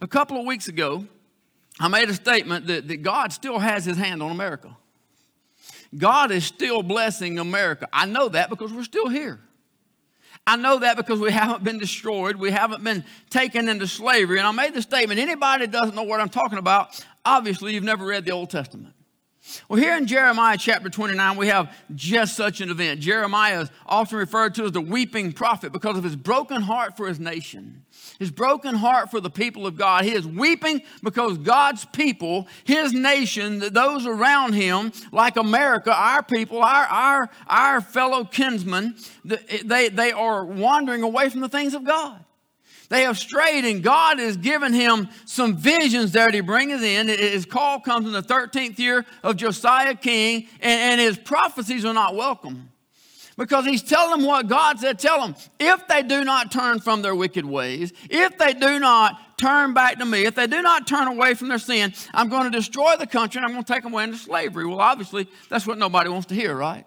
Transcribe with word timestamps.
a 0.00 0.06
couple 0.06 0.38
of 0.38 0.46
weeks 0.46 0.68
ago, 0.68 1.06
I 1.80 1.88
made 1.88 2.08
a 2.08 2.14
statement 2.14 2.66
that, 2.68 2.88
that 2.88 3.02
God 3.02 3.32
still 3.32 3.58
has 3.58 3.84
his 3.84 3.96
hand 3.96 4.22
on 4.22 4.30
America. 4.30 4.76
God 5.96 6.30
is 6.30 6.44
still 6.44 6.82
blessing 6.82 7.38
America. 7.38 7.88
I 7.92 8.06
know 8.06 8.28
that 8.28 8.50
because 8.50 8.72
we're 8.72 8.84
still 8.84 9.08
here. 9.08 9.40
I 10.46 10.56
know 10.56 10.80
that 10.80 10.96
because 10.96 11.20
we 11.20 11.32
haven't 11.32 11.64
been 11.64 11.78
destroyed, 11.78 12.36
we 12.36 12.50
haven't 12.50 12.84
been 12.84 13.04
taken 13.30 13.68
into 13.68 13.86
slavery. 13.86 14.38
And 14.38 14.46
I 14.46 14.52
made 14.52 14.74
the 14.74 14.82
statement 14.82 15.18
anybody 15.18 15.66
doesn't 15.66 15.94
know 15.94 16.02
what 16.02 16.20
I'm 16.20 16.28
talking 16.28 16.58
about, 16.58 17.02
obviously 17.24 17.72
you've 17.72 17.84
never 17.84 18.04
read 18.04 18.24
the 18.24 18.32
Old 18.32 18.50
Testament. 18.50 18.94
Well, 19.68 19.78
here 19.78 19.96
in 19.96 20.06
Jeremiah 20.06 20.56
chapter 20.58 20.88
29, 20.88 21.36
we 21.36 21.48
have 21.48 21.74
just 21.94 22.36
such 22.36 22.60
an 22.60 22.70
event. 22.70 23.00
Jeremiah 23.00 23.62
is 23.62 23.70
often 23.86 24.18
referred 24.18 24.54
to 24.54 24.64
as 24.64 24.72
the 24.72 24.80
weeping 24.80 25.32
prophet 25.32 25.72
because 25.72 25.98
of 25.98 26.04
his 26.04 26.16
broken 26.16 26.62
heart 26.62 26.96
for 26.96 27.06
his 27.06 27.20
nation, 27.20 27.84
his 28.18 28.30
broken 28.30 28.74
heart 28.74 29.10
for 29.10 29.20
the 29.20 29.30
people 29.30 29.66
of 29.66 29.76
God. 29.76 30.04
He 30.04 30.12
is 30.12 30.26
weeping 30.26 30.82
because 31.02 31.38
God's 31.38 31.84
people, 31.84 32.48
his 32.64 32.92
nation, 32.92 33.58
those 33.58 34.06
around 34.06 34.54
him, 34.54 34.92
like 35.12 35.36
America, 35.36 35.94
our 35.94 36.22
people, 36.22 36.62
our, 36.62 36.86
our, 36.86 37.30
our 37.46 37.80
fellow 37.80 38.24
kinsmen, 38.24 38.96
they, 39.24 39.88
they 39.90 40.12
are 40.12 40.44
wandering 40.44 41.02
away 41.02 41.28
from 41.28 41.42
the 41.42 41.48
things 41.48 41.74
of 41.74 41.84
God. 41.84 42.24
They 42.88 43.02
have 43.02 43.18
strayed, 43.18 43.64
and 43.64 43.82
God 43.82 44.18
has 44.18 44.36
given 44.36 44.72
him 44.72 45.08
some 45.24 45.56
visions 45.56 46.12
there 46.12 46.30
to 46.30 46.42
bring 46.42 46.72
us 46.72 46.82
in. 46.82 47.08
His 47.08 47.44
call 47.46 47.80
comes 47.80 48.06
in 48.06 48.12
the 48.12 48.22
13th 48.22 48.78
year 48.78 49.04
of 49.22 49.36
Josiah 49.36 49.94
king, 49.94 50.48
and, 50.60 50.80
and 50.80 51.00
his 51.00 51.16
prophecies 51.16 51.84
are 51.84 51.94
not 51.94 52.14
welcome. 52.14 52.70
Because 53.36 53.64
he's 53.64 53.82
telling 53.82 54.10
them 54.10 54.26
what 54.26 54.46
God 54.46 54.78
said. 54.78 54.98
Tell 54.98 55.20
them, 55.20 55.34
if 55.58 55.88
they 55.88 56.02
do 56.04 56.22
not 56.22 56.52
turn 56.52 56.78
from 56.78 57.02
their 57.02 57.16
wicked 57.16 57.44
ways, 57.44 57.92
if 58.08 58.38
they 58.38 58.54
do 58.54 58.78
not 58.78 59.38
turn 59.38 59.74
back 59.74 59.98
to 59.98 60.04
me, 60.04 60.24
if 60.24 60.36
they 60.36 60.46
do 60.46 60.62
not 60.62 60.86
turn 60.86 61.08
away 61.08 61.34
from 61.34 61.48
their 61.48 61.58
sin, 61.58 61.92
I'm 62.12 62.28
going 62.28 62.44
to 62.44 62.56
destroy 62.56 62.96
the 62.96 63.08
country 63.08 63.40
and 63.40 63.46
I'm 63.46 63.52
going 63.52 63.64
to 63.64 63.72
take 63.72 63.82
them 63.82 63.92
away 63.92 64.04
into 64.04 64.18
slavery. 64.18 64.66
Well, 64.66 64.80
obviously, 64.80 65.28
that's 65.48 65.66
what 65.66 65.78
nobody 65.78 66.10
wants 66.10 66.26
to 66.28 66.34
hear, 66.34 66.54
right? 66.54 66.86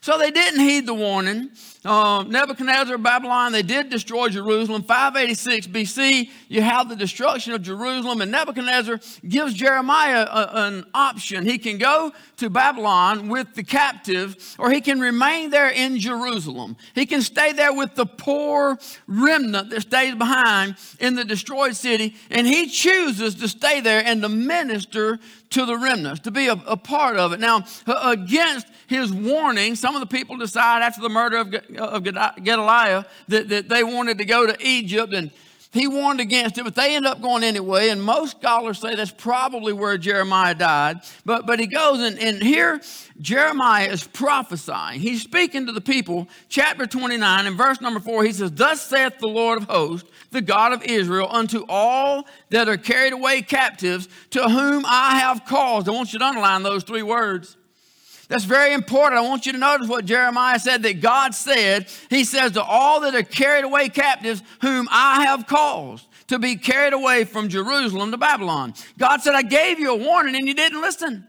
So 0.00 0.18
they 0.18 0.30
didn't 0.30 0.60
heed 0.60 0.86
the 0.86 0.94
warning. 0.94 1.50
Uh, 1.88 2.22
Nebuchadnezzar, 2.24 2.98
Babylon, 2.98 3.50
they 3.52 3.62
did 3.62 3.88
destroy 3.88 4.28
Jerusalem. 4.28 4.82
586 4.82 5.68
BC, 5.68 6.28
you 6.48 6.60
have 6.60 6.90
the 6.90 6.94
destruction 6.94 7.54
of 7.54 7.62
Jerusalem, 7.62 8.20
and 8.20 8.30
Nebuchadnezzar 8.30 9.00
gives 9.26 9.54
Jeremiah 9.54 10.26
a, 10.30 10.50
an 10.66 10.84
option. 10.92 11.46
He 11.46 11.56
can 11.56 11.78
go 11.78 12.12
to 12.36 12.50
Babylon 12.50 13.28
with 13.28 13.54
the 13.54 13.62
captive, 13.62 14.54
or 14.58 14.70
he 14.70 14.82
can 14.82 15.00
remain 15.00 15.48
there 15.48 15.70
in 15.70 15.98
Jerusalem. 15.98 16.76
He 16.94 17.06
can 17.06 17.22
stay 17.22 17.52
there 17.52 17.72
with 17.72 17.94
the 17.94 18.04
poor 18.04 18.78
remnant 19.06 19.70
that 19.70 19.80
stays 19.80 20.14
behind 20.14 20.76
in 21.00 21.14
the 21.14 21.24
destroyed 21.24 21.74
city, 21.74 22.16
and 22.28 22.46
he 22.46 22.68
chooses 22.68 23.36
to 23.36 23.48
stay 23.48 23.80
there 23.80 24.02
and 24.04 24.20
to 24.20 24.28
minister 24.28 25.18
to 25.50 25.64
the 25.64 25.76
remnants, 25.76 26.20
to 26.20 26.30
be 26.30 26.48
a, 26.48 26.52
a 26.66 26.76
part 26.76 27.16
of 27.16 27.32
it. 27.32 27.40
Now, 27.40 27.64
against 27.86 28.66
his 28.86 29.12
warning, 29.12 29.74
some 29.74 29.94
of 29.94 30.00
the 30.00 30.06
people 30.06 30.36
decide 30.36 30.82
after 30.82 31.00
the 31.00 31.08
murder 31.08 31.38
of, 31.38 31.54
of 31.78 32.02
Gedaliah 32.04 33.06
that, 33.28 33.48
that 33.48 33.68
they 33.68 33.84
wanted 33.84 34.18
to 34.18 34.24
go 34.24 34.46
to 34.46 34.56
Egypt 34.60 35.12
and 35.14 35.30
he 35.70 35.86
warned 35.86 36.20
against 36.20 36.56
it, 36.56 36.64
but 36.64 36.74
they 36.74 36.96
end 36.96 37.06
up 37.06 37.20
going 37.20 37.44
anyway. 37.44 37.90
And 37.90 38.02
most 38.02 38.38
scholars 38.38 38.78
say 38.78 38.94
that's 38.94 39.10
probably 39.10 39.74
where 39.74 39.98
Jeremiah 39.98 40.54
died. 40.54 41.00
But, 41.26 41.46
but 41.46 41.60
he 41.60 41.66
goes, 41.66 42.00
and, 42.00 42.18
and 42.18 42.42
here 42.42 42.80
Jeremiah 43.20 43.88
is 43.88 44.02
prophesying. 44.02 45.00
He's 45.00 45.22
speaking 45.22 45.66
to 45.66 45.72
the 45.72 45.82
people. 45.82 46.26
Chapter 46.48 46.86
29 46.86 47.46
and 47.46 47.56
verse 47.56 47.82
number 47.82 48.00
4, 48.00 48.24
he 48.24 48.32
says, 48.32 48.50
Thus 48.52 48.80
saith 48.80 49.18
the 49.18 49.28
Lord 49.28 49.58
of 49.58 49.68
hosts, 49.68 50.08
the 50.30 50.40
God 50.40 50.72
of 50.72 50.82
Israel, 50.84 51.28
unto 51.30 51.66
all 51.68 52.26
that 52.48 52.68
are 52.68 52.78
carried 52.78 53.12
away 53.12 53.42
captives, 53.42 54.08
to 54.30 54.48
whom 54.48 54.86
I 54.86 55.18
have 55.18 55.44
caused. 55.44 55.86
I 55.88 55.92
want 55.92 56.14
you 56.14 56.18
to 56.18 56.24
underline 56.24 56.62
those 56.62 56.82
three 56.82 57.02
words 57.02 57.57
that's 58.28 58.44
very 58.44 58.74
important. 58.74 59.18
I 59.18 59.22
want 59.22 59.46
you 59.46 59.52
to 59.52 59.58
notice 59.58 59.88
what 59.88 60.04
Jeremiah 60.04 60.58
said 60.58 60.82
that 60.82 61.00
God 61.00 61.34
said. 61.34 61.88
He 62.10 62.24
says, 62.24 62.52
To 62.52 62.62
all 62.62 63.00
that 63.00 63.14
are 63.14 63.22
carried 63.22 63.64
away 63.64 63.88
captives, 63.88 64.42
whom 64.60 64.86
I 64.90 65.24
have 65.24 65.46
caused 65.46 66.06
to 66.28 66.38
be 66.38 66.56
carried 66.56 66.92
away 66.92 67.24
from 67.24 67.48
Jerusalem 67.48 68.10
to 68.10 68.18
Babylon. 68.18 68.74
God 68.98 69.22
said, 69.22 69.34
I 69.34 69.42
gave 69.42 69.78
you 69.78 69.92
a 69.92 69.96
warning 69.96 70.36
and 70.36 70.46
you 70.46 70.54
didn't 70.54 70.82
listen. 70.82 71.26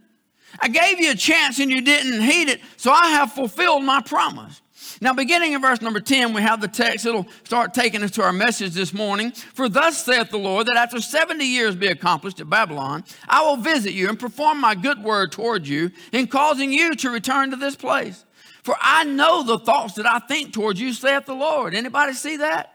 I 0.60 0.68
gave 0.68 1.00
you 1.00 1.12
a 1.12 1.16
chance 1.16 1.60
and 1.60 1.72
you 1.72 1.82
didn't 1.82 2.22
heed 2.22 2.50
it, 2.50 2.60
so 2.76 2.92
I 2.92 3.08
have 3.10 3.32
fulfilled 3.32 3.84
my 3.84 4.02
promise. 4.02 4.62
Now, 5.02 5.14
beginning 5.14 5.54
in 5.54 5.62
verse 5.62 5.82
number 5.82 6.02
10, 6.02 6.34
we 6.34 6.42
have 6.42 6.60
the 6.60 6.68
text. 6.68 7.06
It'll 7.06 7.28
start 7.46 7.74
taking 7.74 8.04
us 8.04 8.12
to 8.12 8.24
our 8.24 8.34
message 8.34 8.74
this 8.74 8.94
morning. 8.94 9.32
For 9.32 9.70
thus 9.70 10.04
saith 10.04 10.30
the 10.30 10.38
Lord, 10.38 10.68
that 10.68 10.76
after 10.76 11.00
70 11.00 11.46
years 11.46 11.76
be 11.76 11.88
accomplished 11.88 12.42
at 12.42 12.50
Babylon, 12.50 13.06
I 13.28 13.42
will 13.44 13.58
visit 13.58 13.94
you 13.94 14.10
and 14.10 14.20
perform 14.20 14.60
my 14.60 14.76
good 14.76 15.02
word 15.02 15.32
toward 15.32 15.66
you 15.68 15.92
in 16.12 16.28
causing 16.28 16.74
you 16.74 16.96
to 16.96 17.10
return 17.10 17.52
to 17.52 17.56
this 17.56 17.78
place. 17.78 18.26
For 18.64 18.76
I 18.82 19.06
know 19.06 19.44
the 19.44 19.60
thoughts 19.60 19.94
that 19.94 20.06
I 20.06 20.20
think 20.20 20.52
towards 20.52 20.82
you, 20.82 20.92
saith 20.92 21.26
the 21.26 21.34
Lord. 21.34 21.74
Anybody 21.74 22.14
see 22.14 22.38
that? 22.38 22.74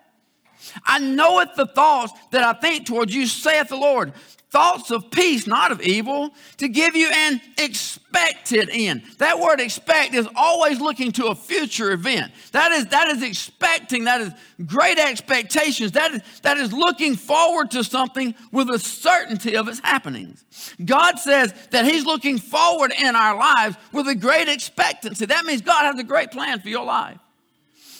I 0.86 0.98
knoweth 0.98 1.56
the 1.56 1.66
thoughts 1.66 2.14
that 2.30 2.42
I 2.42 2.58
think 2.58 2.86
towards 2.86 3.14
you, 3.14 3.26
saith 3.26 3.68
the 3.68 3.76
Lord 3.76 4.14
thoughts 4.54 4.92
of 4.92 5.10
peace, 5.10 5.48
not 5.48 5.72
of 5.72 5.82
evil, 5.82 6.30
to 6.58 6.68
give 6.68 6.94
you 6.94 7.10
an 7.12 7.40
expected 7.58 8.68
end. 8.70 9.02
That 9.18 9.40
word 9.40 9.58
expect 9.58 10.14
is 10.14 10.28
always 10.36 10.80
looking 10.80 11.10
to 11.12 11.26
a 11.26 11.34
future 11.34 11.90
event. 11.90 12.30
That 12.52 12.70
is, 12.70 12.86
that 12.86 13.08
is 13.08 13.24
expecting, 13.24 14.04
that 14.04 14.20
is 14.20 14.30
great 14.64 14.96
expectations. 14.96 15.90
That 15.90 16.14
is, 16.14 16.22
that 16.42 16.56
is 16.56 16.72
looking 16.72 17.16
forward 17.16 17.72
to 17.72 17.82
something 17.82 18.32
with 18.52 18.70
a 18.70 18.78
certainty 18.78 19.56
of 19.56 19.66
its 19.66 19.80
happenings. 19.80 20.44
God 20.84 21.18
says 21.18 21.52
that 21.70 21.84
He's 21.84 22.06
looking 22.06 22.38
forward 22.38 22.92
in 22.96 23.16
our 23.16 23.36
lives 23.36 23.76
with 23.90 24.06
a 24.06 24.14
great 24.14 24.48
expectancy. 24.48 25.26
That 25.26 25.44
means 25.46 25.62
God 25.62 25.82
has 25.82 25.98
a 25.98 26.04
great 26.04 26.30
plan 26.30 26.60
for 26.60 26.68
your 26.68 26.84
life. 26.84 27.18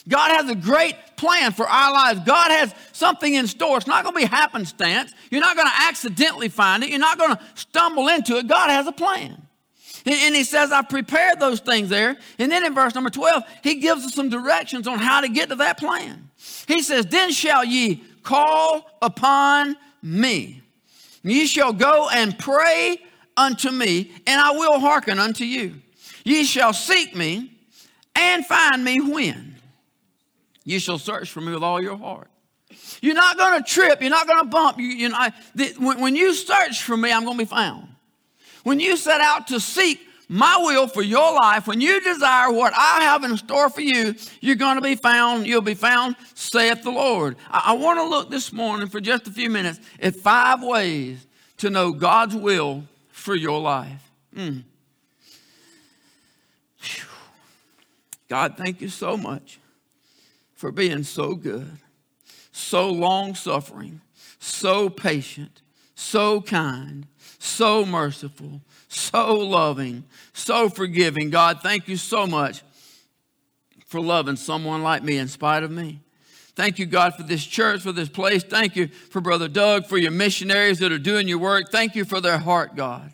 God 0.07 0.31
has 0.31 0.49
a 0.49 0.55
great 0.55 0.95
plan 1.15 1.51
for 1.51 1.67
our 1.67 1.91
lives. 1.91 2.19
God 2.25 2.51
has 2.51 2.73
something 2.91 3.33
in 3.33 3.47
store. 3.47 3.77
It's 3.77 3.87
not 3.87 4.03
going 4.03 4.15
to 4.15 4.21
be 4.21 4.25
happenstance. 4.25 5.13
You're 5.31 5.41
not 5.41 5.55
going 5.55 5.67
to 5.67 5.83
accidentally 5.87 6.49
find 6.49 6.83
it. 6.83 6.89
You're 6.89 6.99
not 6.99 7.17
going 7.17 7.35
to 7.35 7.41
stumble 7.55 8.07
into 8.07 8.37
it. 8.37 8.47
God 8.47 8.69
has 8.69 8.85
a 8.85 8.91
plan. 8.91 9.41
And 10.05 10.35
he 10.35 10.43
says, 10.43 10.71
I've 10.71 10.89
prepared 10.89 11.39
those 11.39 11.59
things 11.59 11.89
there. 11.89 12.15
And 12.37 12.51
then 12.51 12.63
in 12.63 12.75
verse 12.75 12.93
number 12.93 13.09
12, 13.09 13.43
he 13.63 13.75
gives 13.75 14.05
us 14.05 14.13
some 14.13 14.29
directions 14.29 14.87
on 14.87 14.99
how 14.99 15.21
to 15.21 15.27
get 15.27 15.49
to 15.49 15.55
that 15.55 15.79
plan. 15.79 16.29
He 16.67 16.83
says, 16.83 17.07
Then 17.07 17.31
shall 17.31 17.65
ye 17.65 18.03
call 18.21 18.87
upon 19.01 19.75
me. 20.03 20.61
Ye 21.23 21.47
shall 21.47 21.73
go 21.73 22.07
and 22.09 22.37
pray 22.37 22.99
unto 23.35 23.71
me, 23.71 24.11
and 24.27 24.39
I 24.39 24.51
will 24.51 24.79
hearken 24.79 25.17
unto 25.17 25.43
you. 25.43 25.73
Ye 26.23 26.43
shall 26.43 26.73
seek 26.73 27.15
me 27.15 27.51
and 28.15 28.45
find 28.45 28.83
me 28.83 29.01
when? 29.01 29.54
You 30.65 30.79
shall 30.79 30.97
search 30.97 31.29
for 31.29 31.41
me 31.41 31.53
with 31.53 31.63
all 31.63 31.81
your 31.81 31.95
heart. 31.95 32.27
You're 33.01 33.15
not 33.15 33.37
going 33.37 33.63
to 33.63 33.69
trip. 33.69 34.01
You're 34.01 34.09
not 34.09 34.27
going 34.27 34.43
to 34.43 34.49
bump. 34.49 34.79
You, 34.79 34.87
you 34.87 35.09
know, 35.09 35.29
when, 35.77 36.01
when 36.01 36.15
you 36.15 36.33
search 36.33 36.81
for 36.81 36.97
me, 36.97 37.11
I'm 37.11 37.23
going 37.23 37.37
to 37.37 37.43
be 37.43 37.49
found. 37.49 37.87
When 38.63 38.79
you 38.79 38.97
set 38.97 39.21
out 39.21 39.47
to 39.47 39.59
seek 39.59 39.99
my 40.27 40.57
will 40.59 40.87
for 40.87 41.03
your 41.03 41.33
life, 41.35 41.67
when 41.67 41.79
you 41.81 42.01
desire 42.01 42.51
what 42.51 42.73
I 42.75 43.03
have 43.03 43.23
in 43.23 43.37
store 43.37 43.69
for 43.69 43.81
you, 43.81 44.15
you're 44.41 44.55
going 44.55 44.77
to 44.77 44.81
be 44.81 44.95
found. 44.95 45.45
You'll 45.45 45.61
be 45.61 45.75
found, 45.75 46.15
saith 46.33 46.81
the 46.81 46.89
Lord. 46.89 47.37
I, 47.51 47.63
I 47.67 47.73
want 47.73 47.99
to 47.99 48.05
look 48.05 48.31
this 48.31 48.51
morning 48.51 48.89
for 48.89 48.99
just 48.99 49.27
a 49.27 49.31
few 49.31 49.51
minutes 49.51 49.79
at 50.01 50.15
five 50.15 50.63
ways 50.63 51.27
to 51.57 51.69
know 51.69 51.91
God's 51.91 52.35
will 52.35 52.85
for 53.09 53.35
your 53.35 53.61
life. 53.61 54.11
Mm. 54.35 54.63
God, 58.27 58.57
thank 58.57 58.81
you 58.81 58.89
so 58.89 59.15
much 59.15 59.59
for 60.65 60.71
being 60.71 61.03
so 61.03 61.35
good, 61.35 61.77
so 62.51 62.89
long 62.89 63.35
suffering, 63.35 64.01
so 64.39 64.89
patient, 64.89 65.61
so 65.93 66.41
kind, 66.41 67.05
so 67.37 67.85
merciful, 67.85 68.61
so 68.87 69.35
loving, 69.35 70.03
so 70.33 70.67
forgiving. 70.67 71.29
God, 71.29 71.59
thank 71.61 71.87
you 71.87 71.97
so 71.97 72.25
much 72.25 72.63
for 73.85 74.01
loving 74.01 74.37
someone 74.37 74.81
like 74.81 75.03
me 75.03 75.19
in 75.19 75.27
spite 75.27 75.61
of 75.61 75.69
me. 75.69 75.99
Thank 76.55 76.79
you, 76.79 76.87
God, 76.87 77.13
for 77.13 77.21
this 77.21 77.45
church, 77.45 77.81
for 77.81 77.91
this 77.91 78.09
place. 78.09 78.43
Thank 78.43 78.75
you 78.75 78.87
for 78.87 79.21
Brother 79.21 79.47
Doug, 79.47 79.85
for 79.85 79.99
your 79.99 80.09
missionaries 80.09 80.79
that 80.79 80.91
are 80.91 80.97
doing 80.97 81.27
your 81.27 81.37
work. 81.37 81.69
Thank 81.69 81.95
you 81.95 82.05
for 82.05 82.19
their 82.19 82.39
heart, 82.39 82.75
God. 82.75 83.11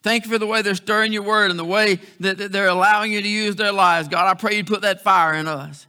Thank 0.00 0.24
you 0.24 0.30
for 0.30 0.38
the 0.38 0.46
way 0.46 0.62
they're 0.62 0.74
stirring 0.74 1.12
your 1.12 1.22
word 1.22 1.50
and 1.50 1.60
the 1.60 1.66
way 1.66 1.96
that 2.20 2.50
they're 2.50 2.68
allowing 2.68 3.12
you 3.12 3.20
to 3.20 3.28
use 3.28 3.56
their 3.56 3.72
lives. 3.72 4.08
God, 4.08 4.26
I 4.26 4.32
pray 4.32 4.56
you 4.56 4.64
put 4.64 4.80
that 4.80 5.02
fire 5.02 5.34
in 5.34 5.46
us. 5.46 5.86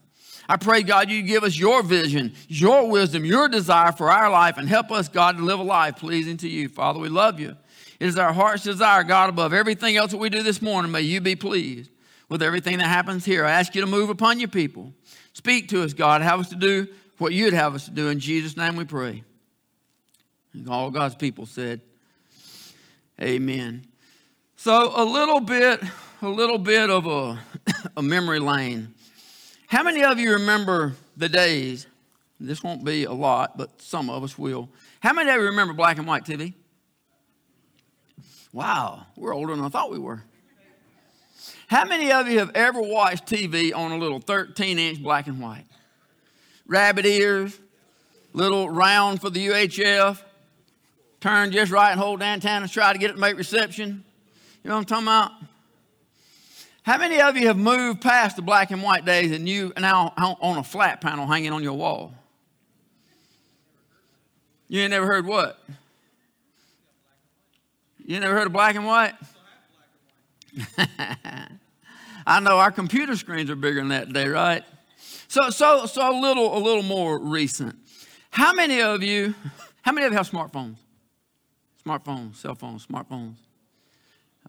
I 0.48 0.58
pray, 0.58 0.84
God, 0.84 1.10
you 1.10 1.24
give 1.24 1.44
us 1.44 1.58
your 1.58 1.82
vision, 1.82 2.34
your 2.48 2.90
wisdom, 2.90 3.26
your 3.26 3.50
desire 3.50 3.92
for 3.92 4.12
our 4.12 4.30
life, 4.30 4.58
and 4.58 4.70
help 4.70 4.92
us, 4.92 5.08
God, 5.08 5.38
to 5.38 5.44
live 5.44 5.60
a 5.60 5.64
life 5.64 5.98
pleasing 5.98 6.38
to 6.38 6.48
you. 6.48 6.70
Father, 6.70 7.00
we 7.00 7.10
love 7.10 7.40
you. 7.40 7.56
It 8.00 8.08
is 8.08 8.18
our 8.18 8.34
heart's 8.34 8.64
desire, 8.64 9.04
God, 9.04 9.30
above 9.30 9.54
everything 9.54 9.98
else 9.98 10.12
that 10.12 10.18
we 10.18 10.30
do 10.30 10.44
this 10.44 10.62
morning. 10.62 10.92
May 10.92 11.02
you 11.02 11.22
be 11.22 11.36
pleased 11.36 11.90
with 12.30 12.44
everything 12.44 12.78
that 12.80 12.88
happens 12.88 13.26
here. 13.26 13.46
I 13.46 13.52
ask 13.52 13.74
you 13.74 13.82
to 13.82 13.88
move 13.88 14.10
upon 14.10 14.40
your 14.40 14.50
people. 14.50 14.94
Speak 15.34 15.70
to 15.70 15.84
us, 15.84 15.94
God. 15.94 16.22
Have 16.22 16.40
us 16.40 16.50
to 16.50 16.56
do 16.56 16.88
what 17.18 17.34
you'd 17.34 17.54
have 17.54 17.76
us 17.76 17.86
to 17.86 17.92
do. 17.92 18.10
In 18.10 18.20
Jesus' 18.20 18.58
name 18.58 18.76
we 18.76 18.86
pray. 18.86 19.24
All 20.70 20.92
God's 20.92 21.16
people 21.16 21.46
said, 21.46 21.82
Amen. 23.22 23.86
So 24.58 24.92
a 24.96 25.04
little 25.06 25.40
bit, 25.40 25.82
a 26.22 26.30
little 26.30 26.58
bit 26.58 26.90
of 26.90 27.06
a, 27.06 27.40
a 27.98 28.02
memory 28.02 28.40
lane. 28.40 28.95
How 29.68 29.84
many 29.84 30.04
of 30.04 30.20
you 30.20 30.34
remember 30.34 30.96
the 31.18 31.30
days? 31.30 31.88
This 32.40 32.64
won't 32.64 32.84
be 32.84 33.06
a 33.06 33.14
lot, 33.14 33.58
but 33.58 33.82
some 33.82 34.10
of 34.10 34.24
us 34.24 34.38
will. 34.38 34.70
How 35.00 35.14
many 35.14 35.30
of 35.30 35.38
you 35.38 35.44
remember 35.44 35.74
black 35.74 35.98
and 35.98 36.08
white 36.08 36.26
TV? 36.26 36.54
Wow, 38.54 39.06
we're 39.16 39.34
older 39.34 39.56
than 39.56 39.66
I 39.66 39.70
thought 39.70 39.92
we 39.92 40.00
were. 40.00 40.24
How 41.68 41.84
many 41.86 42.12
of 42.12 42.28
you 42.28 42.40
have 42.40 42.52
ever 42.54 42.82
watched 42.82 43.26
TV 43.26 43.76
on 43.76 43.92
a 43.92 43.98
little 43.98 44.20
13 44.20 44.78
inch 44.78 45.02
black 45.02 45.28
and 45.28 45.40
white? 45.42 45.66
Rabbit 46.68 47.06
ears, 47.06 47.60
little 48.34 48.70
round 48.70 49.22
for 49.22 49.30
the 49.30 49.48
UHF, 49.48 50.22
turn 51.20 51.52
just 51.52 51.72
right 51.72 51.92
and 51.92 52.00
hold 52.00 52.22
antennas, 52.22 52.72
try 52.72 52.94
to 52.94 53.00
get 53.00 53.10
it 53.10 53.14
to 53.14 53.20
make 53.20 53.38
reception. 53.38 54.04
You 54.64 54.70
know 54.70 54.76
what 54.76 54.92
I'm 54.92 55.04
talking 55.04 55.08
about? 55.08 55.32
How 56.86 57.00
many 57.00 57.20
of 57.20 57.36
you 57.36 57.48
have 57.48 57.58
moved 57.58 58.02
past 58.02 58.36
the 58.36 58.44
black 58.44 58.70
and 58.70 58.84
white 58.84 59.06
days 59.06 59.32
and 59.32 59.50
you 59.50 59.74
now 59.76 60.14
on 60.16 60.58
a 60.60 60.64
flat 60.64 61.02
panel 61.02 61.26
hanging 61.26 61.52
on 61.52 61.64
your 61.64 61.74
wall? 61.74 62.14
You 64.68 64.82
ain't 64.82 64.92
never 64.92 65.08
heard 65.08 65.26
what? 65.26 65.60
You 68.06 68.20
never 68.20 68.36
heard 68.36 68.46
of 68.46 68.54
black 68.54 68.76
and 68.76 68.86
white? 68.86 69.16
I 72.28 72.40
know 72.40 72.60
our 72.60 72.72
computer 72.72 73.16
screens 73.16 73.50
are 73.50 73.56
bigger 73.56 73.80
than 73.80 73.90
that 73.90 74.06
today, 74.06 74.28
right? 74.28 74.64
So, 75.28 75.50
so, 75.50 75.88
so 75.88 76.08
a 76.08 76.14
little, 76.22 76.56
a 76.56 76.60
little 76.60 76.84
more 76.84 77.18
recent. 77.18 77.76
How 78.30 78.54
many 78.54 78.82
of 78.84 79.02
you, 79.02 79.34
how 79.82 79.92
many 79.92 80.06
of 80.06 80.14
you 80.14 80.18
have 80.18 80.30
smartphones? 80.30 80.76
Smartphones, 81.84 82.36
cell 82.36 82.54
phones, 82.54 82.86
smartphones. 82.86 83.38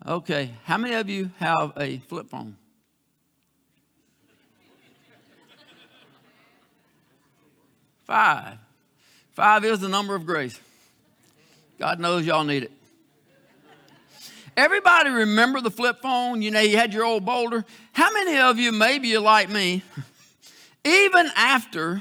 Okay, 0.06 0.53
how 0.62 0.79
many 0.79 0.94
of 0.94 1.11
you 1.11 1.32
have 1.41 1.73
a 1.76 1.99
flip 1.99 2.29
phone? 2.29 2.56
Five. 8.05 8.58
Five 9.32 9.64
is 9.64 9.81
the 9.81 9.88
number 9.88 10.14
of 10.14 10.25
grace. 10.25 10.61
God 11.81 11.99
knows 11.99 12.25
y'all 12.25 12.44
need 12.44 12.62
it. 12.62 12.73
Everybody 14.56 15.11
remember 15.11 15.61
the 15.61 15.73
flip 15.73 16.00
phone? 16.00 16.41
You 16.41 16.53
know, 16.53 16.61
you 16.61 16.76
had 16.76 16.94
your 16.94 17.05
old 17.05 17.26
boulder. 17.26 17.64
How 17.93 18.12
many 18.12 18.38
of 18.38 18.61
you, 18.61 18.70
maybe 18.70 19.08
you're 19.08 19.20
like 19.20 19.50
me, 19.50 19.82
even 20.85 21.29
after 21.35 22.00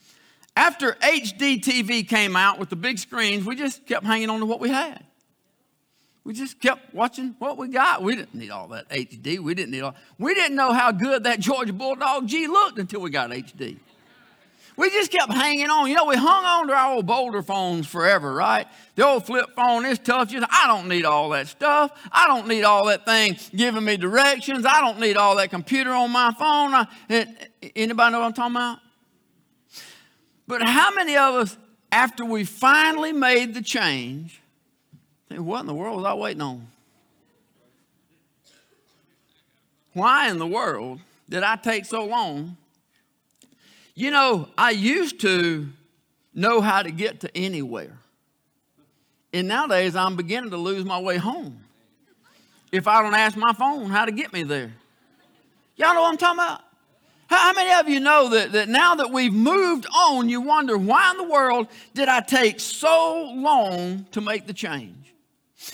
after 0.56 0.92
HD 1.00 1.60
TV 1.62 2.06
came 2.06 2.36
out 2.36 2.58
with 2.58 2.68
the 2.68 2.76
big 2.76 2.98
screens, 2.98 3.46
we 3.46 3.56
just 3.56 3.86
kept 3.86 4.04
hanging 4.04 4.28
on 4.28 4.40
to 4.40 4.46
what 4.46 4.60
we 4.60 4.68
had. 4.68 5.07
We 6.28 6.34
just 6.34 6.60
kept 6.60 6.92
watching 6.92 7.34
what 7.38 7.56
we 7.56 7.68
got. 7.68 8.02
We 8.02 8.14
didn't 8.14 8.34
need 8.34 8.50
all 8.50 8.68
that 8.68 8.86
HD. 8.90 9.38
We 9.38 9.54
didn't 9.54 9.70
need 9.70 9.80
all. 9.80 9.94
We 10.18 10.34
didn't 10.34 10.56
know 10.56 10.74
how 10.74 10.92
good 10.92 11.24
that 11.24 11.40
Georgia 11.40 11.72
Bulldog 11.72 12.26
G 12.26 12.46
looked 12.46 12.78
until 12.78 13.00
we 13.00 13.08
got 13.08 13.30
HD. 13.30 13.78
We 14.76 14.90
just 14.90 15.10
kept 15.10 15.32
hanging 15.32 15.70
on. 15.70 15.88
You 15.88 15.94
know, 15.94 16.04
we 16.04 16.16
hung 16.16 16.44
on 16.44 16.68
to 16.68 16.74
our 16.74 16.96
old 16.96 17.06
Boulder 17.06 17.42
phones 17.42 17.86
forever, 17.86 18.30
right? 18.34 18.66
The 18.94 19.06
old 19.06 19.24
flip 19.24 19.46
phone 19.56 19.86
is 19.86 19.98
tough. 19.98 20.30
Know, 20.30 20.44
I 20.50 20.66
don't 20.66 20.86
need 20.86 21.06
all 21.06 21.30
that 21.30 21.48
stuff. 21.48 21.98
I 22.12 22.26
don't 22.26 22.46
need 22.46 22.62
all 22.62 22.84
that 22.88 23.06
thing 23.06 23.38
giving 23.56 23.82
me 23.82 23.96
directions. 23.96 24.66
I 24.66 24.82
don't 24.82 25.00
need 25.00 25.16
all 25.16 25.34
that 25.36 25.48
computer 25.48 25.92
on 25.92 26.10
my 26.10 26.34
phone. 26.38 26.74
I, 26.74 26.86
anybody 27.74 28.12
know 28.12 28.20
what 28.20 28.26
I'm 28.26 28.32
talking 28.34 28.54
about? 28.54 28.80
But 30.46 30.62
how 30.62 30.92
many 30.94 31.16
of 31.16 31.36
us, 31.36 31.56
after 31.90 32.22
we 32.22 32.44
finally 32.44 33.14
made 33.14 33.54
the 33.54 33.62
change, 33.62 34.42
think, 35.28 35.40
what 35.42 35.60
in 35.60 35.66
the 35.66 35.74
world 35.74 35.96
was 35.96 36.04
I 36.04 36.14
waiting 36.14 36.42
on? 36.42 36.66
Why 39.92 40.30
in 40.30 40.38
the 40.38 40.46
world 40.46 41.00
did 41.28 41.42
I 41.42 41.56
take 41.56 41.84
so 41.84 42.04
long 42.04 42.56
you 43.98 44.12
know, 44.12 44.48
I 44.56 44.70
used 44.70 45.18
to 45.22 45.68
know 46.32 46.60
how 46.60 46.82
to 46.84 46.90
get 46.92 47.18
to 47.22 47.36
anywhere. 47.36 47.98
And 49.32 49.48
nowadays 49.48 49.96
I'm 49.96 50.14
beginning 50.14 50.50
to 50.50 50.56
lose 50.56 50.84
my 50.84 51.00
way 51.00 51.16
home. 51.16 51.58
If 52.70 52.86
I 52.86 53.02
don't 53.02 53.14
ask 53.14 53.36
my 53.36 53.52
phone 53.54 53.90
how 53.90 54.04
to 54.04 54.12
get 54.12 54.32
me 54.32 54.44
there. 54.44 54.70
Y'all 55.74 55.94
know 55.94 56.02
what 56.02 56.12
I'm 56.12 56.16
talking 56.16 56.38
about? 56.38 56.60
How 57.26 57.52
many 57.52 57.72
of 57.72 57.88
you 57.88 57.98
know 57.98 58.28
that, 58.28 58.52
that 58.52 58.68
now 58.68 58.94
that 58.94 59.10
we've 59.10 59.32
moved 59.32 59.88
on, 59.92 60.28
you 60.28 60.42
wonder 60.42 60.78
why 60.78 61.10
in 61.10 61.16
the 61.16 61.24
world 61.24 61.66
did 61.92 62.08
I 62.08 62.20
take 62.20 62.60
so 62.60 63.32
long 63.34 64.06
to 64.12 64.20
make 64.20 64.46
the 64.46 64.54
change? 64.54 65.07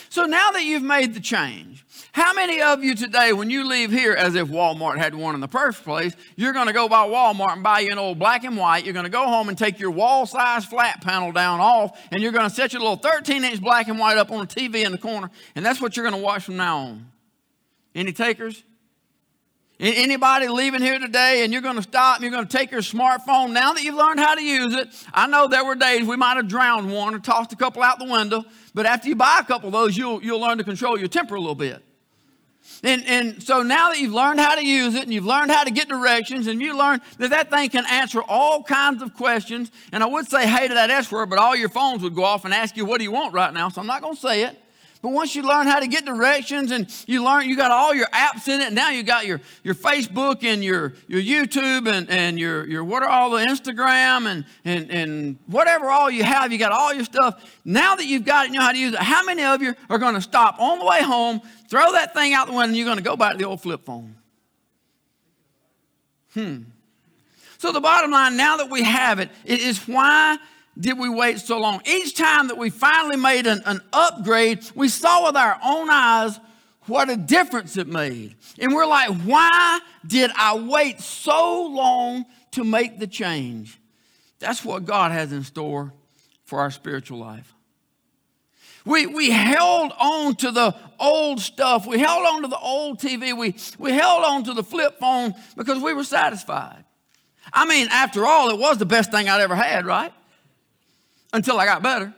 So 0.08 0.24
now 0.24 0.50
that 0.52 0.64
you've 0.64 0.82
made 0.82 1.14
the 1.14 1.20
change, 1.20 1.84
how 2.12 2.32
many 2.32 2.60
of 2.60 2.84
you 2.84 2.94
today, 2.94 3.32
when 3.32 3.50
you 3.50 3.66
leave 3.68 3.90
here, 3.90 4.12
as 4.12 4.36
if 4.36 4.48
Walmart 4.48 4.98
had 4.98 5.14
one 5.14 5.34
in 5.34 5.40
the 5.40 5.48
first 5.48 5.82
place, 5.82 6.14
you're 6.36 6.52
going 6.52 6.68
to 6.68 6.72
go 6.72 6.88
by 6.88 7.08
Walmart 7.08 7.54
and 7.54 7.62
buy 7.62 7.80
you 7.80 7.90
an 7.90 7.98
old 7.98 8.18
black 8.18 8.44
and 8.44 8.56
white. 8.56 8.84
You're 8.84 8.94
going 8.94 9.04
to 9.04 9.10
go 9.10 9.24
home 9.24 9.48
and 9.48 9.58
take 9.58 9.80
your 9.80 9.90
wall 9.90 10.24
size 10.24 10.64
flat 10.64 11.02
panel 11.02 11.32
down 11.32 11.60
off, 11.60 12.00
and 12.12 12.22
you're 12.22 12.32
going 12.32 12.48
to 12.48 12.54
set 12.54 12.72
your 12.72 12.82
little 12.82 12.96
13 12.96 13.42
inch 13.42 13.60
black 13.60 13.88
and 13.88 13.98
white 13.98 14.16
up 14.16 14.30
on 14.30 14.42
a 14.42 14.46
TV 14.46 14.84
in 14.84 14.92
the 14.92 14.98
corner, 14.98 15.30
and 15.56 15.66
that's 15.66 15.80
what 15.80 15.96
you're 15.96 16.08
going 16.08 16.20
to 16.20 16.24
watch 16.24 16.44
from 16.44 16.56
now 16.56 16.78
on. 16.78 17.10
Any 17.94 18.12
takers? 18.12 18.62
Anybody 19.80 20.46
leaving 20.46 20.80
here 20.80 21.00
today 21.00 21.42
and 21.42 21.52
you're 21.52 21.62
going 21.62 21.74
to 21.76 21.82
stop 21.82 22.16
and 22.16 22.22
you're 22.22 22.30
going 22.30 22.46
to 22.46 22.56
take 22.56 22.70
your 22.70 22.80
smartphone 22.80 23.50
now 23.50 23.72
that 23.72 23.82
you've 23.82 23.96
learned 23.96 24.20
how 24.20 24.36
to 24.36 24.42
use 24.42 24.72
it? 24.72 24.88
I 25.12 25.26
know 25.26 25.48
there 25.48 25.64
were 25.64 25.74
days 25.74 26.06
we 26.06 26.16
might 26.16 26.36
have 26.36 26.46
drowned 26.46 26.92
one 26.92 27.12
or 27.12 27.18
tossed 27.18 27.52
a 27.52 27.56
couple 27.56 27.82
out 27.82 27.98
the 27.98 28.04
window, 28.04 28.44
but 28.72 28.86
after 28.86 29.08
you 29.08 29.16
buy 29.16 29.38
a 29.40 29.44
couple 29.44 29.66
of 29.66 29.72
those, 29.72 29.96
you'll, 29.96 30.22
you'll 30.22 30.38
learn 30.38 30.58
to 30.58 30.64
control 30.64 30.96
your 30.96 31.08
temper 31.08 31.34
a 31.34 31.40
little 31.40 31.56
bit. 31.56 31.82
And, 32.84 33.04
and 33.06 33.42
so 33.42 33.62
now 33.62 33.88
that 33.88 33.98
you've 33.98 34.12
learned 34.12 34.38
how 34.38 34.54
to 34.54 34.64
use 34.64 34.94
it 34.94 35.02
and 35.02 35.12
you've 35.12 35.26
learned 35.26 35.50
how 35.50 35.64
to 35.64 35.70
get 35.72 35.88
directions 35.88 36.46
and 36.46 36.62
you 36.62 36.78
learn 36.78 37.00
that 37.18 37.30
that 37.30 37.50
thing 37.50 37.68
can 37.68 37.84
answer 37.90 38.22
all 38.22 38.62
kinds 38.62 39.02
of 39.02 39.12
questions, 39.14 39.72
and 39.90 40.04
I 40.04 40.06
would 40.06 40.28
say 40.28 40.46
hey 40.46 40.68
to 40.68 40.74
that 40.74 40.90
S 40.90 41.10
word, 41.10 41.30
but 41.30 41.40
all 41.40 41.56
your 41.56 41.68
phones 41.68 42.02
would 42.02 42.14
go 42.14 42.24
off 42.24 42.44
and 42.44 42.54
ask 42.54 42.76
you, 42.76 42.84
what 42.84 42.98
do 42.98 43.04
you 43.04 43.12
want 43.12 43.34
right 43.34 43.52
now? 43.52 43.68
So 43.68 43.80
I'm 43.80 43.86
not 43.88 44.02
going 44.02 44.14
to 44.14 44.20
say 44.20 44.44
it. 44.44 44.63
But 45.04 45.12
once 45.12 45.36
you 45.36 45.42
learn 45.42 45.66
how 45.66 45.80
to 45.80 45.86
get 45.86 46.06
directions 46.06 46.70
and 46.70 46.90
you 47.06 47.22
learn, 47.22 47.46
you 47.46 47.58
got 47.58 47.70
all 47.70 47.92
your 47.92 48.06
apps 48.06 48.48
in 48.48 48.62
it, 48.62 48.68
and 48.68 48.74
now 48.74 48.88
you 48.88 49.02
got 49.02 49.26
your, 49.26 49.38
your 49.62 49.74
Facebook 49.74 50.42
and 50.42 50.64
your, 50.64 50.94
your 51.08 51.20
YouTube 51.20 51.86
and, 51.86 52.08
and 52.08 52.38
your, 52.38 52.66
your 52.66 52.82
what 52.82 53.02
are 53.02 53.10
all 53.10 53.28
the 53.28 53.44
Instagram 53.44 54.24
and, 54.24 54.46
and, 54.64 54.90
and 54.90 55.36
whatever 55.46 55.90
all 55.90 56.10
you 56.10 56.24
have, 56.24 56.52
you 56.52 56.58
got 56.58 56.72
all 56.72 56.94
your 56.94 57.04
stuff. 57.04 57.44
Now 57.66 57.96
that 57.96 58.06
you've 58.06 58.24
got 58.24 58.46
it, 58.46 58.52
you 58.52 58.58
know 58.58 58.64
how 58.64 58.72
to 58.72 58.78
use 58.78 58.94
it, 58.94 58.98
how 58.98 59.22
many 59.26 59.44
of 59.44 59.60
you 59.60 59.74
are 59.90 59.98
going 59.98 60.14
to 60.14 60.22
stop 60.22 60.58
on 60.58 60.78
the 60.78 60.86
way 60.86 61.02
home, 61.02 61.42
throw 61.68 61.92
that 61.92 62.14
thing 62.14 62.32
out 62.32 62.46
the 62.46 62.54
window, 62.54 62.68
and 62.68 62.76
you're 62.78 62.86
going 62.86 62.96
to 62.96 63.04
go 63.04 63.14
back 63.14 63.32
to 63.32 63.38
the 63.38 63.44
old 63.44 63.60
flip 63.60 63.84
phone? 63.84 64.14
Hmm. 66.32 66.62
So 67.58 67.72
the 67.72 67.80
bottom 67.80 68.10
line, 68.10 68.38
now 68.38 68.56
that 68.56 68.70
we 68.70 68.84
have 68.84 69.18
it, 69.18 69.28
it 69.44 69.60
is 69.60 69.86
why 69.86 70.38
did 70.78 70.98
we 70.98 71.08
wait 71.08 71.38
so 71.38 71.58
long? 71.58 71.80
Each 71.86 72.16
time 72.16 72.48
that 72.48 72.58
we 72.58 72.70
finally 72.70 73.16
made 73.16 73.46
an, 73.46 73.62
an 73.64 73.80
upgrade, 73.92 74.64
we 74.74 74.88
saw 74.88 75.26
with 75.26 75.36
our 75.36 75.58
own 75.64 75.88
eyes 75.90 76.40
what 76.86 77.08
a 77.08 77.16
difference 77.16 77.76
it 77.76 77.86
made. 77.86 78.34
And 78.58 78.74
we're 78.74 78.86
like, 78.86 79.10
why 79.22 79.80
did 80.06 80.30
I 80.36 80.56
wait 80.56 81.00
so 81.00 81.66
long 81.66 82.26
to 82.52 82.64
make 82.64 82.98
the 82.98 83.06
change? 83.06 83.80
That's 84.38 84.64
what 84.64 84.84
God 84.84 85.12
has 85.12 85.32
in 85.32 85.44
store 85.44 85.92
for 86.44 86.60
our 86.60 86.70
spiritual 86.70 87.18
life. 87.18 87.54
We, 88.84 89.06
we 89.06 89.30
held 89.30 89.92
on 89.98 90.34
to 90.36 90.50
the 90.50 90.76
old 91.00 91.40
stuff. 91.40 91.86
We 91.86 91.98
held 91.98 92.26
on 92.26 92.42
to 92.42 92.48
the 92.48 92.58
old 92.58 93.00
TV. 93.00 93.34
We, 93.34 93.56
we 93.78 93.92
held 93.92 94.24
on 94.24 94.44
to 94.44 94.52
the 94.52 94.62
flip 94.62 95.00
phone 95.00 95.34
because 95.56 95.82
we 95.82 95.94
were 95.94 96.04
satisfied. 96.04 96.84
I 97.50 97.64
mean, 97.64 97.88
after 97.90 98.26
all, 98.26 98.50
it 98.50 98.58
was 98.58 98.76
the 98.76 98.86
best 98.86 99.10
thing 99.10 99.28
I'd 99.28 99.40
ever 99.40 99.54
had, 99.54 99.86
right? 99.86 100.12
Until 101.34 101.58
I 101.58 101.66
got 101.66 101.82
better. 101.82 102.14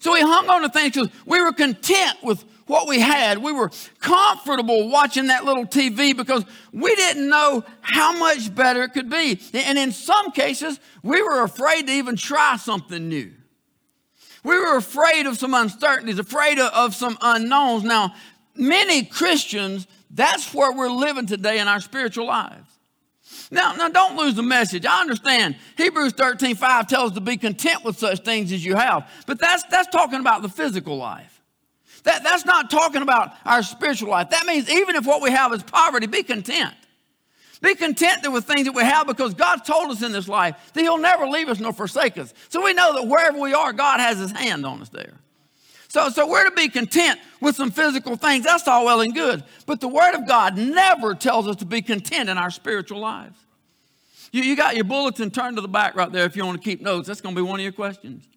So 0.00 0.12
we 0.12 0.20
hung 0.20 0.50
on 0.50 0.62
to 0.62 0.68
things 0.68 0.94
because 0.94 1.08
we 1.24 1.40
were 1.40 1.52
content 1.52 2.22
with 2.22 2.44
what 2.66 2.86
we 2.86 3.00
had. 3.00 3.38
We 3.38 3.52
were 3.52 3.70
comfortable 4.00 4.90
watching 4.90 5.28
that 5.28 5.44
little 5.44 5.64
TV 5.64 6.14
because 6.14 6.44
we 6.72 6.94
didn't 6.94 7.28
know 7.28 7.64
how 7.80 8.18
much 8.18 8.54
better 8.54 8.82
it 8.82 8.92
could 8.92 9.08
be. 9.08 9.40
And 9.54 9.78
in 9.78 9.92
some 9.92 10.32
cases, 10.32 10.78
we 11.02 11.22
were 11.22 11.42
afraid 11.42 11.86
to 11.86 11.92
even 11.92 12.16
try 12.16 12.56
something 12.56 13.08
new. 13.08 13.32
We 14.42 14.58
were 14.58 14.76
afraid 14.76 15.26
of 15.26 15.38
some 15.38 15.54
uncertainties, 15.54 16.18
afraid 16.18 16.58
of, 16.58 16.94
some 16.94 17.16
unknowns. 17.22 17.82
Now, 17.82 18.14
many 18.54 19.04
Christians, 19.04 19.86
that's 20.10 20.52
where 20.52 20.70
we're 20.70 20.90
living 20.90 21.26
today 21.26 21.60
in 21.60 21.68
our 21.68 21.80
spiritual 21.80 22.26
lives. 22.26 22.73
Now, 23.54 23.72
now 23.72 23.88
don't 23.88 24.16
lose 24.16 24.34
the 24.34 24.42
message. 24.42 24.84
I 24.84 25.00
understand. 25.00 25.54
Hebrews 25.76 26.12
13, 26.14 26.56
5 26.56 26.88
tells 26.88 27.12
us 27.12 27.14
to 27.14 27.20
be 27.20 27.36
content 27.36 27.84
with 27.84 27.96
such 27.96 28.24
things 28.24 28.50
as 28.50 28.64
you 28.64 28.74
have. 28.74 29.08
But 29.28 29.38
that's, 29.38 29.62
that's 29.64 29.88
talking 29.88 30.18
about 30.18 30.42
the 30.42 30.48
physical 30.48 30.96
life. 30.96 31.40
That, 32.02 32.24
that's 32.24 32.44
not 32.44 32.68
talking 32.68 33.00
about 33.00 33.32
our 33.44 33.62
spiritual 33.62 34.10
life. 34.10 34.30
That 34.30 34.44
means 34.46 34.68
even 34.68 34.96
if 34.96 35.06
what 35.06 35.22
we 35.22 35.30
have 35.30 35.52
is 35.52 35.62
poverty, 35.62 36.08
be 36.08 36.24
content. 36.24 36.74
Be 37.62 37.76
content 37.76 38.30
with 38.30 38.44
things 38.44 38.64
that 38.64 38.74
we 38.74 38.82
have 38.82 39.06
because 39.06 39.34
God 39.34 39.64
told 39.64 39.92
us 39.92 40.02
in 40.02 40.10
this 40.10 40.26
life 40.26 40.72
that 40.74 40.80
He'll 40.80 40.98
never 40.98 41.26
leave 41.26 41.48
us 41.48 41.60
nor 41.60 41.72
forsake 41.72 42.18
us. 42.18 42.34
So 42.48 42.62
we 42.62 42.74
know 42.74 42.94
that 42.94 43.06
wherever 43.06 43.38
we 43.38 43.54
are, 43.54 43.72
God 43.72 44.00
has 44.00 44.18
His 44.18 44.32
hand 44.32 44.66
on 44.66 44.82
us 44.82 44.88
there. 44.88 45.14
So, 45.88 46.08
so 46.08 46.28
we're 46.28 46.44
to 46.44 46.54
be 46.56 46.68
content 46.68 47.20
with 47.40 47.54
some 47.54 47.70
physical 47.70 48.16
things. 48.16 48.44
That's 48.44 48.66
all 48.66 48.84
well 48.84 49.00
and 49.00 49.14
good. 49.14 49.44
But 49.64 49.80
the 49.80 49.86
Word 49.86 50.16
of 50.16 50.26
God 50.26 50.58
never 50.58 51.14
tells 51.14 51.46
us 51.46 51.54
to 51.56 51.64
be 51.64 51.82
content 51.82 52.28
in 52.28 52.36
our 52.36 52.50
spiritual 52.50 52.98
lives. 52.98 53.38
You, 54.34 54.42
you 54.42 54.56
got 54.56 54.74
your 54.74 54.82
bulletin 54.84 55.30
turned 55.30 55.58
to 55.58 55.60
the 55.60 55.68
back 55.68 55.94
right 55.94 56.10
there 56.10 56.24
if 56.24 56.34
you 56.34 56.44
want 56.44 56.60
to 56.60 56.68
keep 56.68 56.80
notes. 56.82 57.06
That's 57.06 57.20
going 57.20 57.36
to 57.36 57.40
be 57.40 57.46
one 57.46 57.60
of 57.60 57.62
your 57.62 57.70
questions. 57.70 58.28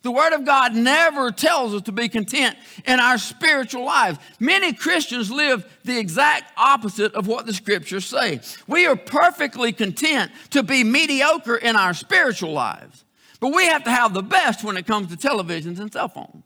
The 0.00 0.10
Word 0.10 0.32
of 0.32 0.46
God 0.46 0.74
never 0.74 1.30
tells 1.30 1.74
us 1.74 1.82
to 1.82 1.92
be 1.92 2.08
content 2.08 2.56
in 2.86 2.98
our 2.98 3.18
spiritual 3.18 3.84
lives. 3.84 4.18
Many 4.40 4.72
Christians 4.72 5.30
live 5.30 5.70
the 5.84 5.98
exact 5.98 6.50
opposite 6.56 7.12
of 7.12 7.26
what 7.26 7.44
the 7.44 7.52
Scriptures 7.52 8.06
say. 8.06 8.40
We 8.66 8.86
are 8.86 8.96
perfectly 8.96 9.72
content 9.72 10.32
to 10.50 10.62
be 10.62 10.84
mediocre 10.84 11.56
in 11.56 11.76
our 11.76 11.92
spiritual 11.92 12.52
lives, 12.52 13.04
but 13.38 13.54
we 13.54 13.66
have 13.66 13.84
to 13.84 13.90
have 13.90 14.14
the 14.14 14.22
best 14.22 14.64
when 14.64 14.78
it 14.78 14.86
comes 14.86 15.14
to 15.14 15.18
televisions 15.18 15.78
and 15.78 15.92
cell 15.92 16.08
phones. 16.08 16.44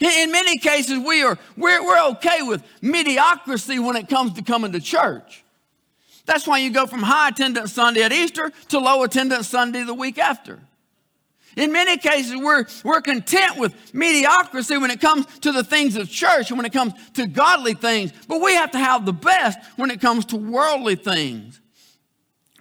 In 0.00 0.30
many 0.30 0.58
cases, 0.58 0.98
we 0.98 1.22
are, 1.22 1.38
we're, 1.56 1.82
we're 1.82 2.08
okay 2.10 2.42
with 2.42 2.62
mediocrity 2.82 3.78
when 3.78 3.96
it 3.96 4.10
comes 4.10 4.34
to 4.34 4.42
coming 4.42 4.72
to 4.72 4.80
church. 4.80 5.44
That's 6.28 6.46
why 6.46 6.58
you 6.58 6.70
go 6.70 6.86
from 6.86 7.02
high 7.02 7.30
attendance 7.30 7.72
Sunday 7.72 8.02
at 8.02 8.12
Easter 8.12 8.52
to 8.68 8.78
low 8.78 9.02
attendance 9.02 9.48
Sunday 9.48 9.82
the 9.82 9.94
week 9.94 10.18
after. 10.18 10.60
In 11.56 11.72
many 11.72 11.96
cases, 11.96 12.36
we're, 12.36 12.66
we're 12.84 13.00
content 13.00 13.56
with 13.56 13.94
mediocrity 13.94 14.76
when 14.76 14.90
it 14.90 15.00
comes 15.00 15.24
to 15.40 15.52
the 15.52 15.64
things 15.64 15.96
of 15.96 16.10
church 16.10 16.50
and 16.50 16.58
when 16.58 16.66
it 16.66 16.72
comes 16.74 16.92
to 17.14 17.26
godly 17.26 17.72
things, 17.72 18.12
but 18.28 18.42
we 18.42 18.54
have 18.54 18.72
to 18.72 18.78
have 18.78 19.06
the 19.06 19.12
best 19.14 19.58
when 19.76 19.90
it 19.90 20.02
comes 20.02 20.26
to 20.26 20.36
worldly 20.36 20.96
things. 20.96 21.62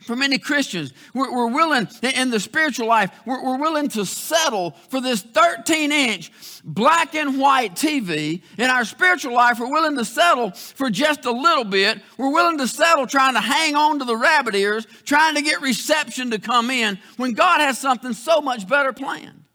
For 0.04 0.16
many 0.16 0.38
Christians, 0.38 0.94
we're, 1.14 1.30
we're 1.36 1.54
willing, 1.54 1.90
in 2.02 2.30
the 2.30 2.40
spiritual 2.40 2.88
life, 2.88 3.12
we're, 3.26 3.44
we're 3.44 3.60
willing 3.60 3.90
to 3.90 4.06
settle 4.06 4.72
for 4.88 5.02
this 5.02 5.22
13 5.22 5.92
inch 5.92 6.32
black 6.68 7.16
and 7.16 7.40
white 7.40 7.76
TV. 7.76 8.42
In 8.58 8.70
our 8.70 8.86
spiritual 8.86 9.34
life, 9.34 9.60
we're 9.60 9.72
willing 9.72 9.98
to 9.98 10.06
settle 10.06 10.52
for 10.52 10.90
just 10.90 11.26
a 11.26 11.32
little 11.32 11.64
bit. 11.64 12.02
We're 12.18 12.32
willing 12.32 12.58
to 12.60 12.68
settle 12.68 13.08
trying 13.08 13.34
to 13.34 13.40
hang 13.40 13.76
on 13.76 14.00
to 14.00 14.06
the 14.06 14.18
rabbit 14.18 14.54
ears, 14.54 14.86
trying 15.06 15.36
to 15.36 15.42
get 15.42 15.62
reception 15.62 16.30
to 16.32 16.40
come 16.40 16.70
in 16.70 17.00
when 17.16 17.32
God 17.32 17.62
has 17.62 17.80
something 17.80 18.14
so 18.14 18.42
much 18.42 18.68
better 18.68 18.92
planned. 18.92 19.46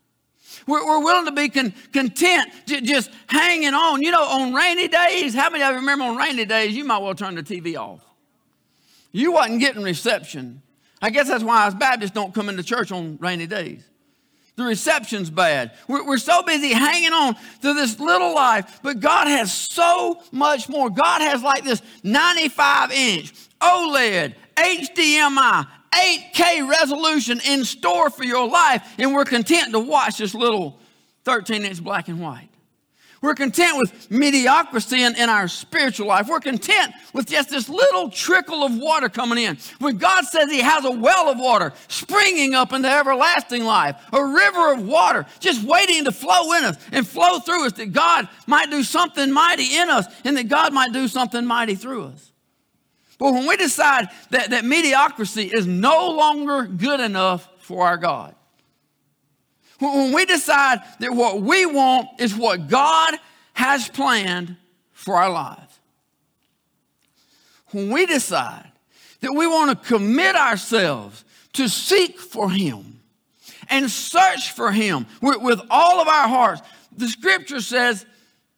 We're, 0.67 0.85
we're 0.87 1.05
willing 1.05 1.27
to 1.27 1.33
be 1.33 1.49
con- 1.49 1.75
content 1.93 2.51
just 2.67 3.11
hanging 3.27 3.75
on. 3.75 4.01
You 4.01 4.11
know, 4.11 4.25
on 4.25 4.55
rainy 4.55 4.89
days, 4.89 5.35
how 5.35 5.51
many 5.51 5.63
of 5.63 5.71
you 5.71 5.77
remember 5.77 6.05
on 6.05 6.17
rainy 6.17 6.45
days, 6.45 6.75
you 6.75 6.85
might 6.85 6.99
well 6.99 7.15
turn 7.15 7.35
the 7.35 7.43
TV 7.43 7.77
off? 7.77 8.01
You 9.11 9.33
wasn't 9.33 9.61
getting 9.61 9.83
reception. 9.83 10.63
I 11.03 11.11
guess 11.11 11.29
that's 11.29 11.45
why 11.45 11.67
us 11.67 11.75
Baptists 11.75 12.13
don't 12.13 12.33
come 12.33 12.49
into 12.49 12.63
church 12.63 12.93
on 12.93 13.19
rainy 13.21 13.47
days. 13.47 13.83
The 14.57 14.65
reception's 14.65 15.31
bad. 15.31 15.73
We're, 15.89 16.07
we're, 16.07 16.19
so 16.19 16.43
busy 16.43 16.73
hanging 16.73 17.13
on 17.13 17.37
to 17.63 17.73
this 17.73 17.99
little 17.99 18.35
life, 18.35 18.81
but 18.83 19.01
God 19.01 19.27
has 19.27 19.53
so 19.53 20.23
much 20.31 20.69
more. 20.69 20.91
God 20.91 21.23
has 21.23 21.43
like 21.43 21.65
this 21.65 21.81
95 22.03 22.93
inch 22.93 23.33
OLED, 23.63 24.35
HDMI, 24.57 25.67
8K 25.93 26.69
resolution 26.69 27.41
in 27.49 27.65
store 27.65 28.11
for 28.11 28.25
your 28.25 28.47
life, 28.47 28.95
and 28.99 29.15
we're 29.15 29.25
content 29.25 29.73
to 29.73 29.79
watch 29.79 30.19
this 30.19 30.35
little 30.35 30.79
13 31.25 31.65
inch 31.65 31.83
black 31.83 32.09
and 32.09 32.21
white. 32.21 32.52
We're 33.23 33.35
content 33.37 33.79
with 33.79 34.11
mediocrity 34.11 35.01
in, 35.01 35.15
in 35.15 35.29
our 35.31 35.47
spiritual 35.47 36.09
life. 36.09 36.29
We're 36.29 36.41
content 36.41 36.93
with 37.13 37.29
just 37.29 37.51
this 37.51 37.69
little 37.69 38.11
trickle 38.11 38.65
of 38.65 38.77
water 38.77 39.09
coming 39.09 39.39
in. 39.39 39.57
When 39.79 39.97
God 39.97 40.25
says 40.25 40.51
He 40.51 40.61
has 40.61 40.85
a 40.85 40.91
well 40.91 41.29
of 41.29 41.39
water 41.39 41.73
springing 41.87 42.55
up 42.55 42.73
into 42.73 42.91
everlasting 42.91 43.63
life, 43.63 43.97
a 44.13 44.25
river 44.25 44.73
of 44.73 44.85
water 44.85 45.25
just 45.39 45.63
waiting 45.63 46.05
to 46.05 46.13
flow 46.13 46.53
in 46.55 46.65
us 46.65 46.77
and 46.91 47.07
flow 47.07 47.39
through 47.39 47.67
us, 47.67 47.75
that 47.75 47.93
God 47.93 48.29
might 48.49 48.71
do 48.71 48.83
something 48.83 49.31
mighty 49.31 49.77
in 49.77 49.89
us 49.89 50.07
and 50.25 50.37
that 50.37 50.49
God 50.49 50.73
might 50.73 50.93
do 50.93 51.07
something 51.07 51.47
mighty 51.47 51.77
through 51.77 52.07
us. 52.07 52.33
But 53.21 53.35
when 53.35 53.47
we 53.47 53.57
decide 53.57 54.09
that, 54.31 54.51
that 54.51 54.65
mediocrity 54.65 55.45
is 55.45 55.65
no 55.65 56.11
longer 56.11 56.67
good 56.67 56.99
enough 56.99 57.49
for 57.61 57.87
our 57.87 57.97
God, 57.97 58.35
when 59.91 60.13
we 60.13 60.25
decide 60.25 60.81
that 61.01 61.13
what 61.13 61.41
we 61.41 61.67
want 61.67 62.09
is 62.21 62.35
what 62.37 62.69
God 62.69 63.15
has 63.55 63.89
planned 63.89 64.57
for 64.93 65.17
our 65.17 65.31
lives. 65.31 65.81
When 67.73 67.91
we 67.91 68.07
decide 68.07 68.71
that 69.21 69.33
we 69.33 69.47
want 69.47 69.71
to 69.71 69.89
commit 69.89 70.37
ourselves 70.37 71.25
to 71.55 71.69
seek 71.69 72.19
for 72.19 72.51
Him 72.51 73.01
and 73.69 73.91
search 73.91 74.53
for 74.53 74.71
Him 74.71 75.07
with, 75.21 75.61
all 75.71 76.01
of 76.01 76.09
our 76.09 76.29
hearts, 76.29 76.63
the 76.97 77.09
scripture 77.09 77.61
says 77.61 78.07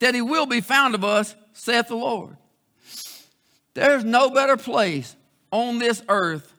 that 0.00 0.14
He 0.14 0.20
will 0.20 0.46
be 0.46 0.60
found 0.60 0.94
of 0.94 1.04
us, 1.04 1.34
saith 1.52 1.88
the 1.88 1.96
Lord. 1.96 2.36
There's 3.74 4.04
no 4.04 4.30
better 4.30 4.56
place 4.56 5.16
on 5.50 5.78
this 5.78 6.02
earth 6.08 6.52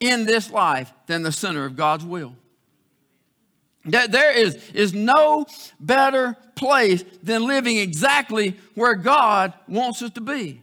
in 0.00 0.26
this 0.26 0.50
life 0.50 0.92
than 1.06 1.22
the 1.22 1.32
center 1.32 1.64
of 1.64 1.76
God's 1.76 2.04
will. 2.04 2.34
That 3.86 4.12
there 4.12 4.32
is, 4.32 4.54
is 4.72 4.94
no 4.94 5.46
better 5.80 6.36
place 6.54 7.04
than 7.22 7.46
living 7.46 7.78
exactly 7.78 8.56
where 8.74 8.94
God 8.94 9.52
wants 9.66 10.02
us 10.02 10.10
to 10.12 10.20
be. 10.20 10.62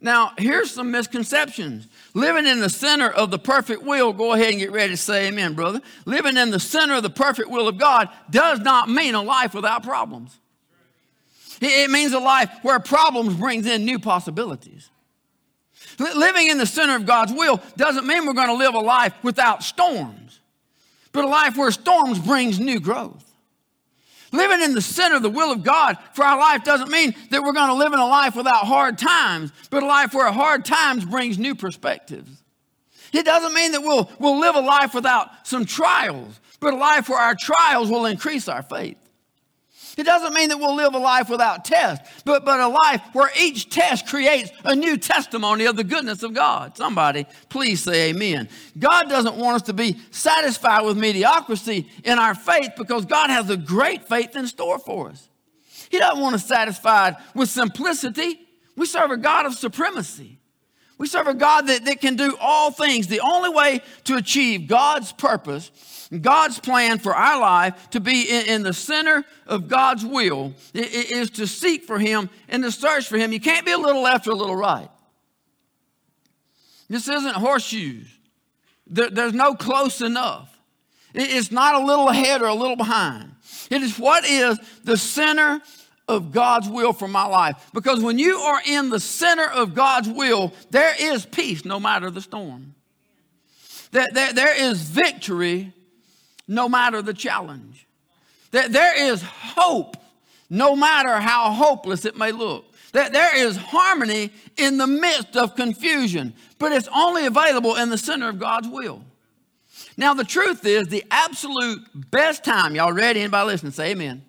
Now, 0.00 0.32
here's 0.38 0.70
some 0.70 0.90
misconceptions. 0.90 1.88
Living 2.14 2.46
in 2.46 2.60
the 2.60 2.70
center 2.70 3.08
of 3.08 3.30
the 3.30 3.38
perfect 3.38 3.82
will, 3.82 4.12
go 4.12 4.32
ahead 4.32 4.50
and 4.50 4.58
get 4.58 4.70
ready 4.70 4.90
to 4.90 4.96
say 4.96 5.28
amen, 5.28 5.54
brother. 5.54 5.80
Living 6.04 6.36
in 6.36 6.50
the 6.50 6.60
center 6.60 6.94
of 6.94 7.02
the 7.02 7.10
perfect 7.10 7.50
will 7.50 7.66
of 7.66 7.78
God 7.78 8.08
does 8.30 8.60
not 8.60 8.88
mean 8.88 9.14
a 9.14 9.22
life 9.22 9.54
without 9.54 9.82
problems. 9.82 10.38
It 11.60 11.90
means 11.90 12.12
a 12.12 12.20
life 12.20 12.50
where 12.62 12.78
problems 12.78 13.34
brings 13.34 13.66
in 13.66 13.84
new 13.84 13.98
possibilities. 13.98 14.88
Living 15.98 16.48
in 16.48 16.58
the 16.58 16.66
center 16.66 16.94
of 16.94 17.04
God's 17.04 17.32
will 17.32 17.60
doesn't 17.76 18.06
mean 18.06 18.24
we're 18.24 18.34
going 18.34 18.48
to 18.48 18.54
live 18.54 18.74
a 18.74 18.80
life 18.80 19.14
without 19.24 19.64
storms 19.64 20.37
but 21.12 21.24
a 21.24 21.28
life 21.28 21.56
where 21.56 21.70
storms 21.70 22.18
brings 22.18 22.60
new 22.60 22.80
growth. 22.80 23.24
Living 24.32 24.60
in 24.60 24.74
the 24.74 24.82
center 24.82 25.16
of 25.16 25.22
the 25.22 25.30
will 25.30 25.50
of 25.50 25.62
God 25.64 25.96
for 26.12 26.24
our 26.24 26.38
life 26.38 26.62
doesn't 26.62 26.90
mean 26.90 27.14
that 27.30 27.42
we're 27.42 27.52
going 27.52 27.68
to 27.68 27.74
live 27.74 27.92
in 27.92 27.98
a 27.98 28.06
life 28.06 28.36
without 28.36 28.66
hard 28.66 28.98
times, 28.98 29.52
but 29.70 29.82
a 29.82 29.86
life 29.86 30.12
where 30.12 30.30
hard 30.30 30.64
times 30.64 31.04
brings 31.04 31.38
new 31.38 31.54
perspectives. 31.54 32.42
It 33.12 33.24
doesn't 33.24 33.54
mean 33.54 33.72
that 33.72 33.80
we'll, 33.80 34.10
we'll 34.18 34.38
live 34.38 34.54
a 34.54 34.60
life 34.60 34.94
without 34.94 35.46
some 35.46 35.64
trials, 35.64 36.40
but 36.60 36.74
a 36.74 36.76
life 36.76 37.08
where 37.08 37.18
our 37.18 37.34
trials 37.34 37.90
will 37.90 38.04
increase 38.04 38.48
our 38.48 38.62
faith. 38.62 38.98
It 39.98 40.04
doesn't 40.04 40.32
mean 40.32 40.48
that 40.50 40.58
we'll 40.60 40.76
live 40.76 40.94
a 40.94 40.98
life 40.98 41.28
without 41.28 41.64
tests, 41.64 42.22
but, 42.24 42.44
but 42.44 42.60
a 42.60 42.68
life 42.68 43.02
where 43.14 43.30
each 43.36 43.68
test 43.68 44.06
creates 44.06 44.52
a 44.62 44.76
new 44.76 44.96
testimony 44.96 45.64
of 45.64 45.74
the 45.74 45.82
goodness 45.82 46.22
of 46.22 46.34
God. 46.34 46.76
Somebody, 46.76 47.26
please 47.48 47.82
say 47.82 48.10
amen. 48.10 48.48
God 48.78 49.08
doesn't 49.08 49.34
want 49.34 49.56
us 49.56 49.62
to 49.62 49.72
be 49.72 49.96
satisfied 50.12 50.82
with 50.82 50.96
mediocrity 50.96 51.90
in 52.04 52.16
our 52.16 52.36
faith 52.36 52.74
because 52.76 53.06
God 53.06 53.28
has 53.28 53.50
a 53.50 53.56
great 53.56 54.06
faith 54.06 54.36
in 54.36 54.46
store 54.46 54.78
for 54.78 55.08
us. 55.08 55.28
He 55.90 55.98
doesn't 55.98 56.22
want 56.22 56.36
us 56.36 56.46
satisfied 56.46 57.16
with 57.34 57.48
simplicity. 57.48 58.38
We 58.76 58.86
serve 58.86 59.10
a 59.10 59.16
God 59.16 59.46
of 59.46 59.54
supremacy. 59.54 60.38
We 60.96 61.08
serve 61.08 61.26
a 61.26 61.34
God 61.34 61.66
that, 61.66 61.84
that 61.86 62.00
can 62.00 62.14
do 62.14 62.36
all 62.40 62.70
things. 62.70 63.08
The 63.08 63.20
only 63.20 63.50
way 63.50 63.80
to 64.04 64.14
achieve 64.14 64.68
God's 64.68 65.10
purpose 65.12 65.72
God's 66.20 66.58
plan 66.58 66.98
for 66.98 67.14
our 67.14 67.38
life 67.38 67.90
to 67.90 68.00
be 68.00 68.22
in, 68.28 68.62
the 68.62 68.72
center 68.72 69.24
of 69.46 69.68
God's 69.68 70.04
will 70.04 70.54
is 70.72 71.30
to 71.30 71.46
seek 71.46 71.84
for 71.84 71.98
Him 71.98 72.30
and 72.48 72.62
to 72.62 72.72
search 72.72 73.08
for 73.08 73.18
Him. 73.18 73.32
You 73.32 73.40
can't 73.40 73.66
be 73.66 73.72
a 73.72 73.78
little 73.78 74.02
left 74.02 74.26
or 74.26 74.30
a 74.30 74.34
little 74.34 74.56
right. 74.56 74.88
This 76.88 77.08
isn't 77.08 77.34
horseshoes. 77.34 78.06
There, 78.86 79.10
there's 79.10 79.34
no 79.34 79.54
close 79.54 80.00
enough. 80.00 80.58
It's 81.14 81.52
not 81.52 81.74
a 81.74 81.84
little 81.84 82.08
ahead 82.08 82.40
or 82.40 82.46
a 82.46 82.54
little 82.54 82.76
behind. 82.76 83.32
It 83.70 83.82
is 83.82 83.98
what 83.98 84.24
is 84.24 84.58
the 84.84 84.96
center 84.96 85.60
of 86.06 86.32
God's 86.32 86.68
will 86.68 86.94
for 86.94 87.08
my 87.08 87.26
life. 87.26 87.70
Because 87.74 88.00
when 88.00 88.18
you 88.18 88.38
are 88.38 88.62
in 88.66 88.88
the 88.88 89.00
center 89.00 89.46
of 89.46 89.74
God's 89.74 90.08
will, 90.08 90.54
there 90.70 90.94
is 90.98 91.26
peace 91.26 91.66
no 91.66 91.78
matter 91.78 92.10
the 92.10 92.22
storm. 92.22 92.74
There, 93.90 94.06
there, 94.12 94.32
there 94.32 94.56
is 94.56 94.82
victory 94.82 95.74
no 96.48 96.68
matter 96.68 97.02
the 97.02 97.14
challenge. 97.14 97.86
That 98.50 98.72
there 98.72 98.98
is 99.10 99.22
hope, 99.22 99.96
no 100.48 100.74
matter 100.74 101.20
how 101.20 101.52
hopeless 101.52 102.06
it 102.06 102.16
may 102.16 102.32
look. 102.32 102.64
That 102.92 103.12
there 103.12 103.36
is 103.36 103.56
harmony 103.56 104.32
in 104.56 104.78
the 104.78 104.86
midst 104.86 105.36
of 105.36 105.54
confusion, 105.54 106.32
but 106.58 106.72
it's 106.72 106.88
only 106.94 107.26
available 107.26 107.76
in 107.76 107.90
the 107.90 107.98
center 107.98 108.30
of 108.30 108.38
God's 108.38 108.66
will. 108.66 109.04
Now, 109.98 110.14
the 110.14 110.24
truth 110.24 110.64
is, 110.64 110.88
the 110.88 111.04
absolute 111.10 111.80
best 112.10 112.44
time, 112.44 112.74
y'all 112.74 112.92
ready? 112.92 113.20
Anybody 113.20 113.46
listening? 113.46 113.72
Say 113.72 113.90
amen. 113.90 114.24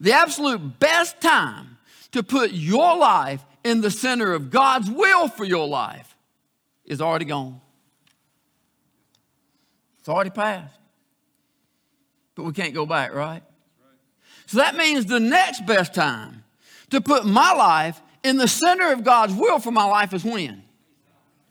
The 0.00 0.12
absolute 0.12 0.78
best 0.78 1.20
time 1.20 1.76
to 2.12 2.22
put 2.22 2.52
your 2.52 2.96
life 2.96 3.44
in 3.62 3.80
the 3.80 3.90
center 3.90 4.32
of 4.32 4.50
God's 4.50 4.90
will 4.90 5.28
for 5.28 5.44
your 5.44 5.66
life 5.66 6.16
is 6.84 7.00
already 7.00 7.24
gone. 7.24 7.60
It's 9.98 10.08
already 10.08 10.30
passed. 10.30 10.78
But 12.34 12.44
we 12.44 12.52
can't 12.52 12.74
go 12.74 12.86
back, 12.86 13.14
right? 13.14 13.42
So 14.46 14.58
that 14.58 14.76
means 14.76 15.06
the 15.06 15.20
next 15.20 15.66
best 15.66 15.94
time 15.94 16.44
to 16.90 17.00
put 17.00 17.24
my 17.24 17.52
life 17.52 18.00
in 18.22 18.36
the 18.36 18.48
center 18.48 18.92
of 18.92 19.04
God's 19.04 19.34
will 19.34 19.58
for 19.58 19.70
my 19.70 19.84
life 19.84 20.12
is 20.12 20.24
when? 20.24 20.62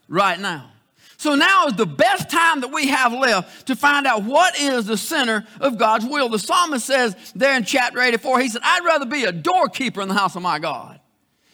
Right 0.08 0.40
now. 0.40 0.70
So 1.18 1.36
now 1.36 1.68
is 1.68 1.74
the 1.74 1.86
best 1.86 2.30
time 2.30 2.62
that 2.62 2.74
we 2.74 2.88
have 2.88 3.13
left 3.13 3.68
to 3.68 3.75
find 3.75 4.06
out 4.06 4.24
what 4.24 4.60
is 4.60 4.86
the 4.86 4.98
center 4.98 5.46
of 5.62 5.78
God's 5.78 6.06
will. 6.06 6.28
The 6.28 6.40
psalmist 6.40 6.86
says 6.86 7.16
there 7.34 7.56
in 7.56 7.63
chapter 7.63 8.00
84, 8.02 8.40
he 8.42 8.50
said, 8.50 8.62
I'd 8.63 8.84
rather 8.84 9.06
be 9.06 9.24
a 9.24 9.32
doorkeeper 9.32 10.02
in 10.02 10.10
the 10.10 10.13
house 10.13 10.36
of 10.36 10.42
my 10.42 10.60
God 10.60 11.00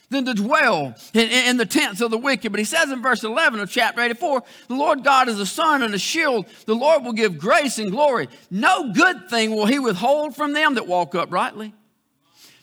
than 0.09 0.25
to 0.25 0.33
dwell 0.33 0.95
in, 1.13 1.29
in, 1.29 1.57
the 1.57 1.65
tents 1.65 2.01
of 2.01 2.11
the 2.11 2.17
wicked. 2.17 2.51
But 2.51 2.59
he 2.59 2.65
says 2.65 2.91
in 2.91 3.01
verse 3.01 3.23
11 3.23 3.59
of 3.59 3.69
chapter 3.69 4.01
84, 4.01 4.43
the 4.67 4.75
Lord 4.75 5.03
God 5.03 5.27
is 5.27 5.39
a 5.39 5.45
sun 5.45 5.83
and 5.83 5.93
a 5.93 5.99
shield. 5.99 6.47
The 6.65 6.75
Lord 6.75 7.03
will 7.03 7.13
give 7.13 7.37
grace 7.37 7.77
and 7.77 7.91
glory. 7.91 8.27
No 8.49 8.91
good 8.91 9.29
thing 9.29 9.51
will 9.51 9.67
he 9.67 9.79
withhold 9.79 10.35
from 10.35 10.53
them 10.53 10.75
that 10.75 10.87
walk 10.87 11.13
uprightly. 11.13 11.73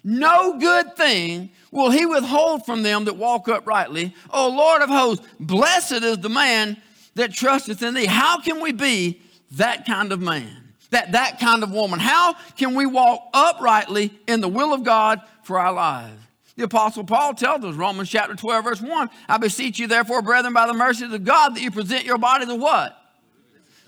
No 0.03 0.59
good 0.59 0.97
thing 0.97 1.51
will 1.71 1.91
he 1.91 2.07
withhold 2.07 2.65
from 2.65 2.83
them 2.83 3.05
that 3.05 3.17
walk 3.17 3.49
uprightly. 3.49 4.15
O 4.31 4.49
Lord 4.49 4.83
of 4.83 4.89
hosts, 4.89 5.27
blessed 5.39 6.03
is 6.03 6.19
the 6.19 6.29
man 6.29 6.77
that 7.15 7.33
trusteth 7.33 7.83
in 7.83 7.95
thee. 7.95 8.07
How 8.07 8.41
can 8.41 8.61
we 8.61 8.73
be 8.73 9.21
that 9.53 9.87
kind 9.87 10.13
of 10.13 10.21
man? 10.21 10.65
That, 10.91 11.13
that 11.13 11.41
kind 11.41 11.63
of 11.63 11.73
woman? 11.73 11.99
How 11.99 12.35
can 12.57 12.75
we 12.75 12.87
walk 12.87 13.29
uprightly 13.35 14.13
in 14.29 14.41
the 14.41 14.49
will 14.49 14.73
of 14.73 14.85
God 14.85 15.21
for 15.43 15.59
our 15.59 15.73
lives? 15.73 16.26
The 16.57 16.65
Apostle 16.65 17.05
Paul 17.05 17.35
tells 17.35 17.65
us, 17.65 17.75
Romans 17.75 18.09
chapter 18.09 18.35
12, 18.35 18.65
verse 18.65 18.81
1, 18.81 19.11
I 19.29 19.37
beseech 19.37 19.79
you, 19.79 19.87
therefore, 19.87 20.23
brethren, 20.23 20.55
by 20.55 20.67
the 20.67 20.73
mercies 20.73 21.13
of 21.13 21.23
God, 21.23 21.55
that 21.55 21.61
you 21.61 21.71
present 21.71 22.05
your 22.05 22.17
bodies 22.17 22.49
a 22.49 22.55
what? 22.55 22.97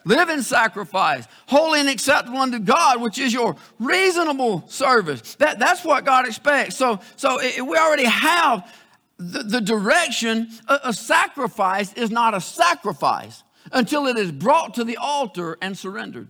Living 0.05 0.43
sacrifice, 0.43 1.27
holy 1.47 1.81
and 1.81 1.89
acceptable 1.89 2.39
unto 2.39 2.59
God, 2.59 3.01
which 3.01 3.19
is 3.19 3.33
your 3.33 3.57
reasonable 3.79 4.67
service. 4.69 5.35
That, 5.37 5.59
that's 5.59 5.85
what 5.85 6.05
God 6.05 6.27
expects. 6.27 6.77
So, 6.77 7.01
so 7.17 7.41
it, 7.41 7.67
we 7.67 7.77
already 7.77 8.05
have 8.05 8.71
the, 9.19 9.43
the 9.43 9.61
direction, 9.61 10.49
a, 10.69 10.81
a 10.85 10.93
sacrifice 10.93 11.93
is 11.95 12.11
not 12.11 12.35
a 12.35 12.41
sacrifice 12.41 13.43
until 13.73 14.07
it 14.07 14.17
is 14.17 14.31
brought 14.31 14.75
to 14.75 14.85
the 14.85 14.97
altar 14.99 15.59
and 15.61 15.77
surrendered. 15.77 16.29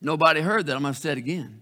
Nobody 0.00 0.40
heard 0.40 0.66
that. 0.66 0.76
I'm 0.76 0.82
going 0.82 0.94
to 0.94 1.00
say 1.00 1.12
it 1.12 1.18
again. 1.18 1.59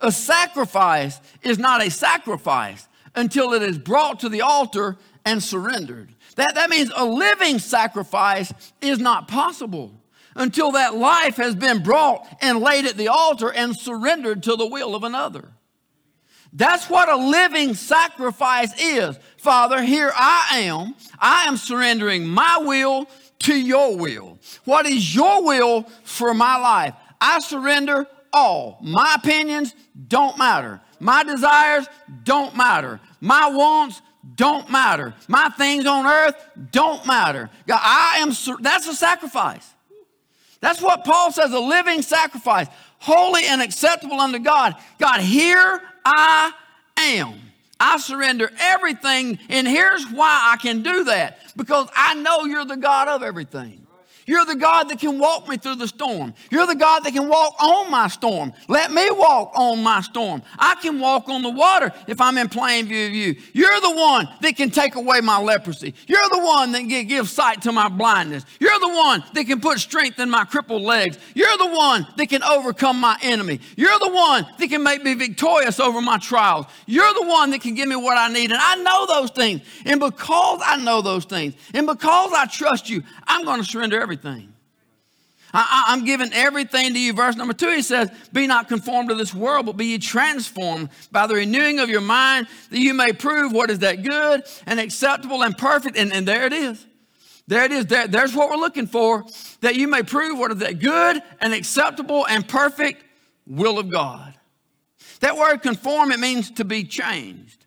A 0.00 0.12
sacrifice 0.12 1.20
is 1.42 1.58
not 1.58 1.84
a 1.84 1.90
sacrifice 1.90 2.86
until 3.14 3.52
it 3.52 3.62
is 3.62 3.78
brought 3.78 4.20
to 4.20 4.28
the 4.28 4.42
altar 4.42 4.96
and 5.24 5.42
surrendered. 5.42 6.14
That, 6.36 6.54
that 6.54 6.70
means 6.70 6.92
a 6.94 7.04
living 7.04 7.58
sacrifice 7.58 8.52
is 8.80 8.98
not 8.98 9.26
possible 9.26 9.92
until 10.34 10.72
that 10.72 10.94
life 10.94 11.36
has 11.36 11.54
been 11.54 11.82
brought 11.82 12.26
and 12.42 12.60
laid 12.60 12.84
at 12.84 12.96
the 12.96 13.08
altar 13.08 13.50
and 13.50 13.74
surrendered 13.74 14.42
to 14.44 14.54
the 14.54 14.66
will 14.66 14.94
of 14.94 15.02
another. 15.02 15.48
That's 16.52 16.88
what 16.88 17.08
a 17.08 17.16
living 17.16 17.74
sacrifice 17.74 18.72
is. 18.80 19.18
Father, 19.38 19.82
here 19.82 20.12
I 20.14 20.60
am. 20.60 20.94
I 21.18 21.46
am 21.46 21.56
surrendering 21.56 22.26
my 22.26 22.58
will 22.58 23.08
to 23.40 23.54
your 23.54 23.96
will. 23.96 24.38
What 24.64 24.86
is 24.86 25.14
your 25.14 25.44
will 25.44 25.82
for 26.04 26.32
my 26.32 26.56
life? 26.56 26.94
I 27.20 27.40
surrender 27.40 28.06
all. 28.36 28.78
My 28.82 29.16
opinions 29.16 29.74
don't 30.08 30.36
matter. 30.38 30.80
My 31.00 31.24
desires 31.24 31.88
don't 32.22 32.56
matter. 32.56 33.00
My 33.20 33.48
wants 33.48 34.02
don't 34.34 34.70
matter. 34.70 35.14
My 35.26 35.48
things 35.56 35.86
on 35.86 36.06
earth 36.06 36.34
don't 36.70 37.06
matter. 37.06 37.48
God, 37.66 37.80
I 37.82 38.18
am 38.18 38.28
that's 38.62 38.86
a 38.86 38.94
sacrifice. 38.94 39.72
That's 40.60 40.82
what 40.82 41.04
Paul 41.04 41.32
says 41.32 41.52
a 41.52 41.58
living 41.58 42.02
sacrifice, 42.02 42.66
holy 42.98 43.42
and 43.46 43.62
acceptable 43.62 44.20
unto 44.20 44.38
God. 44.38 44.74
God, 44.98 45.20
here 45.20 45.80
I 46.04 46.52
am. 46.98 47.40
I 47.78 47.98
surrender 47.98 48.50
everything, 48.58 49.38
and 49.50 49.68
here's 49.68 50.06
why 50.06 50.52
I 50.52 50.56
can 50.56 50.82
do 50.82 51.04
that 51.04 51.38
because 51.56 51.88
I 51.94 52.14
know 52.14 52.44
you're 52.44 52.64
the 52.64 52.76
God 52.76 53.08
of 53.08 53.22
everything. 53.22 53.85
You're 54.26 54.44
the 54.44 54.56
God 54.56 54.88
that 54.88 54.98
can 54.98 55.18
walk 55.18 55.48
me 55.48 55.56
through 55.56 55.76
the 55.76 55.86
storm. 55.86 56.34
You're 56.50 56.66
the 56.66 56.74
God 56.74 57.04
that 57.04 57.12
can 57.12 57.28
walk 57.28 57.54
on 57.62 57.90
my 57.90 58.08
storm. 58.08 58.52
Let 58.68 58.92
me 58.92 59.08
walk 59.10 59.52
on 59.54 59.82
my 59.82 60.00
storm. 60.00 60.42
I 60.58 60.74
can 60.82 60.98
walk 60.98 61.28
on 61.28 61.42
the 61.42 61.50
water 61.50 61.92
if 62.08 62.20
I'm 62.20 62.36
in 62.36 62.48
plain 62.48 62.86
view 62.86 63.06
of 63.06 63.12
you. 63.12 63.36
You're 63.52 63.80
the 63.80 63.94
one 63.94 64.28
that 64.40 64.56
can 64.56 64.70
take 64.70 64.96
away 64.96 65.20
my 65.20 65.40
leprosy. 65.40 65.94
You're 66.08 66.28
the 66.30 66.44
one 66.44 66.72
that 66.72 66.80
can 66.80 67.06
give 67.06 67.28
sight 67.28 67.62
to 67.62 67.72
my 67.72 67.88
blindness. 67.88 68.44
You're 68.58 68.80
the 68.80 68.88
one 68.88 69.22
that 69.34 69.44
can 69.44 69.60
put 69.60 69.78
strength 69.78 70.18
in 70.18 70.28
my 70.28 70.44
crippled 70.44 70.82
legs. 70.82 71.18
You're 71.34 71.56
the 71.58 71.68
one 71.68 72.06
that 72.16 72.28
can 72.28 72.42
overcome 72.42 73.00
my 73.00 73.16
enemy. 73.22 73.60
You're 73.76 73.98
the 74.00 74.10
one 74.10 74.44
that 74.58 74.68
can 74.68 74.82
make 74.82 75.04
me 75.04 75.14
victorious 75.14 75.78
over 75.78 76.00
my 76.00 76.18
trials. 76.18 76.66
You're 76.86 77.14
the 77.14 77.26
one 77.26 77.50
that 77.50 77.60
can 77.60 77.74
give 77.74 77.88
me 77.88 77.96
what 77.96 78.18
I 78.18 78.26
need. 78.32 78.50
And 78.50 78.60
I 78.60 78.74
know 78.76 79.06
those 79.06 79.30
things. 79.30 79.60
And 79.84 80.00
because 80.00 80.60
I 80.64 80.78
know 80.78 81.00
those 81.00 81.24
things, 81.24 81.54
and 81.72 81.86
because 81.86 82.32
I 82.32 82.46
trust 82.46 82.90
you, 82.90 83.04
I'm 83.26 83.44
going 83.44 83.60
to 83.60 83.66
surrender 83.66 84.00
everything. 84.00 84.52
I, 85.52 85.94
am 85.94 86.04
giving 86.04 86.32
everything 86.32 86.92
to 86.92 87.00
you. 87.00 87.12
Verse 87.12 87.36
number 87.36 87.54
two, 87.54 87.70
he 87.70 87.82
says, 87.82 88.10
Be 88.32 88.46
not 88.46 88.68
conformed 88.68 89.08
to 89.08 89.14
this 89.14 89.32
world, 89.32 89.66
but 89.66 89.76
be 89.76 89.86
ye 89.86 89.98
transformed 89.98 90.90
by 91.10 91.26
the 91.26 91.34
renewing 91.34 91.78
of 91.78 91.88
your 91.88 92.00
mind, 92.00 92.48
that 92.70 92.78
you 92.78 92.92
may 92.92 93.12
prove 93.12 93.52
what 93.52 93.70
is 93.70 93.78
that 93.78 94.02
good 94.02 94.42
and 94.66 94.80
acceptable 94.80 95.42
and 95.42 95.56
perfect. 95.56 95.96
And, 95.96 96.12
and 96.12 96.28
there 96.28 96.44
it 96.46 96.52
is. 96.52 96.84
There 97.46 97.64
it 97.64 97.72
is. 97.72 97.86
There, 97.86 98.06
there's 98.08 98.34
what 98.34 98.50
we're 98.50 98.56
looking 98.56 98.86
for, 98.86 99.24
that 99.60 99.76
you 99.76 99.88
may 99.88 100.02
prove 100.02 100.38
what 100.38 100.50
is 100.50 100.58
that 100.58 100.80
good 100.80 101.22
and 101.40 101.54
acceptable 101.54 102.26
and 102.26 102.46
perfect 102.46 103.04
will 103.46 103.78
of 103.78 103.88
God. 103.88 104.34
That 105.20 105.36
word 105.36 105.62
conform, 105.62 106.12
it 106.12 106.20
means 106.20 106.50
to 106.52 106.64
be 106.64 106.84
changed. 106.84 107.64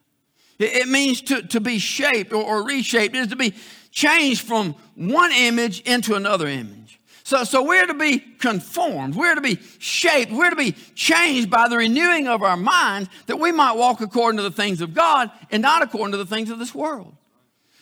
It, 0.59 0.73
it 0.73 0.87
means 0.87 1.21
to, 1.23 1.41
to 1.47 1.59
be 1.59 1.79
shaped 1.79 2.33
or, 2.33 2.43
or 2.43 2.63
reshaped. 2.63 3.15
It 3.15 3.19
is 3.19 3.27
to 3.29 3.35
be 3.35 3.55
changed 3.91 4.41
from 4.41 4.75
one 4.95 5.31
image 5.31 5.81
into 5.81 6.15
another 6.15 6.47
image. 6.47 6.99
So, 7.29 7.43
so 7.43 7.61
we're 7.61 7.85
to 7.85 7.93
be 7.93 8.17
conformed, 8.17 9.13
we're 9.13 9.35
to 9.35 9.41
be 9.41 9.59
shaped, 9.77 10.31
we're 10.31 10.49
to 10.49 10.55
be 10.55 10.71
changed 10.95 11.51
by 11.51 11.67
the 11.67 11.77
renewing 11.77 12.27
of 12.27 12.41
our 12.41 12.57
minds 12.57 13.07
that 13.27 13.37
we 13.39 13.51
might 13.51 13.73
walk 13.73 14.01
according 14.01 14.37
to 14.37 14.43
the 14.43 14.49
things 14.49 14.81
of 14.81 14.95
God 14.95 15.29
and 15.51 15.61
not 15.61 15.83
according 15.83 16.13
to 16.13 16.17
the 16.17 16.25
things 16.25 16.49
of 16.49 16.57
this 16.57 16.73
world. 16.73 17.15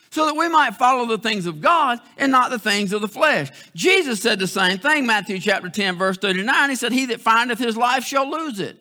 So 0.10 0.26
that 0.26 0.36
we 0.36 0.50
might 0.50 0.76
follow 0.76 1.06
the 1.06 1.18
things 1.18 1.46
of 1.46 1.62
God 1.62 2.00
and 2.18 2.30
not 2.30 2.50
the 2.50 2.60
things 2.60 2.92
of 2.92 3.00
the 3.00 3.08
flesh. 3.08 3.50
Jesus 3.74 4.22
said 4.22 4.40
the 4.40 4.48
same 4.48 4.80
thing, 4.80 5.06
Matthew 5.06 5.40
chapter 5.40 5.70
10, 5.70 5.96
verse 5.98 6.18
39. 6.18 6.70
He 6.70 6.76
said, 6.76 6.92
He 6.92 7.06
that 7.06 7.22
findeth 7.22 7.60
his 7.60 7.78
life 7.78 8.04
shall 8.04 8.30
lose 8.30 8.60
it, 8.60 8.78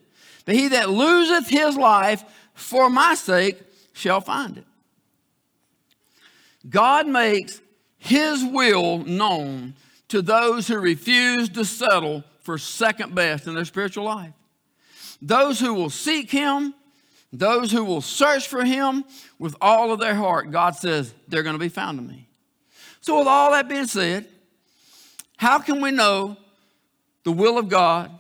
but 0.47 0.57
he 0.57 0.67
that 0.67 0.91
loseth 0.91 1.49
his 1.49 1.77
life 1.77 2.25
for 2.55 2.91
my 2.91 3.15
sake 3.15 3.61
shall 3.93 4.21
find 4.21 4.59
it. 4.59 4.67
God 6.69 7.07
makes 7.07 7.61
his 7.99 8.45
will 8.45 8.99
known 8.99 9.75
to 10.09 10.23
those 10.23 10.69
who 10.69 10.79
refuse 10.79 11.49
to 11.51 11.65
settle 11.65 12.25
for 12.41 12.59
second 12.59 13.15
best 13.15 13.47
in 13.47 13.55
their 13.55 13.65
spiritual 13.65 14.05
life. 14.05 14.33
Those 15.21 15.59
who 15.59 15.75
will 15.75 15.91
seek 15.91 16.31
him, 16.31 16.75
those 17.33 17.73
who 17.73 17.85
will 17.85 18.01
search 18.01 18.47
for 18.49 18.65
him 18.65 19.05
with 19.39 19.57
all 19.61 19.93
of 19.93 19.99
their 19.99 20.15
heart, 20.15 20.51
God 20.51 20.77
says 20.77 21.13
they're 21.29 21.43
going 21.43 21.55
to 21.55 21.61
be 21.61 21.69
found 21.69 21.99
in 21.99 22.07
me. 22.07 22.29
So, 23.01 23.19
with 23.19 23.29
all 23.29 23.53
that 23.53 23.69
being 23.69 23.87
said, 23.87 24.27
how 25.37 25.59
can 25.59 25.81
we 25.81 25.91
know 25.91 26.37
the 27.25 27.33
will 27.33 27.59
of 27.59 27.69
God 27.69 28.11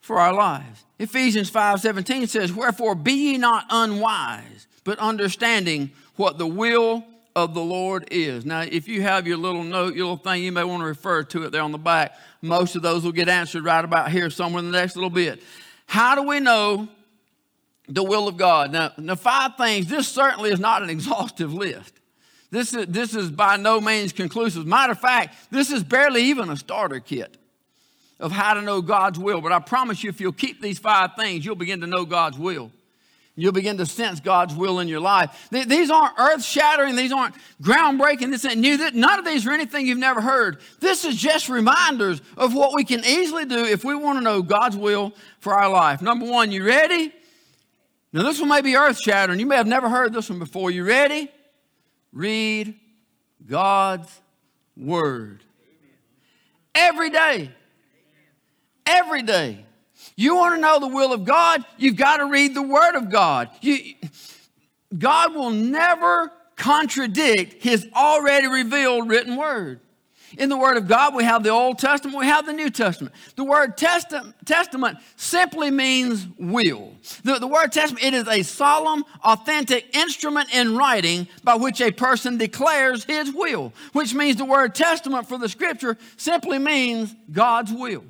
for 0.00 0.18
our 0.18 0.32
lives? 0.32 0.84
Ephesians 0.98 1.50
5 1.50 1.80
17 1.80 2.26
says, 2.26 2.52
Wherefore 2.52 2.94
be 2.94 3.12
ye 3.12 3.38
not 3.38 3.66
unwise, 3.70 4.66
but 4.84 4.98
understanding 4.98 5.90
what 6.16 6.38
the 6.38 6.46
will 6.46 7.04
of 7.36 7.54
the 7.54 7.60
Lord 7.60 8.08
is. 8.10 8.44
Now, 8.44 8.62
if 8.62 8.88
you 8.88 9.02
have 9.02 9.26
your 9.26 9.36
little 9.36 9.64
note, 9.64 9.94
your 9.94 10.06
little 10.06 10.16
thing, 10.16 10.42
you 10.42 10.52
may 10.52 10.64
want 10.64 10.80
to 10.82 10.86
refer 10.86 11.22
to 11.24 11.44
it 11.44 11.52
there 11.52 11.62
on 11.62 11.72
the 11.72 11.78
back. 11.78 12.14
Most 12.42 12.76
of 12.76 12.82
those 12.82 13.04
will 13.04 13.12
get 13.12 13.28
answered 13.28 13.64
right 13.64 13.84
about 13.84 14.10
here, 14.10 14.30
somewhere 14.30 14.60
in 14.60 14.70
the 14.70 14.78
next 14.78 14.96
little 14.96 15.10
bit. 15.10 15.42
How 15.86 16.14
do 16.14 16.22
we 16.22 16.40
know 16.40 16.88
the 17.88 18.04
will 18.04 18.28
of 18.28 18.36
God? 18.36 18.72
Now, 18.72 18.92
the 18.96 19.16
five 19.16 19.56
things, 19.56 19.86
this 19.86 20.08
certainly 20.08 20.50
is 20.50 20.60
not 20.60 20.82
an 20.82 20.90
exhaustive 20.90 21.52
list. 21.52 21.94
This 22.50 22.72
is, 22.74 22.86
this 22.86 23.14
is 23.14 23.30
by 23.30 23.56
no 23.56 23.80
means 23.80 24.12
conclusive. 24.12 24.66
Matter 24.66 24.92
of 24.92 25.00
fact, 25.00 25.36
this 25.50 25.70
is 25.70 25.84
barely 25.84 26.24
even 26.24 26.50
a 26.50 26.56
starter 26.56 27.00
kit 27.00 27.36
of 28.18 28.32
how 28.32 28.54
to 28.54 28.62
know 28.62 28.80
God's 28.80 29.18
will. 29.18 29.40
But 29.40 29.52
I 29.52 29.60
promise 29.60 30.02
you, 30.02 30.10
if 30.10 30.20
you'll 30.20 30.32
keep 30.32 30.60
these 30.60 30.78
five 30.78 31.10
things, 31.16 31.44
you'll 31.44 31.56
begin 31.56 31.80
to 31.82 31.86
know 31.86 32.04
God's 32.04 32.38
will. 32.38 32.72
You'll 33.40 33.52
begin 33.52 33.76
to 33.78 33.86
sense 33.86 34.18
God's 34.18 34.52
will 34.52 34.80
in 34.80 34.88
your 34.88 34.98
life. 34.98 35.48
These 35.52 35.90
aren't 35.90 36.18
earth 36.18 36.44
shattering, 36.44 36.96
these 36.96 37.12
aren't 37.12 37.36
groundbreaking, 37.62 38.32
this 38.32 38.44
ain't 38.44 38.58
new. 38.58 38.76
None 38.90 39.18
of 39.20 39.24
these 39.24 39.46
are 39.46 39.52
anything 39.52 39.86
you've 39.86 39.96
never 39.96 40.20
heard. 40.20 40.58
This 40.80 41.04
is 41.04 41.14
just 41.14 41.48
reminders 41.48 42.20
of 42.36 42.52
what 42.52 42.74
we 42.74 42.82
can 42.82 43.04
easily 43.04 43.44
do 43.44 43.64
if 43.64 43.84
we 43.84 43.94
want 43.94 44.18
to 44.18 44.24
know 44.24 44.42
God's 44.42 44.76
will 44.76 45.12
for 45.38 45.54
our 45.54 45.70
life. 45.70 46.02
Number 46.02 46.26
one, 46.26 46.50
you 46.50 46.64
ready? 46.66 47.12
Now, 48.12 48.24
this 48.24 48.40
one 48.40 48.48
may 48.48 48.60
be 48.60 48.74
earth 48.74 49.00
shattering. 49.00 49.38
You 49.38 49.46
may 49.46 49.56
have 49.56 49.68
never 49.68 49.88
heard 49.88 50.12
this 50.12 50.28
one 50.28 50.40
before. 50.40 50.72
You 50.72 50.82
ready? 50.82 51.30
Read 52.12 52.74
God's 53.46 54.20
Word. 54.76 55.44
Every 56.74 57.10
day. 57.10 57.52
Every 58.84 59.22
day. 59.22 59.64
You 60.18 60.34
want 60.34 60.56
to 60.56 60.60
know 60.60 60.80
the 60.80 60.88
will 60.88 61.12
of 61.12 61.24
God? 61.24 61.64
You've 61.76 61.94
got 61.94 62.16
to 62.16 62.26
read 62.26 62.52
the 62.52 62.60
Word 62.60 62.96
of 62.96 63.08
God. 63.08 63.50
You, 63.60 63.94
God 64.98 65.32
will 65.32 65.50
never 65.50 66.32
contradict 66.56 67.62
His 67.62 67.86
already 67.94 68.48
revealed 68.48 69.08
written 69.08 69.36
Word. 69.36 69.78
In 70.36 70.48
the 70.48 70.56
Word 70.56 70.76
of 70.76 70.88
God, 70.88 71.14
we 71.14 71.22
have 71.22 71.44
the 71.44 71.50
Old 71.50 71.78
Testament, 71.78 72.18
we 72.18 72.26
have 72.26 72.46
the 72.46 72.52
New 72.52 72.68
Testament. 72.68 73.14
The 73.36 73.44
word 73.44 73.76
testi- 73.76 74.34
testament 74.44 74.98
simply 75.14 75.70
means 75.70 76.26
will. 76.36 76.94
The, 77.22 77.38
the 77.38 77.46
word 77.46 77.70
testament, 77.70 78.04
it 78.04 78.12
is 78.12 78.26
a 78.26 78.42
solemn, 78.42 79.04
authentic 79.22 79.94
instrument 79.94 80.52
in 80.52 80.76
writing 80.76 81.28
by 81.44 81.54
which 81.54 81.80
a 81.80 81.92
person 81.92 82.38
declares 82.38 83.04
his 83.04 83.32
will, 83.32 83.72
which 83.92 84.14
means 84.14 84.36
the 84.36 84.44
word 84.44 84.74
testament 84.74 85.28
for 85.28 85.38
the 85.38 85.48
Scripture 85.48 85.96
simply 86.16 86.58
means 86.58 87.14
God's 87.30 87.72
will. 87.72 88.02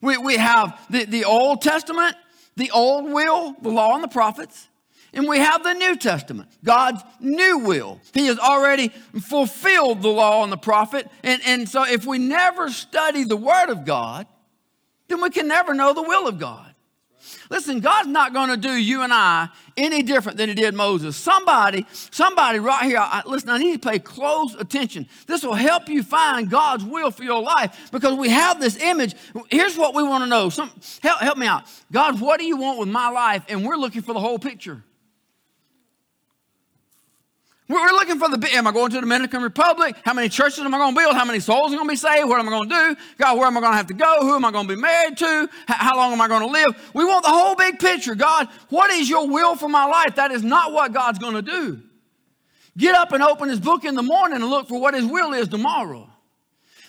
We, 0.00 0.16
we 0.16 0.36
have 0.36 0.80
the, 0.90 1.04
the 1.04 1.24
Old 1.24 1.62
Testament, 1.62 2.16
the 2.56 2.70
Old 2.70 3.10
will, 3.10 3.54
the 3.60 3.68
law 3.68 3.94
and 3.94 4.02
the 4.02 4.08
prophets. 4.08 4.68
And 5.12 5.26
we 5.26 5.38
have 5.38 5.64
the 5.64 5.72
New 5.72 5.96
Testament, 5.96 6.50
God's 6.64 7.02
new 7.18 7.58
will. 7.58 8.00
He 8.14 8.26
has 8.26 8.38
already 8.38 8.88
fulfilled 9.20 10.02
the 10.02 10.08
law 10.08 10.44
and 10.44 10.52
the 10.52 10.56
prophet. 10.56 11.08
And, 11.24 11.42
and 11.44 11.68
so 11.68 11.84
if 11.84 12.06
we 12.06 12.18
never 12.18 12.70
study 12.70 13.24
the 13.24 13.36
Word 13.36 13.70
of 13.70 13.84
God, 13.84 14.26
then 15.08 15.20
we 15.20 15.30
can 15.30 15.48
never 15.48 15.74
know 15.74 15.92
the 15.92 16.02
will 16.02 16.28
of 16.28 16.38
God. 16.38 16.69
Listen, 17.50 17.80
God's 17.80 18.08
not 18.08 18.32
going 18.32 18.48
to 18.48 18.56
do 18.56 18.70
you 18.70 19.02
and 19.02 19.12
I 19.12 19.48
any 19.76 20.04
different 20.04 20.38
than 20.38 20.48
He 20.48 20.54
did 20.54 20.72
Moses. 20.72 21.16
Somebody, 21.16 21.84
somebody 21.90 22.60
right 22.60 22.84
here, 22.84 22.98
I, 23.00 23.22
listen, 23.26 23.50
I 23.50 23.58
need 23.58 23.82
to 23.82 23.88
pay 23.88 23.98
close 23.98 24.54
attention. 24.54 25.08
This 25.26 25.42
will 25.42 25.54
help 25.54 25.88
you 25.88 26.04
find 26.04 26.48
God's 26.48 26.84
will 26.84 27.10
for 27.10 27.24
your 27.24 27.42
life 27.42 27.90
because 27.90 28.16
we 28.16 28.28
have 28.28 28.60
this 28.60 28.76
image. 28.80 29.16
Here's 29.50 29.76
what 29.76 29.96
we 29.96 30.04
want 30.04 30.22
to 30.22 30.30
know. 30.30 30.48
Some, 30.48 30.70
help, 31.02 31.18
help 31.18 31.38
me 31.38 31.48
out. 31.48 31.64
God, 31.90 32.20
what 32.20 32.38
do 32.38 32.46
you 32.46 32.56
want 32.56 32.78
with 32.78 32.88
my 32.88 33.10
life? 33.10 33.44
And 33.48 33.66
we're 33.66 33.76
looking 33.76 34.02
for 34.02 34.12
the 34.12 34.20
whole 34.20 34.38
picture. 34.38 34.84
We're 37.70 37.92
looking 37.92 38.18
for 38.18 38.28
the, 38.28 38.48
am 38.52 38.66
I 38.66 38.72
going 38.72 38.90
to 38.90 38.96
the 38.96 39.02
Dominican 39.02 39.42
Republic? 39.42 39.94
How 40.04 40.12
many 40.12 40.28
churches 40.28 40.58
am 40.58 40.74
I 40.74 40.78
going 40.78 40.92
to 40.92 41.00
build? 41.00 41.14
How 41.14 41.24
many 41.24 41.38
souls 41.38 41.72
are 41.72 41.76
going 41.76 41.86
to 41.86 41.92
be 41.92 41.96
saved? 41.96 42.28
What 42.28 42.40
am 42.40 42.48
I 42.48 42.50
going 42.50 42.68
to 42.68 42.74
do? 42.74 43.00
God, 43.16 43.38
where 43.38 43.46
am 43.46 43.56
I 43.56 43.60
going 43.60 43.72
to 43.72 43.76
have 43.76 43.86
to 43.86 43.94
go? 43.94 44.22
Who 44.22 44.34
am 44.34 44.44
I 44.44 44.50
going 44.50 44.66
to 44.66 44.74
be 44.74 44.80
married 44.80 45.16
to? 45.18 45.48
How 45.68 45.96
long 45.96 46.12
am 46.12 46.20
I 46.20 46.26
going 46.26 46.40
to 46.40 46.48
live? 46.48 46.90
We 46.94 47.04
want 47.04 47.24
the 47.24 47.30
whole 47.30 47.54
big 47.54 47.78
picture. 47.78 48.16
God, 48.16 48.48
what 48.70 48.90
is 48.90 49.08
your 49.08 49.28
will 49.28 49.54
for 49.54 49.68
my 49.68 49.84
life? 49.84 50.16
That 50.16 50.32
is 50.32 50.42
not 50.42 50.72
what 50.72 50.92
God's 50.92 51.20
going 51.20 51.34
to 51.34 51.42
do. 51.42 51.80
Get 52.76 52.96
up 52.96 53.12
and 53.12 53.22
open 53.22 53.48
his 53.48 53.60
book 53.60 53.84
in 53.84 53.94
the 53.94 54.02
morning 54.02 54.42
and 54.42 54.50
look 54.50 54.66
for 54.66 54.80
what 54.80 54.94
his 54.94 55.06
will 55.06 55.32
is 55.32 55.46
tomorrow. 55.46 56.09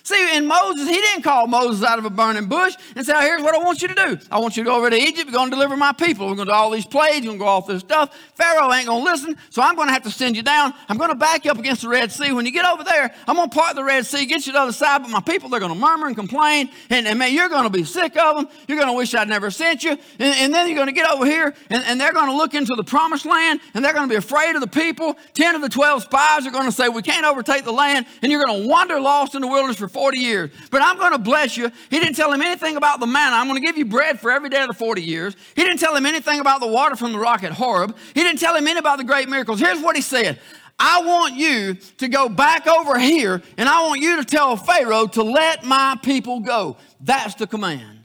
See, 0.04 0.36
in 0.36 0.46
Moses, 0.46 0.88
he 0.88 0.96
didn't 0.96 1.22
call 1.22 1.46
Moses 1.46 1.84
out 1.84 1.98
of 1.98 2.04
a 2.04 2.10
burning 2.10 2.46
bush 2.46 2.74
and 2.96 3.06
say, 3.06 3.12
oh, 3.14 3.20
here's 3.20 3.42
what 3.42 3.54
I 3.54 3.58
want 3.58 3.82
you 3.82 3.88
to 3.88 3.94
do. 3.94 4.18
I 4.30 4.38
want 4.38 4.56
you 4.56 4.64
to 4.64 4.68
go 4.68 4.76
over 4.76 4.90
to 4.90 4.96
Egypt. 4.96 5.30
You're 5.30 5.32
going 5.32 5.50
to 5.50 5.54
deliver 5.54 5.76
my 5.76 5.92
people. 5.92 6.26
We're 6.26 6.34
going 6.34 6.48
to 6.48 6.52
do 6.52 6.56
all 6.56 6.70
these 6.70 6.86
plagues. 6.86 7.24
You're 7.24 7.36
going 7.36 7.38
to 7.38 7.44
go 7.44 7.48
off 7.48 7.68
this 7.68 7.80
stuff. 7.80 8.16
Pharaoh 8.34 8.72
ain't 8.72 8.88
going 8.88 9.04
to 9.04 9.10
listen, 9.10 9.36
so 9.50 9.62
I'm 9.62 9.76
going 9.76 9.86
to 9.86 9.92
have 9.92 10.02
to 10.02 10.10
send 10.10 10.36
you 10.36 10.42
down. 10.42 10.74
I'm 10.88 10.96
going 10.96 11.10
to 11.10 11.16
back 11.16 11.44
you 11.44 11.52
up 11.52 11.58
against 11.58 11.82
the 11.82 11.88
Red 11.88 12.10
Sea. 12.10 12.32
When 12.32 12.44
you 12.46 12.52
get 12.52 12.64
over 12.64 12.82
there, 12.82 13.14
I'm 13.28 13.36
going 13.36 13.48
to 13.48 13.56
part 13.56 13.76
the 13.76 13.84
Red 13.84 14.04
Sea, 14.04 14.26
get 14.26 14.44
you 14.46 14.52
to 14.52 14.52
the 14.52 14.60
other 14.60 14.72
side, 14.72 15.02
but 15.02 15.10
my 15.10 15.20
people, 15.20 15.48
they're 15.48 15.60
going 15.60 15.72
to 15.72 15.78
murmur 15.78 16.08
and 16.08 16.16
complain, 16.16 16.70
and, 16.90 17.06
and 17.06 17.18
man, 17.18 17.32
you're 17.32 17.48
going 17.48 17.64
to 17.64 17.70
be 17.70 17.84
sick 17.84 18.16
of 18.16 18.36
them. 18.36 18.48
You're 18.66 18.78
going 18.78 18.90
to 18.90 18.96
wish 18.96 19.14
I'd 19.14 19.28
never 19.28 19.50
sent 19.52 19.84
you. 19.84 19.92
And, 19.92 20.00
and 20.20 20.54
then 20.54 20.66
you're 20.66 20.76
going 20.76 20.88
to 20.88 20.92
get 20.92 21.08
over 21.10 21.24
here, 21.24 21.54
and, 21.70 21.84
and 21.84 22.00
they're 22.00 22.12
going 22.12 22.28
to 22.28 22.36
look 22.36 22.54
into 22.54 22.74
the 22.76 22.84
promised 22.84 23.24
land, 23.24 23.60
and 23.74 23.84
they're 23.84 23.94
going 23.94 24.08
to 24.08 24.12
be 24.12 24.16
afraid 24.16 24.56
of 24.56 24.62
the 24.62 24.66
people. 24.66 25.16
Ten 25.34 25.54
of 25.54 25.62
the 25.62 25.68
12 25.68 26.02
spies 26.02 26.44
are 26.46 26.50
going 26.50 26.66
to 26.66 26.72
say, 26.72 26.88
we 26.88 27.02
can't 27.02 27.24
overtake 27.24 27.64
the 27.64 27.72
land, 27.72 28.06
and 28.20 28.32
you're 28.32 28.44
going 28.44 28.62
to 28.62 28.68
wander 28.68 28.98
lost 29.00 29.36
in 29.36 29.42
the 29.42 29.48
wilderness 29.48 29.76
for 29.76 29.91
40 29.92 30.18
years 30.18 30.50
but 30.70 30.82
I'm 30.82 30.98
going 30.98 31.12
to 31.12 31.18
bless 31.18 31.56
you. 31.56 31.70
He 31.90 31.98
didn't 31.98 32.14
tell 32.14 32.32
him 32.32 32.40
anything 32.42 32.76
about 32.76 33.00
the 33.00 33.06
manna. 33.06 33.36
I'm 33.36 33.46
going 33.46 33.60
to 33.60 33.66
give 33.66 33.76
you 33.76 33.84
bread 33.84 34.20
for 34.20 34.30
every 34.30 34.48
day 34.48 34.62
of 34.62 34.68
the 34.68 34.74
40 34.74 35.02
years. 35.02 35.36
He 35.54 35.62
didn't 35.62 35.78
tell 35.78 35.94
him 35.94 36.06
anything 36.06 36.40
about 36.40 36.60
the 36.60 36.66
water 36.66 36.96
from 36.96 37.12
the 37.12 37.18
rock 37.18 37.44
at 37.44 37.52
Horeb. 37.52 37.96
He 38.14 38.22
didn't 38.22 38.40
tell 38.40 38.54
him 38.54 38.64
anything 38.64 38.78
about 38.78 38.98
the 38.98 39.04
great 39.04 39.28
miracles. 39.28 39.60
Here's 39.60 39.80
what 39.80 39.96
he 39.96 40.02
said. 40.02 40.40
I 40.78 41.02
want 41.02 41.34
you 41.34 41.74
to 41.98 42.08
go 42.08 42.28
back 42.28 42.66
over 42.66 42.98
here 42.98 43.42
and 43.56 43.68
I 43.68 43.82
want 43.82 44.00
you 44.00 44.16
to 44.16 44.24
tell 44.24 44.56
Pharaoh 44.56 45.06
to 45.08 45.22
let 45.22 45.64
my 45.64 45.96
people 46.02 46.40
go. 46.40 46.76
That's 47.00 47.34
the 47.34 47.46
command. 47.46 48.04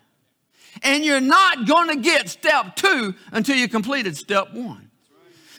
And 0.83 1.03
you're 1.03 1.21
not 1.21 1.65
going 1.65 1.89
to 1.89 1.95
get 1.97 2.29
step 2.29 2.75
two 2.75 3.15
until 3.31 3.55
you 3.55 3.67
completed 3.67 4.15
step 4.15 4.53
one. 4.53 4.91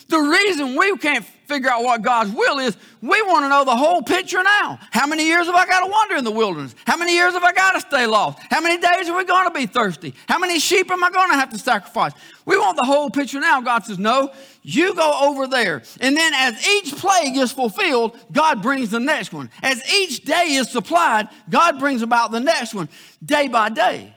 The 0.08 0.18
reason 0.18 0.76
we 0.76 0.96
can't 0.98 1.26
figure 1.48 1.70
out 1.70 1.82
what 1.82 2.02
God's 2.02 2.30
will 2.30 2.58
is, 2.58 2.76
we 3.00 3.20
want 3.22 3.44
to 3.44 3.48
know 3.48 3.64
the 3.64 3.74
whole 3.74 4.02
picture 4.02 4.42
now. 4.42 4.78
How 4.90 5.06
many 5.06 5.26
years 5.26 5.46
have 5.46 5.54
I 5.54 5.66
got 5.66 5.84
to 5.84 5.90
wander 5.90 6.16
in 6.16 6.24
the 6.24 6.30
wilderness? 6.30 6.74
How 6.87 6.96
many 6.96 7.14
years 7.14 7.32
have 7.32 7.42
I 7.42 7.52
got 7.52 7.72
to 7.72 7.80
stay 7.80 8.06
lost? 8.06 8.38
How 8.50 8.61
many 8.61 8.80
days 8.80 9.08
are 9.08 9.16
we 9.16 9.24
going 9.24 9.46
to 9.46 9.54
be 9.54 9.66
thirsty? 9.66 10.14
How 10.28 10.38
many 10.38 10.58
sheep 10.61 10.90
am 10.90 11.02
I 11.02 11.11
going 11.11 11.30
to 11.30 11.37
have 11.37 11.50
to 11.50 11.58
sacrifice? 11.58 12.12
We 12.44 12.58
want 12.58 12.76
the 12.76 12.84
whole 12.84 13.08
picture 13.08 13.40
now. 13.40 13.61
God 13.62 13.84
says, 13.84 13.98
no, 13.98 14.30
you 14.62 14.94
go 14.94 15.18
over 15.22 15.46
there. 15.46 15.82
And 16.00 16.16
then 16.16 16.32
as 16.34 16.66
each 16.68 16.94
plague 16.96 17.37
is 17.37 17.50
fulfilled, 17.50 18.18
God 18.30 18.62
brings 18.62 18.90
the 18.90 19.00
next 19.00 19.32
one. 19.32 19.50
As 19.62 19.82
each 19.92 20.24
day 20.24 20.54
is 20.54 20.70
supplied, 20.70 21.28
God 21.48 21.78
brings 21.78 22.02
about 22.02 22.30
the 22.30 22.40
next 22.40 22.74
one 22.74 22.90
day 23.24 23.48
by 23.48 23.70
day. 23.70 24.14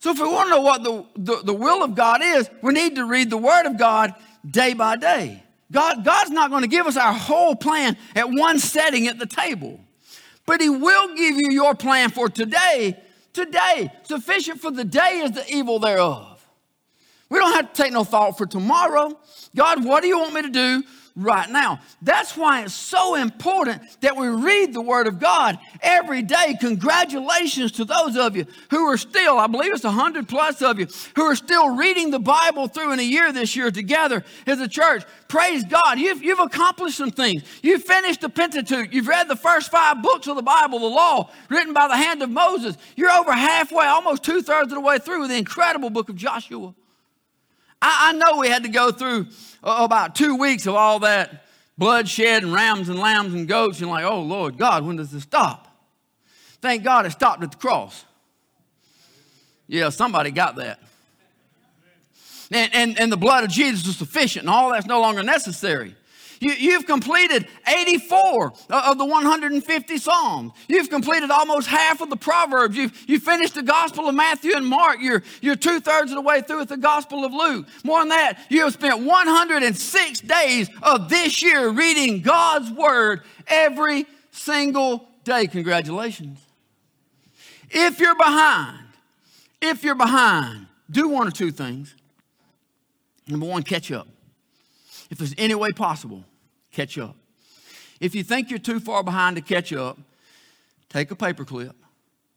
So 0.00 0.10
if 0.10 0.18
we 0.18 0.26
want 0.26 0.46
to 0.46 0.50
know 0.50 0.60
what 0.62 0.82
the, 0.82 1.06
the, 1.16 1.42
the 1.44 1.54
will 1.54 1.84
of 1.84 1.94
God 1.94 2.22
is, 2.24 2.50
we 2.60 2.72
need 2.72 2.96
to 2.96 3.04
read 3.04 3.30
the 3.30 3.36
Word 3.36 3.66
of 3.66 3.78
God 3.78 4.12
day 4.44 4.74
by 4.74 4.96
day. 4.96 5.44
God, 5.72 6.04
God's 6.04 6.30
not 6.30 6.50
going 6.50 6.62
to 6.62 6.68
give 6.68 6.86
us 6.86 6.96
our 6.96 7.12
whole 7.12 7.56
plan 7.56 7.96
at 8.14 8.30
one 8.30 8.58
setting 8.58 9.08
at 9.08 9.18
the 9.18 9.26
table, 9.26 9.80
but 10.46 10.60
He 10.60 10.68
will 10.68 11.14
give 11.16 11.36
you 11.36 11.50
your 11.50 11.74
plan 11.74 12.10
for 12.10 12.28
today. 12.28 12.96
Today, 13.32 13.90
sufficient 14.02 14.60
for 14.60 14.70
the 14.70 14.84
day 14.84 15.22
is 15.24 15.32
the 15.32 15.44
evil 15.50 15.78
thereof. 15.78 16.46
We 17.30 17.38
don't 17.38 17.54
have 17.54 17.72
to 17.72 17.82
take 17.82 17.92
no 17.92 18.04
thought 18.04 18.36
for 18.36 18.44
tomorrow. 18.44 19.18
God, 19.56 19.84
what 19.84 20.02
do 20.02 20.08
you 20.08 20.18
want 20.18 20.34
me 20.34 20.42
to 20.42 20.50
do 20.50 20.84
right 21.14 21.48
now. 21.50 21.80
That's 22.00 22.36
why 22.36 22.62
it's 22.62 22.74
so 22.74 23.14
important 23.14 23.82
that 24.00 24.16
we 24.16 24.28
read 24.28 24.72
the 24.72 24.80
Word 24.80 25.06
of 25.06 25.20
God 25.20 25.58
every 25.80 26.22
day. 26.22 26.56
Congratulations 26.60 27.72
to 27.72 27.84
those 27.84 28.16
of 28.16 28.36
you 28.36 28.46
who 28.70 28.86
are 28.86 28.96
still, 28.96 29.38
I 29.38 29.46
believe 29.46 29.72
it's 29.72 29.84
100 29.84 30.28
plus 30.28 30.62
of 30.62 30.78
you, 30.78 30.86
who 31.16 31.22
are 31.22 31.36
still 31.36 31.76
reading 31.76 32.10
the 32.10 32.18
Bible 32.18 32.68
through 32.68 32.92
in 32.92 33.00
a 33.00 33.04
year 33.04 33.32
this 33.32 33.54
year 33.56 33.70
together 33.70 34.24
as 34.46 34.60
a 34.60 34.68
church. 34.68 35.02
Praise 35.28 35.64
God. 35.64 35.98
You've, 35.98 36.22
you've 36.22 36.40
accomplished 36.40 36.96
some 36.98 37.10
things. 37.10 37.42
You've 37.62 37.84
finished 37.84 38.20
the 38.20 38.28
Pentateuch. 38.28 38.92
You've 38.92 39.08
read 39.08 39.28
the 39.28 39.36
first 39.36 39.70
five 39.70 40.02
books 40.02 40.26
of 40.26 40.36
the 40.36 40.42
Bible, 40.42 40.78
the 40.78 40.86
law, 40.86 41.30
written 41.48 41.72
by 41.72 41.88
the 41.88 41.96
hand 41.96 42.22
of 42.22 42.30
Moses. 42.30 42.76
You're 42.96 43.10
over 43.10 43.32
halfway, 43.32 43.86
almost 43.86 44.24
two 44.24 44.42
thirds 44.42 44.72
of 44.72 44.76
the 44.76 44.80
way 44.80 44.98
through 44.98 45.28
the 45.28 45.36
incredible 45.36 45.90
book 45.90 46.08
of 46.08 46.16
Joshua. 46.16 46.74
I, 47.82 48.10
I 48.10 48.12
know 48.12 48.38
we 48.38 48.48
had 48.48 48.62
to 48.62 48.68
go 48.68 48.92
through 48.92 49.26
uh, 49.62 49.78
about 49.80 50.14
two 50.14 50.36
weeks 50.36 50.66
of 50.66 50.74
all 50.74 51.00
that 51.00 51.44
bloodshed 51.76 52.44
and 52.44 52.52
rams 52.52 52.88
and 52.88 52.98
lambs 52.98 53.34
and 53.34 53.48
goats. 53.48 53.80
And 53.80 53.90
like, 53.90 54.04
oh 54.04 54.22
Lord 54.22 54.56
God, 54.56 54.86
when 54.86 54.96
does 54.96 55.10
this 55.10 55.24
stop? 55.24 55.68
Thank 56.60 56.84
God 56.84 57.06
it 57.06 57.10
stopped 57.10 57.42
at 57.42 57.50
the 57.50 57.56
cross. 57.56 58.04
Yeah, 59.66 59.88
somebody 59.88 60.30
got 60.30 60.56
that. 60.56 60.78
And, 62.52 62.74
and, 62.74 63.00
and 63.00 63.12
the 63.12 63.16
blood 63.16 63.44
of 63.44 63.50
Jesus 63.50 63.86
is 63.86 63.96
sufficient, 63.96 64.42
and 64.42 64.50
all 64.50 64.70
that's 64.70 64.86
no 64.86 65.00
longer 65.00 65.22
necessary. 65.22 65.96
You, 66.42 66.72
have 66.72 66.86
completed 66.86 67.46
84 67.68 68.52
of 68.68 68.98
the 68.98 69.04
150 69.04 69.96
Psalms. 69.96 70.52
You've 70.68 70.90
completed 70.90 71.30
almost 71.30 71.68
half 71.68 72.00
of 72.00 72.10
the 72.10 72.16
Proverbs. 72.16 72.76
You've, 72.76 73.08
you 73.08 73.20
finished 73.20 73.54
the 73.54 73.62
Gospel 73.62 74.08
of 74.08 74.14
Matthew 74.16 74.56
and 74.56 74.66
Mark. 74.66 74.98
You're, 75.00 75.22
you're 75.40 75.54
two 75.54 75.78
thirds 75.78 76.10
of 76.10 76.16
the 76.16 76.20
way 76.20 76.42
through 76.42 76.58
with 76.58 76.70
the 76.70 76.76
Gospel 76.76 77.24
of 77.24 77.32
Luke. 77.32 77.68
More 77.84 78.00
than 78.00 78.08
that, 78.08 78.40
you 78.48 78.62
have 78.64 78.72
spent 78.72 79.04
106 79.04 80.20
days 80.22 80.68
of 80.82 81.08
this 81.08 81.42
year 81.44 81.68
reading 81.68 82.22
God's 82.22 82.72
Word 82.72 83.22
every 83.46 84.06
single 84.32 85.08
day. 85.22 85.46
Congratulations. 85.46 86.40
If 87.70 88.00
you're 88.00 88.16
behind, 88.16 88.84
if 89.60 89.84
you're 89.84 89.94
behind, 89.94 90.66
do 90.90 91.08
one 91.08 91.28
or 91.28 91.30
two 91.30 91.52
things. 91.52 91.94
Number 93.28 93.46
one, 93.46 93.62
catch 93.62 93.92
up. 93.92 94.08
If 95.08 95.18
there's 95.18 95.34
any 95.38 95.54
way 95.54 95.70
possible, 95.70 96.24
catch 96.72 96.98
up. 96.98 97.16
If 98.00 98.14
you 98.14 98.24
think 98.24 98.50
you're 98.50 98.58
too 98.58 98.80
far 98.80 99.04
behind 99.04 99.36
to 99.36 99.42
catch 99.42 99.72
up, 99.72 99.98
take 100.88 101.10
a 101.10 101.16
paperclip, 101.16 101.74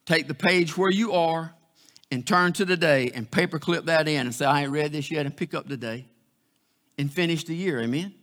take 0.05 0.27
the 0.27 0.35
page 0.35 0.77
where 0.77 0.91
you 0.91 1.13
are, 1.13 1.53
and 2.11 2.25
turn 2.25 2.53
to 2.53 2.65
the 2.65 2.77
day 2.77 3.11
and 3.15 3.29
paperclip 3.29 3.85
that 3.85 4.07
in 4.07 4.27
and 4.27 4.35
say, 4.35 4.45
I 4.45 4.61
ain't 4.61 4.71
read 4.71 4.91
this 4.91 5.09
yet, 5.09 5.25
and 5.25 5.35
pick 5.35 5.53
up 5.53 5.67
the 5.67 5.77
day 5.77 6.05
and 6.97 7.11
finish 7.11 7.43
the 7.45 7.55
year. 7.55 7.81
Amen? 7.81 8.13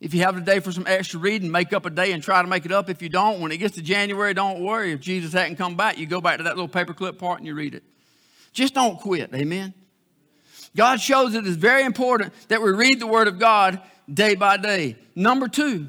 If 0.00 0.14
you 0.14 0.22
have 0.22 0.36
a 0.36 0.40
day 0.40 0.60
for 0.60 0.72
some 0.72 0.86
extra 0.86 1.18
reading, 1.18 1.50
make 1.50 1.72
up 1.72 1.84
a 1.84 1.90
day 1.90 2.12
and 2.12 2.22
try 2.22 2.40
to 2.40 2.48
make 2.48 2.64
it 2.64 2.72
up. 2.72 2.88
If 2.88 3.02
you 3.02 3.08
don't, 3.08 3.40
when 3.40 3.50
it 3.52 3.58
gets 3.58 3.74
to 3.74 3.82
January, 3.82 4.32
don't 4.32 4.60
worry. 4.60 4.92
If 4.92 5.00
Jesus 5.00 5.32
hadn't 5.32 5.56
come 5.56 5.76
back, 5.76 5.98
you 5.98 6.06
go 6.06 6.20
back 6.20 6.38
to 6.38 6.44
that 6.44 6.56
little 6.56 6.68
paperclip 6.68 7.18
part 7.18 7.38
and 7.38 7.46
you 7.46 7.54
read 7.54 7.74
it. 7.74 7.82
Just 8.52 8.74
don't 8.74 8.98
quit. 9.00 9.34
Amen? 9.34 9.74
God 10.76 11.00
shows 11.00 11.34
it 11.34 11.46
is 11.46 11.56
very 11.56 11.84
important 11.84 12.32
that 12.48 12.62
we 12.62 12.70
read 12.70 13.00
the 13.00 13.06
Word 13.06 13.26
of 13.26 13.38
God 13.38 13.80
day 14.12 14.34
by 14.34 14.56
day. 14.56 14.96
Number 15.14 15.48
two, 15.48 15.88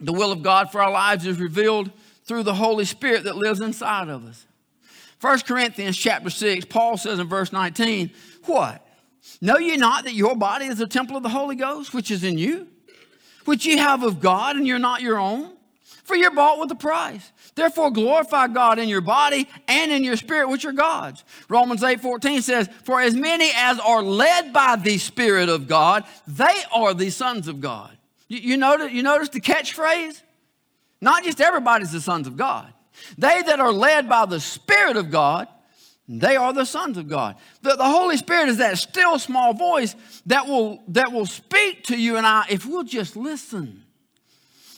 The 0.00 0.12
will 0.12 0.32
of 0.32 0.42
God 0.42 0.72
for 0.72 0.82
our 0.82 0.90
lives 0.90 1.26
is 1.26 1.38
revealed 1.38 1.90
through 2.24 2.42
the 2.44 2.54
Holy 2.54 2.84
Spirit 2.84 3.24
that 3.24 3.36
lives 3.36 3.60
inside 3.60 4.08
of 4.08 4.24
us. 4.24 4.46
1 5.20 5.40
Corinthians 5.40 5.96
chapter 5.96 6.30
6, 6.30 6.64
Paul 6.66 6.96
says 6.96 7.18
in 7.18 7.28
verse 7.28 7.52
19, 7.52 8.10
What? 8.46 8.86
Know 9.42 9.58
ye 9.58 9.76
not 9.76 10.04
that 10.04 10.14
your 10.14 10.34
body 10.34 10.66
is 10.66 10.80
a 10.80 10.86
temple 10.86 11.16
of 11.16 11.22
the 11.22 11.28
Holy 11.28 11.56
Ghost, 11.56 11.92
which 11.92 12.10
is 12.10 12.24
in 12.24 12.38
you, 12.38 12.66
which 13.44 13.66
ye 13.66 13.76
have 13.76 14.02
of 14.02 14.20
God, 14.20 14.56
and 14.56 14.66
you're 14.66 14.78
not 14.78 15.02
your 15.02 15.18
own? 15.18 15.52
For 16.10 16.16
you're 16.16 16.32
bought 16.32 16.58
with 16.58 16.72
a 16.72 16.74
price. 16.74 17.30
Therefore, 17.54 17.92
glorify 17.92 18.48
God 18.48 18.80
in 18.80 18.88
your 18.88 19.00
body 19.00 19.46
and 19.68 19.92
in 19.92 20.02
your 20.02 20.16
spirit, 20.16 20.48
which 20.48 20.64
are 20.64 20.72
God's. 20.72 21.22
Romans 21.48 21.84
8 21.84 22.00
14 22.00 22.42
says, 22.42 22.68
For 22.82 23.00
as 23.00 23.14
many 23.14 23.52
as 23.54 23.78
are 23.78 24.02
led 24.02 24.52
by 24.52 24.74
the 24.74 24.98
Spirit 24.98 25.48
of 25.48 25.68
God, 25.68 26.02
they 26.26 26.64
are 26.74 26.94
the 26.94 27.10
sons 27.10 27.46
of 27.46 27.60
God. 27.60 27.96
You, 28.26 28.38
you, 28.40 28.56
notice, 28.56 28.90
you 28.90 29.04
notice 29.04 29.28
the 29.28 29.40
catchphrase? 29.40 30.20
Not 31.00 31.22
just 31.22 31.40
everybody's 31.40 31.92
the 31.92 32.00
sons 32.00 32.26
of 32.26 32.36
God. 32.36 32.72
They 33.16 33.42
that 33.42 33.60
are 33.60 33.72
led 33.72 34.08
by 34.08 34.26
the 34.26 34.40
Spirit 34.40 34.96
of 34.96 35.12
God, 35.12 35.46
they 36.08 36.34
are 36.34 36.52
the 36.52 36.66
sons 36.66 36.98
of 36.98 37.06
God. 37.06 37.36
The, 37.62 37.76
the 37.76 37.84
Holy 37.84 38.16
Spirit 38.16 38.48
is 38.48 38.56
that 38.56 38.78
still 38.78 39.20
small 39.20 39.54
voice 39.54 39.94
that 40.26 40.48
will, 40.48 40.82
that 40.88 41.12
will 41.12 41.26
speak 41.26 41.84
to 41.84 41.96
you 41.96 42.16
and 42.16 42.26
I 42.26 42.46
if 42.50 42.66
we'll 42.66 42.82
just 42.82 43.14
listen. 43.14 43.84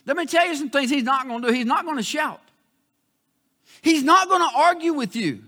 Let 0.07 0.17
me 0.17 0.27
tell 0.27 0.47
you 0.47 0.55
some 0.57 0.71
things 0.71 0.91
He's 0.91 1.05
not 1.05 1.29
going 1.29 1.43
to 1.43 1.49
do. 1.49 1.55
He's 1.55 1.67
not 1.67 1.85
going 1.85 1.97
to 1.97 2.03
shout, 2.03 2.41
He's 3.81 4.03
not 4.03 4.29
going 4.29 4.43
to 4.43 4.57
argue 4.57 4.93
with 4.93 5.17
you. 5.17 5.45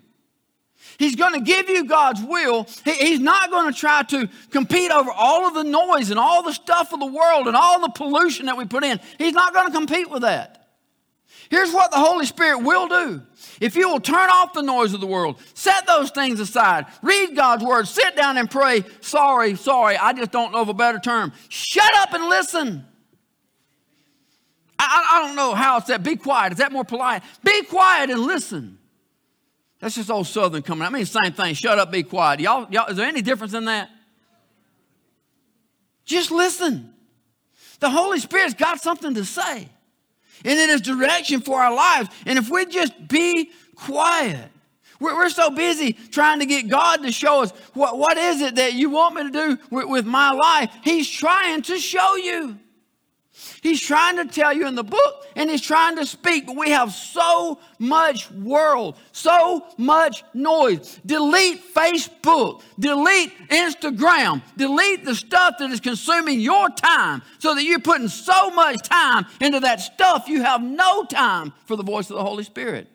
He's 0.98 1.16
going 1.16 1.32
to 1.32 1.40
give 1.40 1.68
you 1.68 1.86
God's 1.86 2.22
will. 2.22 2.66
He's 2.84 3.18
not 3.18 3.50
going 3.50 3.72
to 3.72 3.78
try 3.78 4.02
to 4.02 4.28
compete 4.50 4.90
over 4.90 5.10
all 5.10 5.46
of 5.46 5.54
the 5.54 5.64
noise 5.64 6.10
and 6.10 6.20
all 6.20 6.42
the 6.42 6.52
stuff 6.52 6.92
of 6.92 7.00
the 7.00 7.06
world 7.06 7.46
and 7.48 7.56
all 7.56 7.80
the 7.80 7.88
pollution 7.88 8.46
that 8.46 8.56
we 8.56 8.64
put 8.64 8.84
in. 8.84 9.00
He's 9.18 9.32
not 9.32 9.54
going 9.54 9.66
to 9.66 9.72
compete 9.72 10.10
with 10.10 10.22
that. 10.22 10.64
Here's 11.50 11.72
what 11.72 11.90
the 11.90 11.98
Holy 11.98 12.26
Spirit 12.26 12.60
will 12.60 12.88
do. 12.88 13.22
If 13.60 13.76
you 13.76 13.88
will 13.88 14.00
turn 14.00 14.30
off 14.30 14.54
the 14.54 14.62
noise 14.62 14.94
of 14.94 15.00
the 15.00 15.06
world, 15.06 15.40
set 15.54 15.86
those 15.86 16.10
things 16.10 16.40
aside, 16.40 16.86
read 17.02 17.36
God's 17.36 17.64
word, 17.64 17.86
sit 17.86 18.16
down 18.16 18.38
and 18.38 18.50
pray, 18.50 18.84
sorry, 19.00 19.54
sorry, 19.56 19.96
I 19.96 20.12
just 20.12 20.30
don't 20.30 20.52
know 20.52 20.62
of 20.62 20.68
a 20.68 20.74
better 20.74 20.98
term. 20.98 21.32
Shut 21.48 21.92
up 21.96 22.12
and 22.12 22.24
listen. 22.28 22.86
I, 24.88 25.18
I 25.18 25.26
don't 25.26 25.36
know 25.36 25.54
how 25.54 25.78
it's 25.78 25.86
that. 25.88 26.02
Be 26.02 26.16
quiet. 26.16 26.52
Is 26.52 26.58
that 26.58 26.72
more 26.72 26.84
polite? 26.84 27.22
Be 27.42 27.62
quiet 27.64 28.10
and 28.10 28.20
listen. 28.20 28.78
That's 29.80 29.94
just 29.94 30.10
old 30.10 30.26
Southern 30.26 30.62
coming. 30.62 30.86
I 30.86 30.90
mean, 30.90 31.04
same 31.04 31.32
thing. 31.32 31.54
Shut 31.54 31.78
up, 31.78 31.90
be 31.90 32.02
quiet. 32.02 32.40
Y'all, 32.40 32.66
y'all, 32.70 32.90
is 32.90 32.96
there 32.96 33.06
any 33.06 33.22
difference 33.22 33.54
in 33.54 33.66
that? 33.66 33.90
Just 36.04 36.30
listen. 36.30 36.94
The 37.80 37.90
Holy 37.90 38.18
Spirit's 38.18 38.54
got 38.54 38.80
something 38.80 39.14
to 39.14 39.24
say 39.24 39.68
and 40.44 40.58
it 40.58 40.70
is 40.70 40.80
direction 40.80 41.40
for 41.40 41.60
our 41.60 41.74
lives. 41.74 42.08
And 42.26 42.38
if 42.38 42.50
we 42.50 42.66
just 42.66 43.08
be 43.08 43.50
quiet, 43.74 44.50
we're, 45.00 45.14
we're 45.16 45.30
so 45.30 45.50
busy 45.50 45.92
trying 45.92 46.40
to 46.40 46.46
get 46.46 46.68
God 46.68 47.02
to 47.02 47.10
show 47.10 47.42
us 47.42 47.50
what, 47.72 47.98
what 47.98 48.16
is 48.16 48.40
it 48.40 48.56
that 48.56 48.74
you 48.74 48.90
want 48.90 49.14
me 49.16 49.22
to 49.24 49.30
do 49.30 49.58
with, 49.70 49.88
with 49.88 50.06
my 50.06 50.30
life. 50.30 50.70
He's 50.82 51.08
trying 51.08 51.62
to 51.62 51.78
show 51.78 52.16
you. 52.16 52.58
He's 53.64 53.80
trying 53.80 54.18
to 54.18 54.26
tell 54.26 54.52
you 54.52 54.66
in 54.66 54.74
the 54.74 54.84
book 54.84 55.26
and 55.34 55.48
he's 55.48 55.62
trying 55.62 55.96
to 55.96 56.04
speak, 56.04 56.46
but 56.46 56.54
we 56.54 56.68
have 56.68 56.92
so 56.92 57.58
much 57.78 58.30
world, 58.30 58.98
so 59.10 59.64
much 59.78 60.22
noise. 60.34 61.00
Delete 61.06 61.74
Facebook, 61.74 62.60
delete 62.78 63.32
Instagram, 63.48 64.42
delete 64.58 65.06
the 65.06 65.14
stuff 65.14 65.54
that 65.60 65.70
is 65.70 65.80
consuming 65.80 66.40
your 66.40 66.68
time 66.68 67.22
so 67.38 67.54
that 67.54 67.64
you're 67.64 67.78
putting 67.78 68.08
so 68.08 68.50
much 68.50 68.86
time 68.86 69.24
into 69.40 69.60
that 69.60 69.80
stuff 69.80 70.28
you 70.28 70.42
have 70.42 70.62
no 70.62 71.06
time 71.06 71.50
for 71.64 71.76
the 71.76 71.82
voice 71.82 72.10
of 72.10 72.16
the 72.16 72.22
Holy 72.22 72.44
Spirit. 72.44 72.86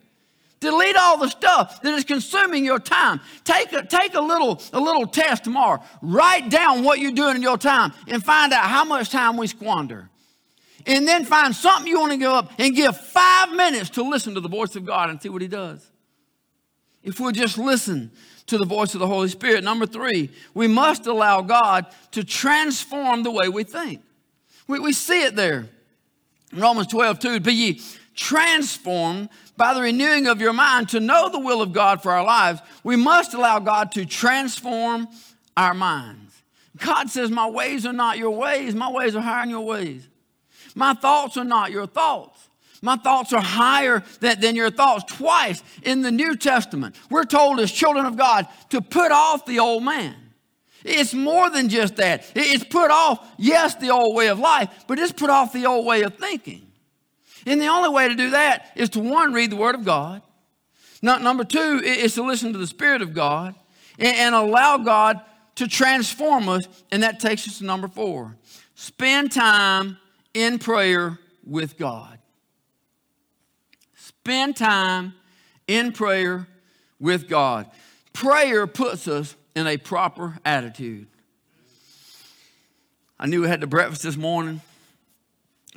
Delete 0.59 0.95
all 0.97 1.17
the 1.17 1.29
stuff 1.29 1.81
that 1.81 1.95
is 1.95 2.03
consuming 2.03 2.63
your 2.63 2.79
time. 2.79 3.21
Take 3.43 3.73
a, 3.73 3.83
take 3.83 4.13
a 4.13 4.21
little 4.21 4.61
a 4.71 4.79
little 4.79 5.07
test 5.07 5.45
tomorrow. 5.45 5.81
Write 6.03 6.51
down 6.51 6.83
what 6.83 6.99
you're 6.99 7.11
doing 7.11 7.37
in 7.37 7.41
your 7.41 7.57
time 7.57 7.91
and 8.07 8.23
find 8.23 8.53
out 8.53 8.65
how 8.65 8.85
much 8.85 9.09
time 9.09 9.35
we 9.35 9.47
squander 9.47 10.11
and 10.85 11.07
then 11.07 11.25
find 11.25 11.55
something 11.55 11.87
you 11.87 11.99
want 11.99 12.11
to 12.11 12.17
give 12.17 12.31
up 12.31 12.51
and 12.57 12.75
give 12.75 12.95
five 12.97 13.51
minutes 13.51 13.89
to 13.91 14.03
listen 14.03 14.35
to 14.35 14.41
the 14.41 14.49
voice 14.49 14.75
of 14.75 14.85
God 14.85 15.09
and 15.09 15.21
see 15.21 15.29
what 15.29 15.41
He 15.41 15.47
does. 15.47 15.85
If 17.03 17.19
we'll 17.19 17.31
just 17.31 17.57
listen 17.57 18.11
to 18.49 18.57
the 18.57 18.65
voice 18.65 18.93
of 18.93 18.99
the 18.99 19.07
Holy 19.07 19.29
Spirit. 19.29 19.63
Number 19.63 19.85
three, 19.85 20.29
we 20.53 20.67
must 20.67 21.07
allow 21.07 21.41
God 21.41 21.85
to 22.11 22.23
transform 22.23 23.23
the 23.23 23.31
way 23.31 23.47
we 23.47 23.63
think. 23.63 24.01
We, 24.67 24.79
we 24.79 24.93
see 24.93 25.23
it 25.23 25.35
there. 25.35 25.69
In 26.51 26.59
Romans 26.59 26.87
12, 26.87 27.19
2, 27.19 27.39
be 27.39 27.53
ye 27.53 27.81
transformed 28.15 29.29
by 29.55 29.73
the 29.73 29.81
renewing 29.81 30.27
of 30.27 30.41
your 30.41 30.53
mind 30.53 30.89
to 30.89 30.99
know 30.99 31.29
the 31.29 31.39
will 31.39 31.61
of 31.61 31.73
God 31.73 32.01
for 32.01 32.11
our 32.11 32.23
lives. 32.23 32.59
We 32.83 32.95
must 32.95 33.33
allow 33.33 33.59
God 33.59 33.91
to 33.93 34.05
transform 34.05 35.07
our 35.55 35.73
minds. 35.73 36.33
God 36.77 37.09
says, 37.09 37.29
My 37.29 37.47
ways 37.49 37.85
are 37.85 37.93
not 37.93 38.17
your 38.17 38.31
ways, 38.31 38.73
my 38.73 38.89
ways 38.89 39.15
are 39.15 39.21
higher 39.21 39.43
than 39.43 39.51
your 39.51 39.65
ways. 39.65 40.07
My 40.79 40.93
thoughts 40.93 41.35
are 41.35 41.43
not 41.43 41.71
your 41.71 41.85
thoughts. 41.85 42.47
My 42.81 42.95
thoughts 42.95 43.33
are 43.33 43.41
higher 43.41 44.01
than, 44.21 44.39
than, 44.39 44.55
your 44.55 44.71
thoughts. 44.71 45.03
Twice 45.13 45.61
in 45.83 46.01
the 46.01 46.11
New 46.11 46.37
Testament, 46.37 46.95
we're 47.09 47.25
told 47.25 47.59
as 47.59 47.69
children 47.69 48.05
of 48.05 48.15
God 48.15 48.47
to 48.69 48.79
put 48.79 49.11
off 49.11 49.45
the 49.45 49.59
old 49.59 49.83
man. 49.83 50.15
It's 50.85 51.13
more 51.13 51.49
than 51.49 51.67
just 51.67 51.97
that. 51.97 52.31
It's 52.33 52.63
put 52.63 52.91
off, 52.91 53.29
yes, 53.37 53.75
the 53.75 53.89
old 53.89 54.15
way 54.15 54.29
of 54.29 54.39
life, 54.39 54.69
but 54.87 54.97
it's 54.97 55.11
put 55.11 55.29
off 55.29 55.51
the 55.51 55.65
old 55.65 55.85
way 55.85 56.03
of 56.03 56.15
thinking. 56.15 56.71
And 57.45 57.59
the 57.59 57.67
only 57.67 57.89
way 57.89 58.07
to 58.07 58.15
do 58.15 58.29
that 58.29 58.71
is 58.75 58.87
to 58.91 59.01
one, 59.01 59.33
read 59.33 59.51
the 59.51 59.57
Word 59.57 59.75
of 59.75 59.83
God. 59.83 60.21
Number 61.01 61.43
two 61.43 61.81
is 61.83 62.15
to 62.15 62.23
listen 62.23 62.53
to 62.53 62.57
the 62.57 62.67
Spirit 62.67 63.01
of 63.01 63.13
God 63.13 63.53
and, 63.97 64.15
and 64.15 64.33
allow 64.33 64.77
God 64.77 65.19
to 65.55 65.67
transform 65.67 66.47
us. 66.47 66.65
And 66.89 67.03
that 67.03 67.19
takes 67.19 67.45
us 67.49 67.57
to 67.57 67.65
number 67.65 67.89
four. 67.89 68.37
Spend 68.75 69.33
time 69.33 69.97
in 70.33 70.59
prayer 70.59 71.19
with 71.45 71.77
God. 71.77 72.19
Spend 73.95 74.55
time 74.55 75.13
in 75.67 75.91
prayer 75.91 76.47
with 76.99 77.27
God. 77.27 77.69
Prayer 78.13 78.67
puts 78.67 79.07
us 79.07 79.35
in 79.55 79.67
a 79.67 79.77
proper 79.77 80.37
attitude. 80.45 81.07
I 83.19 83.27
knew 83.27 83.41
we 83.41 83.47
had 83.47 83.61
the 83.61 83.67
breakfast 83.67 84.03
this 84.03 84.15
morning. 84.15 84.61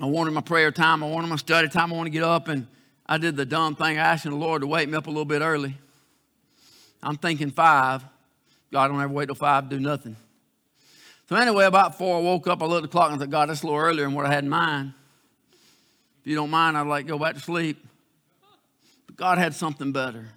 I 0.01 0.07
wanted 0.07 0.33
my 0.33 0.41
prayer 0.41 0.71
time. 0.71 1.03
I 1.03 1.09
wanted 1.09 1.29
my 1.29 1.37
study 1.37 1.69
time. 1.69 1.93
I 1.93 1.97
wanted 1.97 2.11
to 2.11 2.15
get 2.15 2.25
up, 2.25 2.49
and 2.49 2.67
I 3.07 3.19
did 3.19 3.37
the 3.37 3.45
dumb 3.45 3.75
thing, 3.75 3.97
asking 3.97 4.33
the 4.33 4.37
Lord 4.37 4.63
to 4.63 4.67
wake 4.67 4.89
me 4.89 4.97
up 4.97 5.07
a 5.07 5.11
little 5.11 5.25
bit 5.25 5.43
early. 5.43 5.77
I'm 7.03 7.17
thinking 7.17 7.51
five. 7.51 8.05
God 8.73 8.89
don't 8.89 9.01
ever 9.01 9.13
wait 9.13 9.27
till 9.27 9.35
five 9.35 9.69
to 9.69 9.77
do 9.77 9.81
nothing. 9.81 10.17
So 11.33 11.39
anyway, 11.39 11.65
about 11.65 11.97
four, 11.97 12.19
I 12.19 12.21
woke 12.21 12.47
up, 12.47 12.63
I 12.63 12.67
looked 12.67 12.85
at 12.85 12.91
the 12.91 12.93
clock 12.93 13.11
and 13.11 13.17
I 13.17 13.25
thought, 13.25 13.31
God, 13.31 13.49
that's 13.49 13.63
a 13.63 13.67
little 13.67 13.81
earlier 13.81 14.05
than 14.05 14.13
what 14.13 14.27
I 14.27 14.35
had 14.35 14.45
in 14.45 14.51
mind. 14.51 14.93
If 16.21 16.27
you 16.27 16.35
don't 16.35 16.51
mind, 16.51 16.77
I'd 16.77 16.87
like 16.87 17.07
to 17.07 17.13
go 17.13 17.19
back 17.19 17.37
to 17.37 17.41
sleep. 17.41 17.83
But 19.07 19.17
God 19.17 19.39
had 19.39 19.55
something 19.55 19.93
better. 19.93 20.29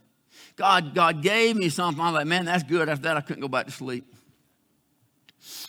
God, 0.55 0.95
God 0.95 1.21
gave 1.21 1.57
me 1.57 1.67
something. 1.67 2.01
I'm 2.01 2.13
like, 2.13 2.27
man, 2.27 2.45
that's 2.45 2.63
good. 2.63 2.87
After 2.87 3.03
that, 3.03 3.17
I 3.17 3.19
couldn't 3.19 3.41
go 3.41 3.49
back 3.49 3.65
to 3.65 3.73
sleep. 3.73 4.05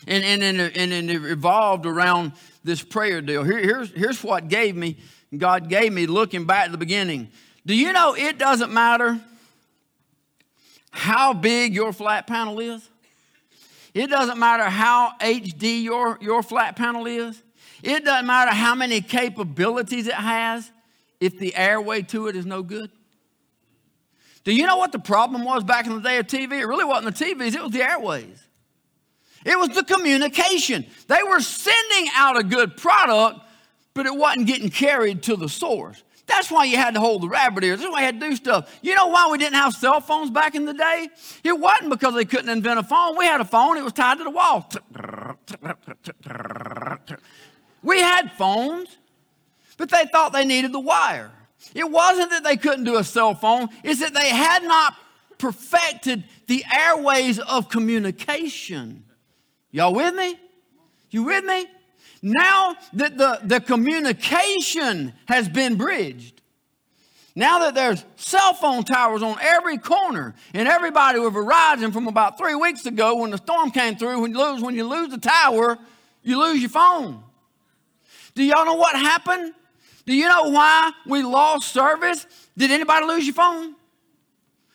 And, 0.07 0.23
and, 0.23 0.41
and, 0.41 0.93
and 0.93 1.11
it 1.11 1.19
revolved 1.19 1.85
around 1.85 2.31
this 2.63 2.81
prayer 2.81 3.19
deal. 3.19 3.43
Here, 3.43 3.59
here's, 3.59 3.91
here's 3.91 4.23
what 4.23 4.47
gave 4.47 4.77
me, 4.77 4.95
God 5.37 5.67
gave 5.67 5.91
me 5.91 6.07
looking 6.07 6.45
back 6.45 6.67
at 6.67 6.71
the 6.71 6.77
beginning. 6.77 7.27
Do 7.65 7.75
you 7.75 7.91
know 7.91 8.15
it 8.15 8.37
doesn't 8.37 8.71
matter 8.71 9.19
how 10.91 11.33
big 11.33 11.75
your 11.75 11.91
flat 11.91 12.27
panel 12.27 12.61
is? 12.61 12.89
It 13.97 14.11
doesn't 14.11 14.37
matter 14.37 14.65
how 14.65 15.13
HD 15.19 15.81
your, 15.81 16.19
your 16.21 16.43
flat 16.43 16.75
panel 16.75 17.07
is. 17.07 17.41
It 17.81 18.05
doesn't 18.05 18.27
matter 18.27 18.51
how 18.51 18.75
many 18.75 19.01
capabilities 19.01 20.05
it 20.05 20.13
has 20.13 20.71
if 21.19 21.39
the 21.39 21.55
airway 21.55 22.03
to 22.03 22.27
it 22.27 22.35
is 22.35 22.45
no 22.45 22.61
good. 22.61 22.91
Do 24.43 24.53
you 24.53 24.67
know 24.67 24.77
what 24.77 24.91
the 24.91 24.99
problem 24.99 25.43
was 25.43 25.63
back 25.63 25.87
in 25.87 25.95
the 25.95 26.01
day 26.01 26.17
of 26.17 26.27
TV? 26.27 26.59
It 26.59 26.67
really 26.67 26.85
wasn't 26.85 27.17
the 27.17 27.25
TVs, 27.25 27.55
it 27.55 27.63
was 27.63 27.71
the 27.71 27.81
airways. 27.81 28.39
It 29.43 29.57
was 29.57 29.69
the 29.69 29.83
communication. 29.83 30.85
They 31.07 31.23
were 31.27 31.39
sending 31.39 32.11
out 32.13 32.37
a 32.37 32.43
good 32.43 32.77
product, 32.77 33.39
but 33.95 34.05
it 34.05 34.15
wasn't 34.15 34.45
getting 34.45 34.69
carried 34.69 35.23
to 35.23 35.35
the 35.35 35.49
source. 35.49 36.03
That's 36.27 36.51
why 36.51 36.65
you 36.65 36.75
had 36.75 36.93
to 36.93 36.99
hold 36.99 37.23
the 37.23 37.29
rabbit 37.29 37.63
ears. 37.63 37.79
That's 37.79 37.91
why 37.91 38.01
you 38.01 38.05
had 38.05 38.19
to 38.19 38.29
do 38.29 38.35
stuff. 38.35 38.79
You 38.81 38.93
know 38.95 39.07
why 39.07 39.29
we 39.31 39.37
didn't 39.37 39.55
have 39.55 39.73
cell 39.73 40.01
phones 40.01 40.29
back 40.29 40.55
in 40.55 40.65
the 40.65 40.73
day? 40.73 41.07
It 41.43 41.57
wasn't 41.57 41.89
because 41.89 42.13
they 42.13 42.25
couldn't 42.25 42.49
invent 42.49 42.79
a 42.79 42.83
phone. 42.83 43.17
We 43.17 43.25
had 43.25 43.39
a 43.39 43.45
phone, 43.45 43.77
it 43.77 43.83
was 43.83 43.93
tied 43.93 44.17
to 44.17 44.25
the 44.25 44.29
wall. 44.29 44.69
We 47.81 48.01
had 48.01 48.33
phones, 48.33 48.97
but 49.77 49.89
they 49.89 50.05
thought 50.05 50.33
they 50.33 50.43
needed 50.43 50.73
the 50.73 50.79
wire. 50.79 51.31
It 51.73 51.89
wasn't 51.89 52.31
that 52.31 52.43
they 52.43 52.57
couldn't 52.57 52.83
do 52.83 52.97
a 52.97 53.03
cell 53.03 53.33
phone, 53.33 53.69
it's 53.83 54.01
that 54.01 54.13
they 54.13 54.29
had 54.29 54.63
not 54.63 54.95
perfected 55.37 56.25
the 56.47 56.65
airways 56.75 57.39
of 57.39 57.69
communication. 57.69 59.05
Y'all 59.71 59.93
with 59.93 60.13
me? 60.13 60.37
You 61.09 61.23
with 61.23 61.45
me? 61.45 61.67
Now 62.21 62.75
that 62.93 63.17
the, 63.17 63.39
the 63.43 63.59
communication 63.59 65.13
has 65.27 65.47
been 65.47 65.75
bridged, 65.75 66.41
now 67.35 67.59
that 67.59 67.75
there's 67.75 68.03
cell 68.15 68.55
phone 68.55 68.83
towers 68.83 69.21
on 69.21 69.37
every 69.39 69.77
corner, 69.77 70.33
and 70.55 70.67
everybody 70.67 71.19
with 71.19 71.33
Verizon 71.33 71.93
from 71.93 72.07
about 72.07 72.37
three 72.37 72.55
weeks 72.55 72.85
ago 72.87 73.17
when 73.17 73.29
the 73.29 73.37
storm 73.37 73.69
came 73.69 73.95
through, 73.95 74.21
when 74.21 74.31
you 74.31 74.39
lose, 74.39 74.61
when 74.61 74.73
you 74.73 74.87
lose 74.87 75.09
the 75.09 75.19
tower, 75.19 75.77
you 76.23 76.39
lose 76.39 76.59
your 76.59 76.69
phone. 76.69 77.23
Do 78.33 78.43
y'all 78.43 78.65
know 78.65 78.73
what 78.73 78.95
happened? 78.95 79.53
Do 80.07 80.15
you 80.15 80.27
know 80.27 80.49
why 80.49 80.91
we 81.05 81.21
lost 81.21 81.71
service? 81.71 82.25
Did 82.57 82.71
anybody 82.71 83.05
lose 83.05 83.25
your 83.25 83.35
phone? 83.35 83.75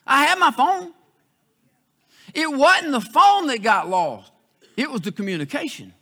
I 0.06 0.24
had 0.24 0.38
my 0.38 0.50
phone. 0.50 0.92
It 2.34 2.50
wasn't 2.50 2.92
the 2.92 3.00
phone 3.00 3.48
that 3.48 3.62
got 3.62 3.88
lost, 3.88 4.30
it 4.76 4.90
was 4.90 5.00
the 5.00 5.10
communication. 5.10 5.92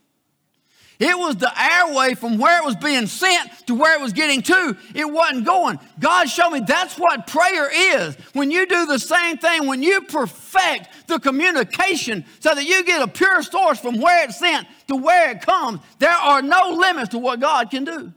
It 1.00 1.18
was 1.18 1.36
the 1.36 1.50
airway 1.58 2.12
from 2.12 2.36
where 2.36 2.58
it 2.60 2.64
was 2.64 2.76
being 2.76 3.06
sent 3.06 3.66
to 3.66 3.74
where 3.74 3.94
it 3.94 4.02
was 4.02 4.12
getting 4.12 4.42
to. 4.42 4.76
It 4.94 5.10
wasn't 5.10 5.46
going. 5.46 5.78
God 5.98 6.28
showed 6.28 6.50
me 6.50 6.60
that's 6.60 6.98
what 6.98 7.26
prayer 7.26 7.70
is. 7.72 8.16
When 8.34 8.50
you 8.50 8.66
do 8.66 8.84
the 8.84 8.98
same 8.98 9.38
thing, 9.38 9.66
when 9.66 9.82
you 9.82 10.02
perfect 10.02 11.08
the 11.08 11.18
communication 11.18 12.26
so 12.40 12.54
that 12.54 12.64
you 12.64 12.84
get 12.84 13.00
a 13.00 13.08
pure 13.08 13.42
source 13.42 13.80
from 13.80 13.98
where 13.98 14.24
it's 14.24 14.38
sent 14.38 14.66
to 14.88 14.96
where 14.96 15.30
it 15.30 15.40
comes, 15.40 15.80
there 16.00 16.10
are 16.10 16.42
no 16.42 16.76
limits 16.78 17.08
to 17.10 17.18
what 17.18 17.40
God 17.40 17.70
can 17.70 17.84
do. 17.84 18.12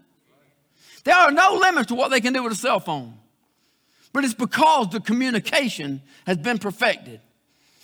There 1.06 1.16
are 1.16 1.32
no 1.32 1.54
limits 1.54 1.88
to 1.88 1.96
what 1.96 2.12
they 2.12 2.20
can 2.20 2.34
do 2.34 2.44
with 2.44 2.52
a 2.52 2.56
cell 2.56 2.82
phone. 2.82 3.14
But 4.12 4.26
it's 4.26 4.34
because 4.34 4.90
the 4.90 5.00
communication 5.00 6.02
has 6.28 6.36
been 6.36 6.58
perfected. 6.58 7.22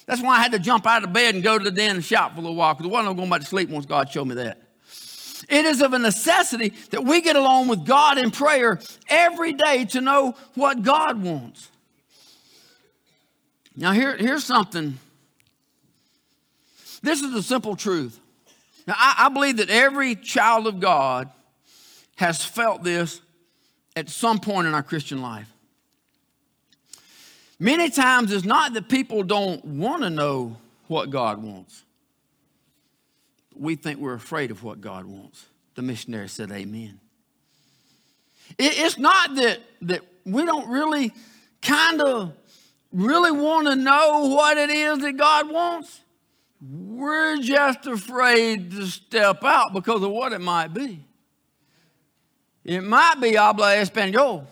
That's 0.07 0.21
why 0.21 0.35
I 0.35 0.41
had 0.41 0.51
to 0.51 0.59
jump 0.59 0.85
out 0.85 1.05
of 1.05 1.13
bed 1.13 1.35
and 1.35 1.43
go 1.43 1.57
to 1.57 1.63
the 1.63 1.71
den 1.71 1.95
and 1.95 2.03
shout 2.03 2.33
for 2.33 2.39
a 2.39 2.41
little 2.41 2.57
while 2.57 2.73
because 2.73 2.87
I 2.87 2.89
wasn't 2.91 3.15
going 3.15 3.29
to 3.29 3.31
back 3.31 3.41
to 3.41 3.47
sleep 3.47 3.69
once 3.69 3.85
God 3.85 4.09
showed 4.09 4.25
me 4.25 4.35
that. 4.35 4.68
It 5.49 5.65
is 5.65 5.81
of 5.81 5.93
a 5.93 5.99
necessity 5.99 6.73
that 6.91 7.03
we 7.03 7.21
get 7.21 7.35
along 7.35 7.67
with 7.67 7.85
God 7.85 8.17
in 8.17 8.29
prayer 8.31 8.79
every 9.09 9.53
day 9.53 9.85
to 9.85 10.01
know 10.01 10.35
what 10.53 10.83
God 10.83 11.21
wants. 11.21 11.69
Now, 13.75 13.91
here, 13.91 14.15
here's 14.15 14.43
something. 14.43 14.99
This 17.01 17.21
is 17.21 17.33
the 17.33 17.41
simple 17.41 17.75
truth. 17.75 18.19
Now, 18.85 18.95
I, 18.97 19.25
I 19.25 19.29
believe 19.29 19.57
that 19.57 19.69
every 19.69 20.15
child 20.15 20.67
of 20.67 20.79
God 20.79 21.29
has 22.17 22.43
felt 22.43 22.83
this 22.83 23.21
at 23.95 24.09
some 24.09 24.39
point 24.39 24.67
in 24.67 24.73
our 24.73 24.83
Christian 24.83 25.21
life. 25.21 25.47
Many 27.59 27.89
times 27.89 28.31
it's 28.31 28.45
not 28.45 28.73
that 28.73 28.87
people 28.87 29.23
don't 29.23 29.63
want 29.65 30.03
to 30.03 30.09
know 30.09 30.57
what 30.87 31.09
God 31.09 31.41
wants. 31.41 31.83
We 33.59 33.75
think 33.75 33.99
we're 33.99 34.13
afraid 34.13 34.51
of 34.51 34.63
what 34.63 34.81
God 34.81 35.05
wants. 35.05 35.45
The 35.75 35.81
missionary 35.81 36.29
said, 36.29 36.51
Amen. 36.51 36.99
It's 38.57 38.97
not 38.97 39.35
that, 39.35 39.59
that 39.83 40.01
we 40.25 40.45
don't 40.45 40.69
really 40.69 41.13
kind 41.61 42.01
of 42.01 42.33
really 42.91 43.31
want 43.31 43.67
to 43.67 43.75
know 43.75 44.27
what 44.27 44.57
it 44.57 44.69
is 44.69 44.99
that 44.99 45.17
God 45.17 45.51
wants. 45.51 46.01
We're 46.61 47.37
just 47.37 47.85
afraid 47.85 48.71
to 48.71 48.87
step 48.87 49.43
out 49.43 49.73
because 49.73 50.03
of 50.03 50.11
what 50.11 50.33
it 50.33 50.41
might 50.41 50.73
be. 50.73 51.05
It 52.65 52.81
might 52.81 53.15
be 53.21 53.35
habla 53.35 53.75
español. 53.75 54.45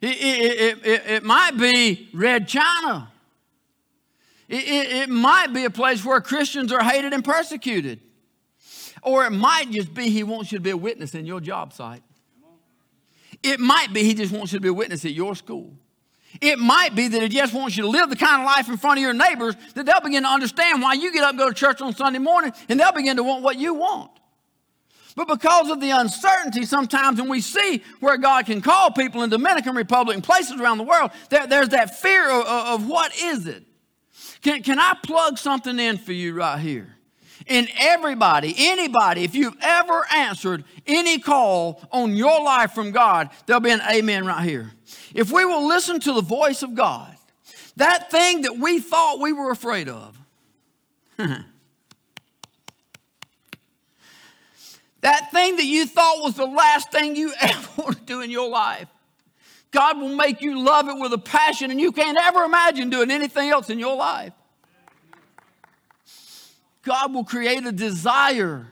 It, 0.00 0.16
it, 0.16 0.86
it, 0.86 1.06
it, 1.06 1.24
might 1.24 1.56
be 1.56 2.08
red 2.12 2.46
China. 2.46 3.10
It, 4.48 5.08
might 5.08 5.52
be 5.52 5.64
a 5.64 5.70
place 5.70 6.04
where 6.04 6.20
Christians 6.20 6.72
are 6.72 6.82
hated 6.82 7.12
and 7.12 7.24
persecuted. 7.24 8.00
Or 9.02 9.24
it 9.24 9.30
might 9.30 9.70
just 9.70 9.92
be 9.92 10.08
he 10.08 10.22
wants 10.22 10.52
you 10.52 10.58
to 10.58 10.62
be 10.62 10.70
a 10.70 10.76
witness 10.76 11.14
in 11.14 11.26
your 11.26 11.40
job 11.40 11.72
site. 11.72 12.02
It 13.42 13.60
might 13.60 13.92
be 13.92 14.02
he 14.02 14.14
just 14.14 14.32
wants 14.32 14.52
you 14.52 14.58
to 14.58 14.62
be 14.62 14.68
a 14.68 14.74
witness 14.74 15.04
at 15.04 15.12
your 15.12 15.34
school. 15.34 15.74
It 16.40 16.58
might 16.58 16.94
be 16.94 17.08
that 17.08 17.22
he 17.22 17.28
just 17.28 17.54
wants 17.54 17.76
you 17.76 17.84
to 17.84 17.88
live 17.88 18.10
the 18.10 18.16
kind 18.16 18.42
of 18.42 18.46
life 18.46 18.68
in 18.68 18.76
front 18.76 18.98
of 18.98 19.02
your 19.02 19.14
neighbors 19.14 19.54
that 19.74 19.86
they'll 19.86 20.00
begin 20.00 20.22
to 20.22 20.28
understand 20.28 20.82
why 20.82 20.94
you 20.94 21.12
get 21.12 21.22
up 21.22 21.30
and 21.30 21.38
go 21.38 21.48
to 21.48 21.54
church 21.54 21.80
on 21.80 21.94
Sunday 21.94 22.18
morning 22.18 22.52
and 22.68 22.78
they'll 22.78 22.92
begin 22.92 23.16
to 23.16 23.22
want 23.22 23.42
what 23.42 23.58
you 23.58 23.74
want. 23.74 24.10
But 25.14 25.28
because 25.28 25.70
of 25.70 25.80
the 25.80 25.90
uncertainty, 25.90 26.66
sometimes 26.66 27.18
when 27.18 27.30
we 27.30 27.40
see 27.40 27.82
where 28.00 28.18
God 28.18 28.44
can 28.44 28.60
call 28.60 28.90
people 28.90 29.22
in 29.22 29.30
Dominican 29.30 29.74
Republic 29.74 30.14
and 30.14 30.22
places 30.22 30.60
around 30.60 30.76
the 30.76 30.84
world, 30.84 31.10
there, 31.30 31.46
there's 31.46 31.70
that 31.70 31.98
fear 31.98 32.30
of, 32.30 32.46
of 32.46 32.86
what 32.86 33.16
is 33.18 33.46
it? 33.46 33.64
Can, 34.46 34.62
can 34.62 34.78
I 34.78 34.94
plug 35.02 35.38
something 35.38 35.76
in 35.80 35.98
for 35.98 36.12
you 36.12 36.32
right 36.32 36.60
here? 36.60 36.94
And 37.48 37.68
everybody, 37.76 38.54
anybody, 38.56 39.24
if 39.24 39.34
you've 39.34 39.56
ever 39.60 40.06
answered 40.14 40.62
any 40.86 41.18
call 41.18 41.82
on 41.90 42.14
your 42.14 42.44
life 42.44 42.70
from 42.70 42.92
God, 42.92 43.30
there'll 43.46 43.58
be 43.58 43.72
an 43.72 43.80
amen 43.90 44.24
right 44.24 44.44
here. 44.44 44.70
If 45.16 45.32
we 45.32 45.44
will 45.44 45.66
listen 45.66 45.98
to 45.98 46.12
the 46.12 46.22
voice 46.22 46.62
of 46.62 46.76
God, 46.76 47.16
that 47.74 48.08
thing 48.12 48.42
that 48.42 48.56
we 48.56 48.78
thought 48.78 49.18
we 49.18 49.32
were 49.32 49.50
afraid 49.50 49.88
of, 49.88 50.16
That 55.00 55.30
thing 55.30 55.56
that 55.56 55.64
you 55.64 55.86
thought 55.86 56.22
was 56.22 56.34
the 56.34 56.46
last 56.46 56.90
thing 56.90 57.14
you 57.14 57.32
ever 57.40 57.68
want 57.78 57.96
to 57.96 58.02
do 58.04 58.20
in 58.22 58.30
your 58.30 58.48
life. 58.48 58.88
God 59.70 59.98
will 59.98 60.14
make 60.14 60.40
you 60.40 60.62
love 60.62 60.88
it 60.88 60.98
with 60.98 61.12
a 61.12 61.18
passion, 61.18 61.70
and 61.70 61.80
you 61.80 61.92
can't 61.92 62.18
ever 62.20 62.44
imagine 62.44 62.90
doing 62.90 63.10
anything 63.10 63.50
else 63.50 63.68
in 63.68 63.78
your 63.78 63.96
life. 63.96 64.32
God 66.82 67.12
will 67.12 67.24
create 67.24 67.66
a 67.66 67.72
desire 67.72 68.68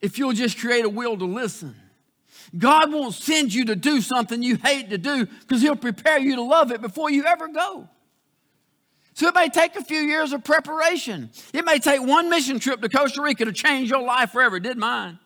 if 0.00 0.18
you'll 0.18 0.32
just 0.32 0.58
create 0.58 0.84
a 0.84 0.88
will 0.88 1.16
to 1.16 1.24
listen. 1.24 1.74
God 2.56 2.92
won't 2.92 3.14
send 3.14 3.52
you 3.52 3.66
to 3.66 3.76
do 3.76 4.00
something 4.00 4.42
you 4.42 4.56
hate 4.56 4.90
to 4.90 4.98
do 4.98 5.26
because 5.26 5.60
He'll 5.62 5.76
prepare 5.76 6.18
you 6.18 6.36
to 6.36 6.42
love 6.42 6.72
it 6.72 6.80
before 6.80 7.10
you 7.10 7.24
ever 7.24 7.48
go. 7.48 7.88
So 9.14 9.26
it 9.26 9.34
may 9.34 9.48
take 9.48 9.76
a 9.76 9.84
few 9.84 9.98
years 9.98 10.32
of 10.32 10.44
preparation. 10.44 11.30
It 11.52 11.64
may 11.64 11.78
take 11.78 12.00
one 12.00 12.30
mission 12.30 12.58
trip 12.58 12.80
to 12.80 12.88
Costa 12.88 13.20
Rica 13.20 13.44
to 13.44 13.52
change 13.52 13.90
your 13.90 14.02
life 14.02 14.30
forever. 14.30 14.56
It 14.56 14.62
did 14.62 14.78
mine. 14.78 15.18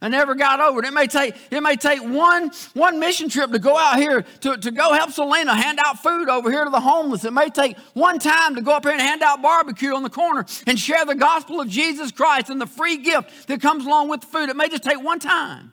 I 0.00 0.08
never 0.08 0.36
got 0.36 0.60
over 0.60 0.80
it. 0.80 0.86
It 0.86 0.92
may 0.92 1.08
take, 1.08 1.34
it 1.50 1.60
may 1.60 1.74
take 1.74 2.00
one, 2.00 2.52
one 2.74 3.00
mission 3.00 3.28
trip 3.28 3.50
to 3.50 3.58
go 3.58 3.76
out 3.76 3.96
here 3.96 4.22
to, 4.42 4.56
to 4.56 4.70
go 4.70 4.92
help 4.92 5.10
Selena 5.10 5.54
hand 5.54 5.80
out 5.84 6.00
food 6.00 6.28
over 6.28 6.50
here 6.52 6.64
to 6.64 6.70
the 6.70 6.80
homeless. 6.80 7.24
It 7.24 7.32
may 7.32 7.50
take 7.50 7.76
one 7.94 8.20
time 8.20 8.54
to 8.54 8.62
go 8.62 8.72
up 8.72 8.84
here 8.84 8.92
and 8.92 9.00
hand 9.00 9.22
out 9.22 9.42
barbecue 9.42 9.92
on 9.94 10.04
the 10.04 10.10
corner 10.10 10.46
and 10.68 10.78
share 10.78 11.04
the 11.04 11.16
gospel 11.16 11.60
of 11.60 11.68
Jesus 11.68 12.12
Christ 12.12 12.48
and 12.48 12.60
the 12.60 12.66
free 12.66 12.98
gift 12.98 13.48
that 13.48 13.60
comes 13.60 13.84
along 13.86 14.08
with 14.08 14.20
the 14.20 14.28
food. 14.28 14.48
It 14.48 14.56
may 14.56 14.68
just 14.68 14.84
take 14.84 15.02
one 15.02 15.18
time. 15.18 15.72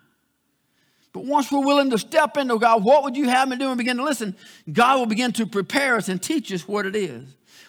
But 1.14 1.26
once 1.26 1.52
we're 1.52 1.64
willing 1.64 1.92
to 1.92 1.98
step 2.00 2.36
into 2.36 2.58
God, 2.58 2.84
what 2.84 3.04
would 3.04 3.16
you 3.16 3.30
have 3.30 3.48
me 3.48 3.58
do 3.58 3.70
and 3.70 3.78
begin 3.78 3.98
to 3.98 4.04
listen? 4.04 4.36
God 4.72 4.98
will 4.98 5.06
begin 5.06 5.34
to 5.34 5.46
prepare 5.46 5.98
us 5.98 6.10
and 6.10 6.22
teach 6.22 6.52
us 6.52 6.68
what 6.68 6.88
it 6.88 6.96
is. 6.96 7.24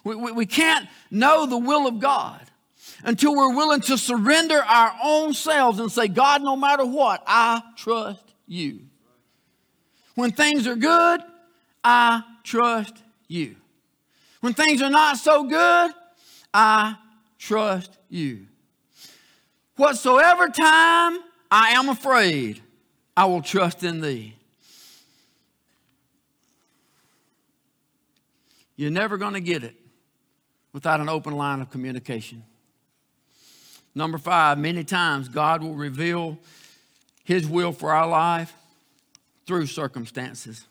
We, 0.05 0.17
we, 0.17 0.33
we 0.33 0.47
can't 0.47 0.89
know 1.11 1.45
the 1.45 1.59
will 1.59 1.87
of 1.87 2.01
God 2.01 2.41
until 3.05 3.35
we're 3.35 3.55
willing 3.55 3.81
to 3.83 3.99
surrender 3.99 4.63
our 4.63 4.95
own 5.03 5.35
selves 5.35 5.79
and 5.79 5.91
say, 5.91 6.09
God, 6.09 6.43
no 6.43 6.57
matter 6.57 6.85
what, 6.85 7.23
I 7.27 7.63
trust 7.77 8.25
you. 8.47 8.81
When 10.15 10.33
things 10.33 10.67
are 10.67 10.77
good, 10.77 11.21
I 11.85 12.23
trust 12.43 12.95
you. 13.29 13.57
When 14.41 14.55
things 14.55 14.81
are 14.83 14.91
not 14.91 15.19
so 15.19 15.45
good, 15.45 15.93
I 16.53 16.97
trust 17.39 17.99
you. 18.09 18.47
Whatsoever 19.77 20.49
time 20.49 21.19
I 21.51 21.71
am 21.71 21.89
afraid, 21.89 22.63
I 23.17 23.27
will 23.27 23.43
trust 23.43 23.85
in 23.85 24.01
thee. 24.01 24.35
You're 28.77 28.91
never 28.91 29.17
going 29.17 29.35
to 29.35 29.41
get 29.41 29.65
it 29.65 29.75
without 30.73 31.01
an 31.01 31.09
open 31.09 31.35
line 31.35 31.61
of 31.61 31.71
communication. 31.71 32.43
Number 33.97 34.19
five, 34.19 34.59
many 34.59 34.85
times 34.85 35.31
God 35.31 35.63
will 35.63 35.75
reveal 35.75 36.39
His 37.25 37.49
will 37.49 37.73
for 37.73 37.93
our 37.93 38.07
life 38.07 38.55
through 39.47 39.67
circumstances. 39.67 40.67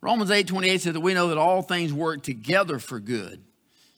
Romans 0.00 0.30
8 0.30 0.46
28 0.46 0.80
says 0.80 0.94
that 0.94 1.00
we 1.00 1.12
know 1.12 1.28
that 1.28 1.36
all 1.36 1.60
things 1.60 1.92
work 1.92 2.22
together 2.22 2.78
for 2.78 2.98
good 2.98 3.42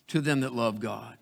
to 0.09 0.21
them 0.21 0.41
that 0.41 0.53
love 0.53 0.81
God. 0.81 1.17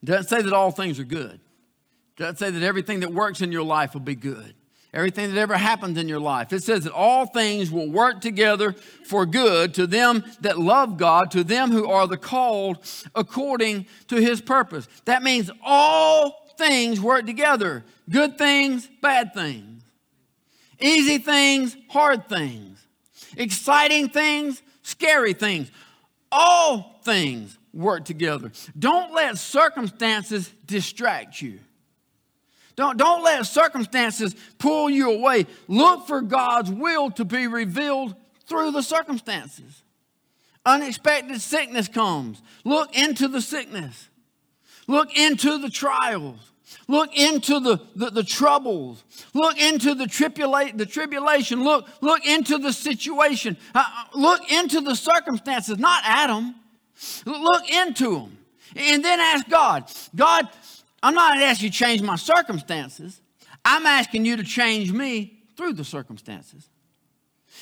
It 0.00 0.06
doesn't 0.06 0.28
say 0.28 0.42
that 0.42 0.52
all 0.52 0.70
things 0.70 1.00
are 1.00 1.04
good. 1.04 1.34
It 1.34 2.16
doesn't 2.16 2.36
say 2.36 2.50
that 2.50 2.62
everything 2.62 3.00
that 3.00 3.12
works 3.12 3.40
in 3.40 3.50
your 3.50 3.64
life 3.64 3.92
will 3.92 4.00
be 4.00 4.14
good 4.14 4.54
everything 4.92 5.32
that 5.32 5.40
ever 5.40 5.56
happens 5.56 5.98
in 5.98 6.08
your 6.08 6.20
life. 6.20 6.52
It 6.52 6.62
says 6.62 6.84
that 6.84 6.92
all 6.92 7.26
things 7.26 7.70
will 7.70 7.90
work 7.90 8.20
together 8.20 8.72
for 9.04 9.26
good 9.26 9.74
to 9.74 9.86
them 9.86 10.24
that 10.40 10.58
love 10.58 10.96
God, 10.96 11.30
to 11.32 11.44
them 11.44 11.70
who 11.70 11.88
are 11.88 12.06
the 12.06 12.16
called 12.16 12.78
according 13.14 13.86
to 14.08 14.16
his 14.16 14.40
purpose. 14.40 14.88
That 15.04 15.22
means 15.22 15.50
all 15.62 16.46
things 16.56 17.00
work 17.00 17.26
together 17.26 17.84
good 18.08 18.38
things, 18.38 18.88
bad 19.02 19.34
things, 19.34 19.82
easy 20.80 21.18
things, 21.18 21.76
hard 21.88 22.28
things, 22.28 22.86
exciting 23.36 24.08
things, 24.08 24.62
scary 24.82 25.32
things. 25.32 25.70
All 26.30 27.00
things 27.04 27.58
work 27.72 28.04
together. 28.04 28.50
Don't 28.78 29.12
let 29.12 29.38
circumstances 29.38 30.52
distract 30.66 31.40
you. 31.40 31.60
Don't, 32.76 32.98
don't 32.98 33.24
let 33.24 33.46
circumstances 33.46 34.36
pull 34.58 34.90
you 34.90 35.10
away. 35.10 35.46
Look 35.66 36.06
for 36.06 36.20
God's 36.20 36.70
will 36.70 37.10
to 37.12 37.24
be 37.24 37.46
revealed 37.46 38.14
through 38.46 38.72
the 38.72 38.82
circumstances. 38.82 39.82
Unexpected 40.64 41.40
sickness 41.40 41.88
comes. 41.88 42.42
Look 42.64 42.94
into 42.96 43.28
the 43.28 43.40
sickness. 43.40 44.10
Look 44.86 45.16
into 45.16 45.58
the 45.58 45.70
trials. 45.70 46.52
Look 46.88 47.16
into 47.16 47.60
the, 47.60 47.80
the, 47.94 48.10
the, 48.10 48.22
troubles. 48.22 49.02
Look 49.34 49.60
into 49.60 49.94
the, 49.94 50.04
tribula- 50.04 50.76
the 50.76 50.86
tribulation. 50.86 51.64
Look, 51.64 51.88
look 52.00 52.26
into 52.26 52.58
the 52.58 52.72
situation. 52.72 53.56
Uh, 53.74 53.84
uh 53.84 54.18
look 54.18 54.52
into 54.52 54.80
the 54.80 54.94
circumstances, 54.94 55.78
not 55.78 56.02
Adam. 56.04 56.54
Look 57.24 57.70
into 57.70 58.14
them. 58.14 58.38
And 58.74 59.04
then 59.04 59.20
ask 59.20 59.48
God, 59.48 59.90
God, 60.14 60.48
I'm 61.02 61.14
not 61.14 61.38
asking 61.38 61.66
you 61.66 61.70
to 61.70 61.78
change 61.78 62.02
my 62.02 62.16
circumstances. 62.16 63.20
I'm 63.64 63.86
asking 63.86 64.24
you 64.24 64.36
to 64.36 64.44
change 64.44 64.92
me 64.92 65.40
through 65.56 65.74
the 65.74 65.84
circumstances. 65.84 66.68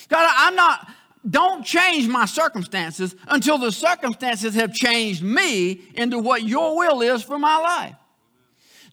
God, 0.08 0.30
I'm 0.36 0.54
not, 0.54 0.88
don't 1.28 1.64
change 1.64 2.08
my 2.08 2.26
circumstances 2.26 3.14
until 3.28 3.58
the 3.58 3.72
circumstances 3.72 4.54
have 4.54 4.72
changed 4.72 5.22
me 5.22 5.80
into 5.94 6.18
what 6.18 6.42
your 6.42 6.76
will 6.76 7.00
is 7.00 7.22
for 7.22 7.38
my 7.38 7.56
life. 7.56 7.94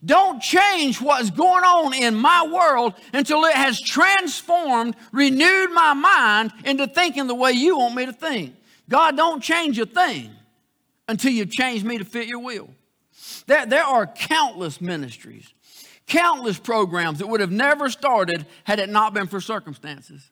Don't 0.04 0.40
change 0.42 1.00
what's 1.00 1.30
going 1.30 1.62
on 1.62 1.94
in 1.94 2.14
my 2.14 2.44
world 2.46 2.94
until 3.12 3.44
it 3.44 3.54
has 3.54 3.80
transformed, 3.80 4.96
renewed 5.12 5.70
my 5.70 5.92
mind 5.92 6.52
into 6.64 6.88
thinking 6.88 7.28
the 7.28 7.34
way 7.34 7.52
you 7.52 7.78
want 7.78 7.94
me 7.94 8.06
to 8.06 8.12
think. 8.12 8.56
God, 8.88 9.16
don't 9.16 9.40
change 9.40 9.78
a 9.78 9.86
thing 9.86 10.30
until 11.06 11.30
you've 11.30 11.52
changed 11.52 11.84
me 11.84 11.98
to 11.98 12.04
fit 12.04 12.26
your 12.26 12.40
will. 12.40 12.70
There, 13.46 13.66
there 13.66 13.84
are 13.84 14.06
countless 14.06 14.80
ministries, 14.80 15.52
countless 16.06 16.58
programs 16.58 17.18
that 17.18 17.26
would 17.26 17.40
have 17.40 17.52
never 17.52 17.88
started 17.90 18.46
had 18.64 18.78
it 18.78 18.88
not 18.88 19.14
been 19.14 19.26
for 19.26 19.40
circumstances. 19.40 20.30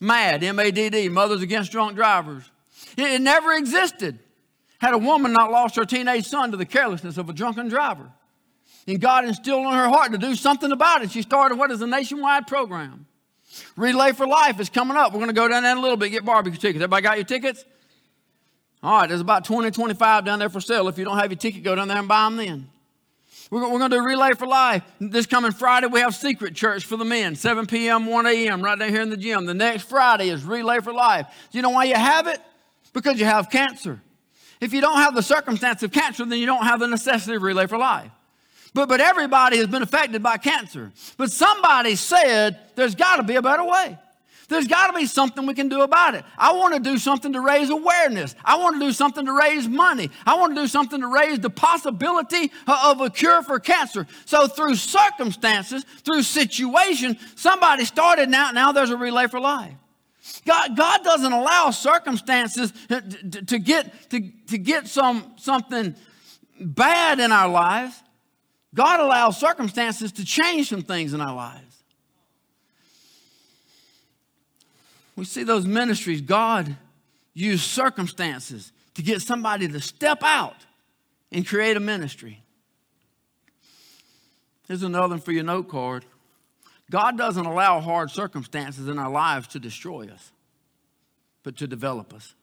MADD, 0.00 0.44
M 0.44 0.58
A 0.58 0.70
D 0.70 0.90
D, 0.90 1.08
Mothers 1.08 1.42
Against 1.42 1.72
Drunk 1.72 1.96
Drivers. 1.96 2.50
It, 2.96 3.04
it 3.04 3.20
never 3.20 3.52
existed 3.52 4.18
had 4.80 4.94
a 4.94 4.98
woman 4.98 5.32
not 5.32 5.50
lost 5.50 5.76
her 5.76 5.84
teenage 5.84 6.26
son 6.26 6.50
to 6.50 6.56
the 6.56 6.66
carelessness 6.66 7.16
of 7.16 7.28
a 7.28 7.32
drunken 7.32 7.68
driver. 7.68 8.10
And 8.88 9.00
God 9.00 9.24
instilled 9.24 9.64
in 9.66 9.72
her 9.72 9.88
heart 9.88 10.10
to 10.10 10.18
do 10.18 10.34
something 10.34 10.72
about 10.72 11.02
it. 11.02 11.12
She 11.12 11.22
started 11.22 11.56
what 11.56 11.70
is 11.70 11.80
a 11.82 11.86
nationwide 11.86 12.48
program. 12.48 13.06
Relay 13.76 14.12
for 14.12 14.26
Life 14.26 14.58
is 14.58 14.68
coming 14.68 14.96
up. 14.96 15.12
We're 15.12 15.20
going 15.20 15.28
to 15.28 15.34
go 15.34 15.46
down 15.46 15.62
there 15.62 15.70
in 15.70 15.78
a 15.78 15.80
little 15.80 15.96
bit, 15.96 16.08
get 16.08 16.24
barbecue 16.24 16.58
tickets. 16.58 16.82
Everybody 16.82 17.02
got 17.02 17.16
your 17.16 17.24
tickets? 17.24 17.64
All 18.82 18.98
right, 18.98 19.08
there's 19.08 19.20
about 19.20 19.44
20, 19.44 19.70
25 19.70 20.24
down 20.24 20.38
there 20.40 20.48
for 20.48 20.60
sale. 20.60 20.88
If 20.88 20.98
you 20.98 21.04
don't 21.04 21.18
have 21.18 21.30
your 21.30 21.38
ticket, 21.38 21.62
go 21.62 21.74
down 21.74 21.88
there 21.88 21.98
and 21.98 22.08
buy 22.08 22.24
them 22.24 22.36
then. 22.36 22.68
We're, 23.50 23.62
we're 23.70 23.78
going 23.78 23.90
to 23.90 23.98
do 23.98 24.04
Relay 24.04 24.30
for 24.32 24.46
Life. 24.46 24.82
This 24.98 25.26
coming 25.26 25.52
Friday, 25.52 25.86
we 25.86 26.00
have 26.00 26.14
Secret 26.16 26.54
Church 26.54 26.84
for 26.84 26.96
the 26.96 27.04
men, 27.04 27.36
7 27.36 27.66
p.m., 27.66 28.06
1 28.06 28.26
a.m., 28.26 28.62
right 28.62 28.78
down 28.78 28.88
here 28.88 29.02
in 29.02 29.10
the 29.10 29.16
gym. 29.16 29.46
The 29.46 29.54
next 29.54 29.84
Friday 29.84 30.30
is 30.30 30.42
Relay 30.44 30.80
for 30.80 30.92
Life. 30.92 31.26
Do 31.52 31.58
you 31.58 31.62
know 31.62 31.70
why 31.70 31.84
you 31.84 31.94
have 31.94 32.26
it? 32.26 32.40
Because 32.92 33.20
you 33.20 33.24
have 33.24 33.50
cancer. 33.50 34.00
If 34.60 34.72
you 34.72 34.80
don't 34.80 34.96
have 34.96 35.14
the 35.14 35.22
circumstance 35.22 35.82
of 35.82 35.92
cancer, 35.92 36.24
then 36.24 36.38
you 36.38 36.46
don't 36.46 36.64
have 36.64 36.80
the 36.80 36.88
necessity 36.88 37.36
of 37.36 37.42
Relay 37.42 37.66
for 37.66 37.78
Life. 37.78 38.10
But, 38.74 38.88
but 38.88 39.00
everybody 39.00 39.58
has 39.58 39.66
been 39.66 39.82
affected 39.82 40.22
by 40.22 40.38
cancer. 40.38 40.92
But 41.16 41.30
somebody 41.30 41.94
said 41.94 42.58
there's 42.74 42.94
got 42.94 43.16
to 43.16 43.22
be 43.22 43.36
a 43.36 43.42
better 43.42 43.64
way. 43.64 43.98
There's 44.52 44.68
got 44.68 44.88
to 44.88 44.92
be 44.92 45.06
something 45.06 45.46
we 45.46 45.54
can 45.54 45.68
do 45.68 45.80
about 45.80 46.14
it. 46.14 46.24
I 46.36 46.52
want 46.52 46.74
to 46.74 46.80
do 46.80 46.98
something 46.98 47.32
to 47.32 47.40
raise 47.40 47.70
awareness. 47.70 48.34
I 48.44 48.58
want 48.58 48.78
to 48.78 48.86
do 48.86 48.92
something 48.92 49.24
to 49.24 49.32
raise 49.32 49.66
money. 49.66 50.10
I 50.26 50.36
want 50.36 50.54
to 50.54 50.60
do 50.60 50.66
something 50.66 51.00
to 51.00 51.08
raise 51.08 51.40
the 51.40 51.50
possibility 51.50 52.52
of 52.66 53.00
a 53.00 53.08
cure 53.08 53.42
for 53.42 53.58
cancer. 53.58 54.06
So 54.26 54.46
through 54.46 54.76
circumstances, 54.76 55.84
through 56.04 56.22
situation, 56.22 57.18
somebody 57.34 57.84
started 57.86 58.28
now, 58.28 58.50
now 58.50 58.72
there's 58.72 58.90
a 58.90 58.96
relay 58.96 59.26
for 59.26 59.40
life. 59.40 59.74
God, 60.46 60.76
God 60.76 61.02
doesn't 61.02 61.32
allow 61.32 61.70
circumstances 61.70 62.72
uh, 62.90 63.00
to, 63.00 63.44
to, 63.44 63.58
get, 63.58 64.10
to, 64.10 64.20
to 64.48 64.58
get 64.58 64.86
some, 64.86 65.32
something 65.36 65.96
bad 66.60 67.20
in 67.20 67.32
our 67.32 67.48
lives. 67.48 68.00
God 68.74 69.00
allows 69.00 69.38
circumstances 69.38 70.12
to 70.12 70.24
change 70.24 70.68
some 70.68 70.82
things 70.82 71.12
in 71.14 71.20
our 71.20 71.34
lives. 71.34 71.71
We 75.16 75.24
see 75.24 75.42
those 75.42 75.66
ministries, 75.66 76.20
God 76.20 76.76
used 77.34 77.64
circumstances 77.64 78.72
to 78.94 79.02
get 79.02 79.22
somebody 79.22 79.68
to 79.68 79.80
step 79.80 80.22
out 80.22 80.56
and 81.30 81.46
create 81.46 81.76
a 81.76 81.80
ministry. 81.80 82.42
Here's 84.68 84.82
another 84.82 85.08
one 85.08 85.20
for 85.20 85.32
your 85.32 85.44
note 85.44 85.68
card. 85.68 86.04
God 86.90 87.16
doesn't 87.16 87.46
allow 87.46 87.80
hard 87.80 88.10
circumstances 88.10 88.88
in 88.88 88.98
our 88.98 89.10
lives 89.10 89.48
to 89.48 89.58
destroy 89.58 90.08
us, 90.08 90.32
but 91.42 91.56
to 91.58 91.66
develop 91.66 92.12
us. 92.12 92.34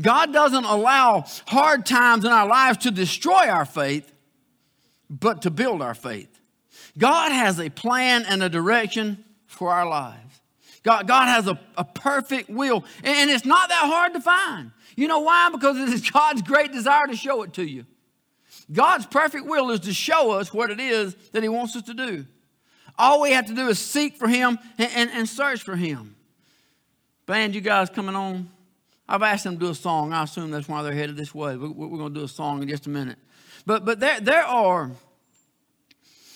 God 0.00 0.32
doesn't 0.32 0.64
allow 0.64 1.24
hard 1.46 1.86
times 1.86 2.24
in 2.24 2.32
our 2.32 2.48
lives 2.48 2.78
to 2.78 2.90
destroy 2.90 3.48
our 3.48 3.64
faith, 3.64 4.12
but 5.10 5.42
to 5.42 5.50
build 5.50 5.82
our 5.82 5.94
faith. 5.94 6.40
God 6.96 7.30
has 7.32 7.60
a 7.60 7.70
plan 7.70 8.24
and 8.26 8.42
a 8.42 8.48
direction 8.48 9.24
for 9.46 9.70
our 9.70 9.88
lives. 9.88 10.27
God, 10.82 11.06
God 11.06 11.26
has 11.26 11.46
a, 11.46 11.58
a 11.76 11.84
perfect 11.84 12.48
will, 12.48 12.84
and 13.02 13.30
it's 13.30 13.44
not 13.44 13.68
that 13.68 13.86
hard 13.86 14.14
to 14.14 14.20
find. 14.20 14.70
You 14.96 15.08
know 15.08 15.20
why? 15.20 15.50
Because 15.50 15.76
it 15.76 15.88
is 15.88 16.10
God's 16.12 16.42
great 16.42 16.72
desire 16.72 17.06
to 17.06 17.16
show 17.16 17.42
it 17.42 17.52
to 17.54 17.64
you. 17.64 17.84
God's 18.70 19.06
perfect 19.06 19.46
will 19.46 19.70
is 19.70 19.80
to 19.80 19.92
show 19.92 20.32
us 20.32 20.52
what 20.52 20.70
it 20.70 20.80
is 20.80 21.14
that 21.32 21.42
He 21.42 21.48
wants 21.48 21.74
us 21.76 21.82
to 21.84 21.94
do. 21.94 22.26
All 22.98 23.20
we 23.20 23.32
have 23.32 23.46
to 23.46 23.54
do 23.54 23.68
is 23.68 23.78
seek 23.78 24.16
for 24.16 24.28
Him 24.28 24.58
and, 24.76 24.90
and, 24.94 25.10
and 25.10 25.28
search 25.28 25.62
for 25.62 25.76
Him. 25.76 26.16
Band, 27.26 27.54
you 27.54 27.60
guys 27.60 27.90
coming 27.90 28.14
on? 28.14 28.50
I've 29.08 29.22
asked 29.22 29.44
them 29.44 29.54
to 29.54 29.60
do 29.66 29.70
a 29.70 29.74
song. 29.74 30.12
I 30.12 30.24
assume 30.24 30.50
that's 30.50 30.68
why 30.68 30.82
they're 30.82 30.92
headed 30.92 31.16
this 31.16 31.34
way. 31.34 31.56
We're, 31.56 31.70
we're 31.70 31.98
going 31.98 32.12
to 32.12 32.20
do 32.20 32.24
a 32.24 32.28
song 32.28 32.62
in 32.62 32.68
just 32.68 32.86
a 32.86 32.90
minute. 32.90 33.18
But, 33.64 33.84
but 33.84 34.00
there, 34.00 34.20
there, 34.20 34.44
are, 34.44 34.90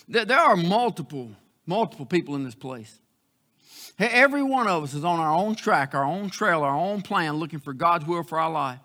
there, 0.09 0.25
there 0.25 0.39
are 0.39 0.57
multiple, 0.57 1.31
multiple 1.67 2.07
people 2.07 2.35
in 2.35 2.45
this 2.45 2.55
place. 2.55 2.99
Every 3.99 4.43
one 4.43 4.67
of 4.67 4.83
us 4.83 4.95
is 4.95 5.05
on 5.05 5.21
our 5.21 5.33
own 5.33 5.55
track, 5.55 5.95
our 5.95 6.05
own 6.05 6.31
trail, 6.31 6.63
our 6.63 6.75
own 6.77 7.03
plan, 7.03 7.35
looking 7.35 7.59
for 7.59 7.73
God's 7.73 8.07
will 8.07 8.23
for 8.23 8.39
our 8.39 8.51
life. 8.51 8.81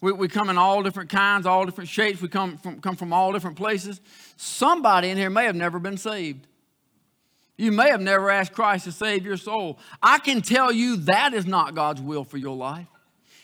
We, 0.00 0.12
we 0.12 0.28
come 0.28 0.50
in 0.50 0.58
all 0.58 0.82
different 0.82 1.10
kinds, 1.10 1.46
all 1.46 1.64
different 1.64 1.88
shapes. 1.88 2.20
We 2.20 2.28
come 2.28 2.58
from, 2.58 2.80
come 2.80 2.96
from 2.96 3.12
all 3.12 3.32
different 3.32 3.56
places. 3.56 4.00
Somebody 4.36 5.08
in 5.10 5.16
here 5.16 5.30
may 5.30 5.44
have 5.46 5.56
never 5.56 5.78
been 5.78 5.96
saved. 5.96 6.46
You 7.56 7.72
may 7.72 7.90
have 7.90 8.00
never 8.00 8.30
asked 8.30 8.52
Christ 8.52 8.84
to 8.84 8.92
save 8.92 9.24
your 9.24 9.36
soul. 9.36 9.78
I 10.02 10.18
can 10.18 10.42
tell 10.42 10.72
you 10.72 10.96
that 10.96 11.34
is 11.34 11.46
not 11.46 11.74
God's 11.74 12.00
will 12.00 12.24
for 12.24 12.36
your 12.36 12.56
life. 12.56 12.88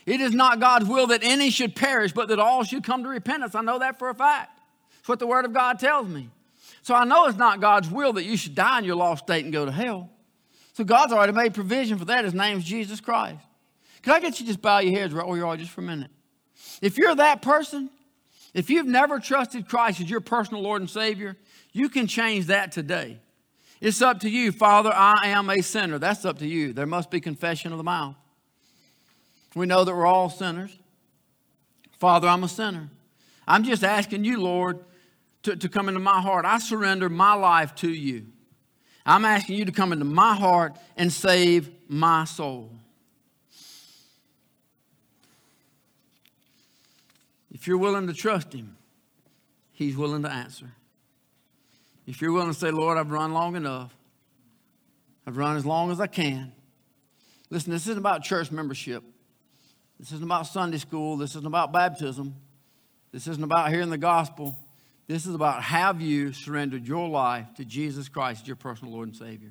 It 0.07 0.21
is 0.21 0.33
not 0.33 0.61
God's 0.61 0.87
will 0.87 1.07
that 1.09 1.21
any 1.23 1.51
should 1.51 1.77
perish, 1.77 2.13
but 2.13 2.29
that 2.29 2.39
all 2.39 2.65
should 2.65 2.83
come 2.83 3.05
to 3.05 3.09
repentance. 3.09 3.55
I 3.55 3.63
know 3.63 3.79
that 3.79 3.99
for 3.99 4.09
a 4.09 4.15
fact. 4.15 4.61
It's 4.99 5.09
what 5.09 5.19
the 5.19 5.27
Word 5.27 5.45
of 5.45 5.53
God 5.53 5.79
tells 5.79 6.09
me. 6.09 6.29
So 6.83 6.95
I 6.95 7.05
know 7.05 7.27
it's 7.27 7.39
not 7.39 7.61
God's 7.61 7.89
will 7.89 8.15
that 8.15 8.25
you 8.25 8.37
should 8.37 8.55
die 8.55 8.79
in 8.79 8.85
your 8.85 8.97
lost 8.97 9.25
state 9.25 9.45
and 9.45 9.53
go 9.53 9.65
to 9.65 9.73
hell. 9.73 10.11
So 10.81 10.85
God's 10.85 11.13
already 11.13 11.35
made 11.35 11.53
provision 11.53 11.99
for 11.99 12.07
that. 12.07 12.25
His 12.25 12.33
name's 12.33 12.65
Jesus 12.65 13.03
Christ. 13.03 13.45
Can 14.01 14.15
I 14.15 14.21
get 14.21 14.41
you 14.41 14.47
to 14.47 14.53
just 14.53 14.63
bow 14.63 14.79
your 14.79 14.99
heads 14.99 15.13
right 15.13 15.29
where 15.29 15.37
you 15.37 15.47
are 15.47 15.55
just 15.55 15.73
for 15.73 15.83
a 15.83 15.85
minute? 15.85 16.11
If 16.81 16.97
you're 16.97 17.15
that 17.17 17.43
person, 17.43 17.91
if 18.55 18.71
you've 18.71 18.87
never 18.87 19.19
trusted 19.19 19.69
Christ 19.69 20.01
as 20.01 20.09
your 20.09 20.23
personal 20.23 20.63
Lord 20.63 20.81
and 20.81 20.89
Savior, 20.89 21.37
you 21.75 21.91
can 21.91 22.07
change 22.07 22.47
that 22.47 22.73
today. 22.73 23.19
It's 23.83 24.01
up 24.01 24.21
to 24.21 24.31
you. 24.31 24.53
Father, 24.53 24.91
I 24.91 25.29
am 25.29 25.51
a 25.51 25.61
sinner. 25.61 25.99
That's 25.99 26.25
up 26.25 26.39
to 26.39 26.47
you. 26.47 26.73
There 26.73 26.87
must 26.87 27.11
be 27.11 27.21
confession 27.21 27.73
of 27.73 27.77
the 27.77 27.85
mouth. 27.85 28.17
We 29.55 29.67
know 29.67 29.85
that 29.85 29.95
we're 29.95 30.07
all 30.07 30.31
sinners. 30.31 30.79
Father, 31.99 32.27
I'm 32.27 32.43
a 32.43 32.49
sinner. 32.49 32.89
I'm 33.47 33.65
just 33.65 33.85
asking 33.85 34.25
you, 34.25 34.41
Lord, 34.41 34.79
to, 35.43 35.57
to 35.57 35.69
come 35.69 35.89
into 35.89 36.01
my 36.01 36.23
heart. 36.23 36.47
I 36.47 36.59
surrender 36.59 37.11
my 37.11 37.35
life 37.35 37.75
to 37.75 37.91
you. 37.91 38.29
I'm 39.05 39.25
asking 39.25 39.57
you 39.57 39.65
to 39.65 39.73
come 39.73 39.93
into 39.93 40.05
my 40.05 40.35
heart 40.35 40.77
and 40.97 41.13
save 41.13 41.71
my 41.89 42.25
soul. 42.25 42.71
If 47.53 47.67
you're 47.67 47.79
willing 47.79 48.07
to 48.07 48.15
trust 48.15 48.53
Him, 48.53 48.77
He's 49.73 49.97
willing 49.97 50.23
to 50.23 50.31
answer. 50.31 50.71
If 52.07 52.21
you're 52.21 52.33
willing 52.33 52.53
to 52.53 52.59
say, 52.59 52.71
Lord, 52.71 52.99
I've 52.99 53.11
run 53.11 53.33
long 53.33 53.57
enough, 53.57 53.95
I've 55.27 55.37
run 55.37 55.57
as 55.57 55.65
long 55.65 55.91
as 55.91 56.01
I 56.01 56.07
can. 56.07 56.53
Listen, 57.51 57.73
this 57.73 57.83
isn't 57.83 57.99
about 57.99 58.23
church 58.23 58.51
membership. 58.51 59.03
This 59.99 60.13
isn't 60.13 60.25
about 60.25 60.47
Sunday 60.47 60.79
school. 60.79 61.17
This 61.17 61.31
isn't 61.31 61.47
about 61.47 61.73
baptism. 61.73 62.35
This 63.13 63.27
isn't 63.27 63.43
about 63.43 63.71
hearing 63.71 63.91
the 63.91 63.99
gospel. 63.99 64.57
This 65.11 65.27
is 65.27 65.35
about 65.35 65.65
have 65.65 66.01
you 66.01 66.33
surrendered 66.33 66.87
your 66.87 67.09
life 67.09 67.53
to 67.57 67.65
Jesus 67.65 68.09
Christ, 68.09 68.43
as 68.43 68.47
your 68.47 68.55
personal 68.55 68.95
Lord 68.95 69.09
and 69.09 69.17
Savior? 69.17 69.51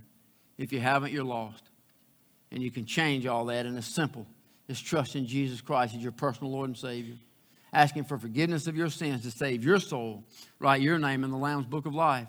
If 0.57 0.71
you 0.71 0.79
haven't, 0.79 1.11
you're 1.11 1.25
lost. 1.25 1.69
And 2.49 2.63
you 2.63 2.71
can 2.71 2.85
change 2.85 3.27
all 3.27 3.43
that, 3.47 3.65
and 3.65 3.77
it's 3.77 3.85
simple. 3.85 4.25
It's 4.69 4.79
trusting 4.79 5.25
Jesus 5.25 5.59
Christ 5.59 5.95
as 5.95 6.01
your 6.01 6.13
personal 6.13 6.53
Lord 6.53 6.69
and 6.69 6.77
Savior. 6.77 7.15
asking 7.73 8.05
for 8.05 8.17
forgiveness 8.17 8.67
of 8.67 8.77
your 8.77 8.89
sins 8.89 9.23
to 9.23 9.31
save 9.31 9.65
your 9.65 9.81
soul, 9.81 10.23
write 10.59 10.79
your 10.79 10.97
name 10.97 11.25
in 11.25 11.29
the 11.29 11.37
Lamb's 11.37 11.65
Book 11.65 11.85
of 11.85 11.93
Life. 11.93 12.27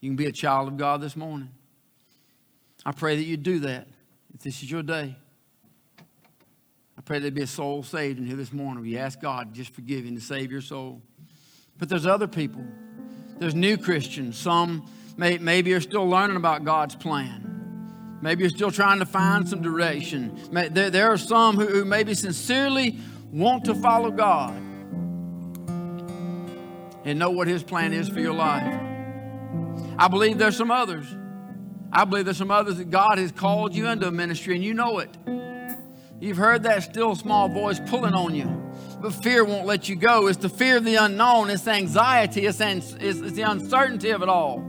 You 0.00 0.08
can 0.08 0.16
be 0.16 0.26
a 0.26 0.32
child 0.32 0.66
of 0.66 0.78
God 0.78 1.02
this 1.02 1.14
morning. 1.14 1.50
I 2.86 2.92
pray 2.92 3.16
that 3.16 3.24
you 3.24 3.36
do 3.36 3.58
that 3.60 3.86
if 4.34 4.40
this 4.40 4.62
is 4.62 4.70
your 4.70 4.82
day. 4.82 5.14
I 6.96 7.00
pray 7.02 7.18
there'd 7.18 7.34
be 7.34 7.42
a 7.42 7.46
soul 7.46 7.82
saved 7.82 8.18
in 8.18 8.24
here 8.24 8.36
this 8.36 8.52
morning. 8.52 8.82
You 8.86 8.96
ask 8.96 9.20
God 9.20 9.52
just 9.52 9.74
forgive 9.74 10.04
you 10.04 10.08
and 10.08 10.16
to 10.18 10.24
save 10.24 10.50
your 10.50 10.62
soul. 10.62 11.02
But 11.82 11.88
there's 11.88 12.06
other 12.06 12.28
people. 12.28 12.64
There's 13.40 13.56
new 13.56 13.76
Christians. 13.76 14.38
Some 14.38 14.88
may, 15.16 15.38
maybe 15.38 15.74
are 15.74 15.80
still 15.80 16.08
learning 16.08 16.36
about 16.36 16.64
God's 16.64 16.94
plan. 16.94 18.20
Maybe 18.22 18.42
you're 18.42 18.50
still 18.50 18.70
trying 18.70 19.00
to 19.00 19.04
find 19.04 19.48
some 19.48 19.62
direction. 19.62 20.38
There, 20.52 20.90
there 20.90 21.10
are 21.10 21.16
some 21.16 21.56
who, 21.56 21.66
who 21.66 21.84
maybe 21.84 22.14
sincerely 22.14 23.00
want 23.32 23.64
to 23.64 23.74
follow 23.74 24.12
God 24.12 24.54
and 27.04 27.18
know 27.18 27.30
what 27.30 27.48
His 27.48 27.64
plan 27.64 27.92
is 27.92 28.08
for 28.08 28.20
your 28.20 28.34
life. 28.34 28.80
I 29.98 30.06
believe 30.06 30.38
there's 30.38 30.56
some 30.56 30.70
others. 30.70 31.12
I 31.92 32.04
believe 32.04 32.26
there's 32.26 32.36
some 32.36 32.52
others 32.52 32.76
that 32.76 32.90
God 32.90 33.18
has 33.18 33.32
called 33.32 33.74
you 33.74 33.88
into 33.88 34.06
a 34.06 34.12
ministry 34.12 34.54
and 34.54 34.62
you 34.62 34.72
know 34.72 35.00
it. 35.00 35.10
You've 36.20 36.36
heard 36.36 36.62
that 36.62 36.84
still 36.84 37.16
small 37.16 37.48
voice 37.48 37.80
pulling 37.88 38.14
on 38.14 38.36
you, 38.36 38.61
fear 39.10 39.44
won't 39.44 39.66
let 39.66 39.88
you 39.88 39.96
go. 39.96 40.28
It's 40.28 40.38
the 40.38 40.48
fear 40.48 40.76
of 40.76 40.84
the 40.84 40.96
unknown, 40.96 41.50
it's 41.50 41.66
anxiety, 41.66 42.46
it's, 42.46 42.60
it's, 42.60 42.92
it's 42.92 43.32
the 43.32 43.42
uncertainty 43.42 44.10
of 44.10 44.22
it 44.22 44.28
all. 44.28 44.68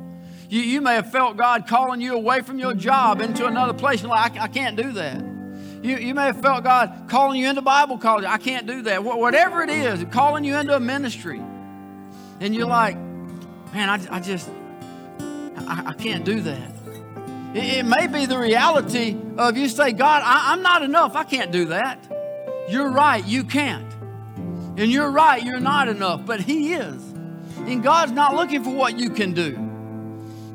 You, 0.49 0.61
you 0.61 0.81
may 0.81 0.95
have 0.95 1.11
felt 1.11 1.35
God 1.37 1.67
calling 1.67 1.99
you 1.99 2.13
away 2.13 2.41
from 2.41 2.59
your 2.59 2.73
job 2.73 3.21
into 3.21 3.47
another 3.47 3.73
place. 3.73 4.01
You're 4.01 4.11
like, 4.11 4.37
I, 4.37 4.43
I 4.43 4.47
can't 4.47 4.75
do 4.75 4.91
that. 4.93 5.19
You, 5.83 5.97
you 5.97 6.13
may 6.13 6.27
have 6.27 6.41
felt 6.41 6.63
God 6.63 7.05
calling 7.09 7.41
you 7.41 7.49
into 7.49 7.61
Bible 7.61 7.97
college. 7.97 8.23
I 8.23 8.37
can't 8.37 8.65
do 8.65 8.83
that. 8.83 9.03
Whatever 9.03 9.63
it 9.63 9.69
is, 9.69 10.05
calling 10.11 10.43
you 10.43 10.55
into 10.55 10.75
a 10.75 10.79
ministry. 10.79 11.41
And 12.39 12.55
you're 12.55 12.67
like, 12.67 12.95
man, 13.73 13.89
I, 13.89 14.15
I 14.15 14.19
just, 14.19 14.49
I, 15.19 15.83
I 15.87 15.93
can't 15.93 16.23
do 16.23 16.41
that. 16.41 16.71
It, 17.53 17.79
it, 17.79 17.85
may 17.85 18.07
be 18.07 18.25
the 18.25 18.37
reality 18.37 19.17
of 19.37 19.57
you 19.57 19.67
say, 19.67 19.91
God, 19.91 20.21
I, 20.23 20.53
I'm 20.53 20.61
not 20.61 20.83
enough. 20.83 21.15
I 21.15 21.23
can't 21.23 21.51
do 21.51 21.65
that. 21.65 21.99
You're 22.69 22.89
right, 22.89 23.25
you 23.25 23.43
can't. 23.43 23.92
And 24.75 24.91
you're 24.91 25.11
right, 25.11 25.43
you're 25.43 25.59
not 25.59 25.87
enough, 25.87 26.25
but 26.25 26.39
He 26.39 26.73
is. 26.73 27.01
And 27.57 27.83
God's 27.83 28.11
not 28.11 28.35
looking 28.35 28.63
for 28.63 28.71
what 28.71 28.97
you 28.97 29.09
can 29.09 29.33
do. 29.33 29.69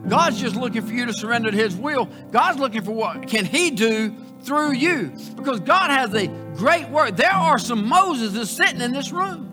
God's 0.09 0.41
just 0.41 0.57
looking 0.57 0.83
for 0.83 0.93
you 0.93 1.07
to 1.07 1.13
surrender 1.13 1.51
to 1.51 1.57
His 1.57 1.77
will. 1.77 2.07
God's 2.31 2.59
looking 2.59 2.83
for 2.83 2.93
what 2.93 3.29
can 3.29 3.45
He 3.45 3.71
do 3.71 4.15
through 4.43 4.73
you 4.73 5.13
because 5.37 5.61
God 5.61 5.91
has 5.91 6.15
a 6.15 6.27
great 6.57 6.89
work. 6.89 7.17
There 7.17 7.31
are 7.31 7.59
some 7.59 7.87
Moses 7.87 8.51
sitting 8.51 8.81
in 8.81 8.93
this 8.93 9.13
room. 9.13 9.45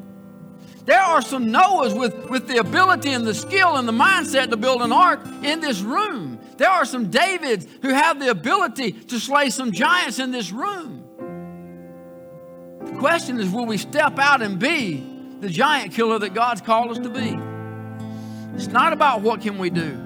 There 0.86 1.02
are 1.02 1.22
some 1.22 1.48
Noahs 1.48 1.98
with, 1.98 2.30
with 2.30 2.48
the 2.48 2.58
ability 2.58 3.12
and 3.12 3.26
the 3.26 3.34
skill 3.34 3.76
and 3.76 3.88
the 3.88 3.92
mindset 3.92 4.52
to 4.52 4.58
build 4.58 4.82
an 4.82 4.92
ark 4.92 5.20
in 5.44 5.60
this 5.60 5.82
room. 5.82 6.40
There 6.58 6.70
are 6.70 6.86
some 6.86 7.10
Davids 7.10 7.66
who 7.82 7.90
have 7.90 8.20
the 8.20 8.30
ability 8.30 8.92
to 8.92 9.20
slay 9.20 9.50
some 9.50 9.72
giants 9.72 10.20
in 10.20 10.32
this 10.32 10.52
room. 10.52 11.05
The 12.86 12.98
question 13.00 13.40
is 13.40 13.52
will 13.52 13.66
we 13.66 13.78
step 13.78 14.20
out 14.20 14.42
and 14.42 14.60
be 14.60 15.04
the 15.42 15.50
giant 15.50 15.94
killer 15.94 16.20
that 16.20 16.34
God's 16.34 16.62
called 16.62 16.92
us 16.92 17.00
to 17.00 17.10
be? 17.10 17.38
It's 18.56 18.68
not 18.68 18.94
about 18.94 19.22
what 19.22 19.42
can 19.42 19.58
we 19.58 19.70
do. 19.70 20.02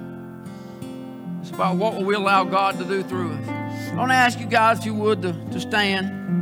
It's 1.40 1.50
about 1.50 1.76
what 1.76 1.94
will 1.94 2.04
we 2.04 2.14
allow 2.14 2.44
God 2.44 2.78
to 2.78 2.84
do 2.84 3.02
through 3.02 3.32
us. 3.32 3.48
I 3.48 3.94
want 3.96 4.10
to 4.10 4.16
ask 4.16 4.38
you 4.40 4.46
guys, 4.46 4.80
if 4.80 4.86
you 4.86 4.94
would, 4.94 5.22
to, 5.22 5.32
to 5.32 5.60
stand. 5.60 6.39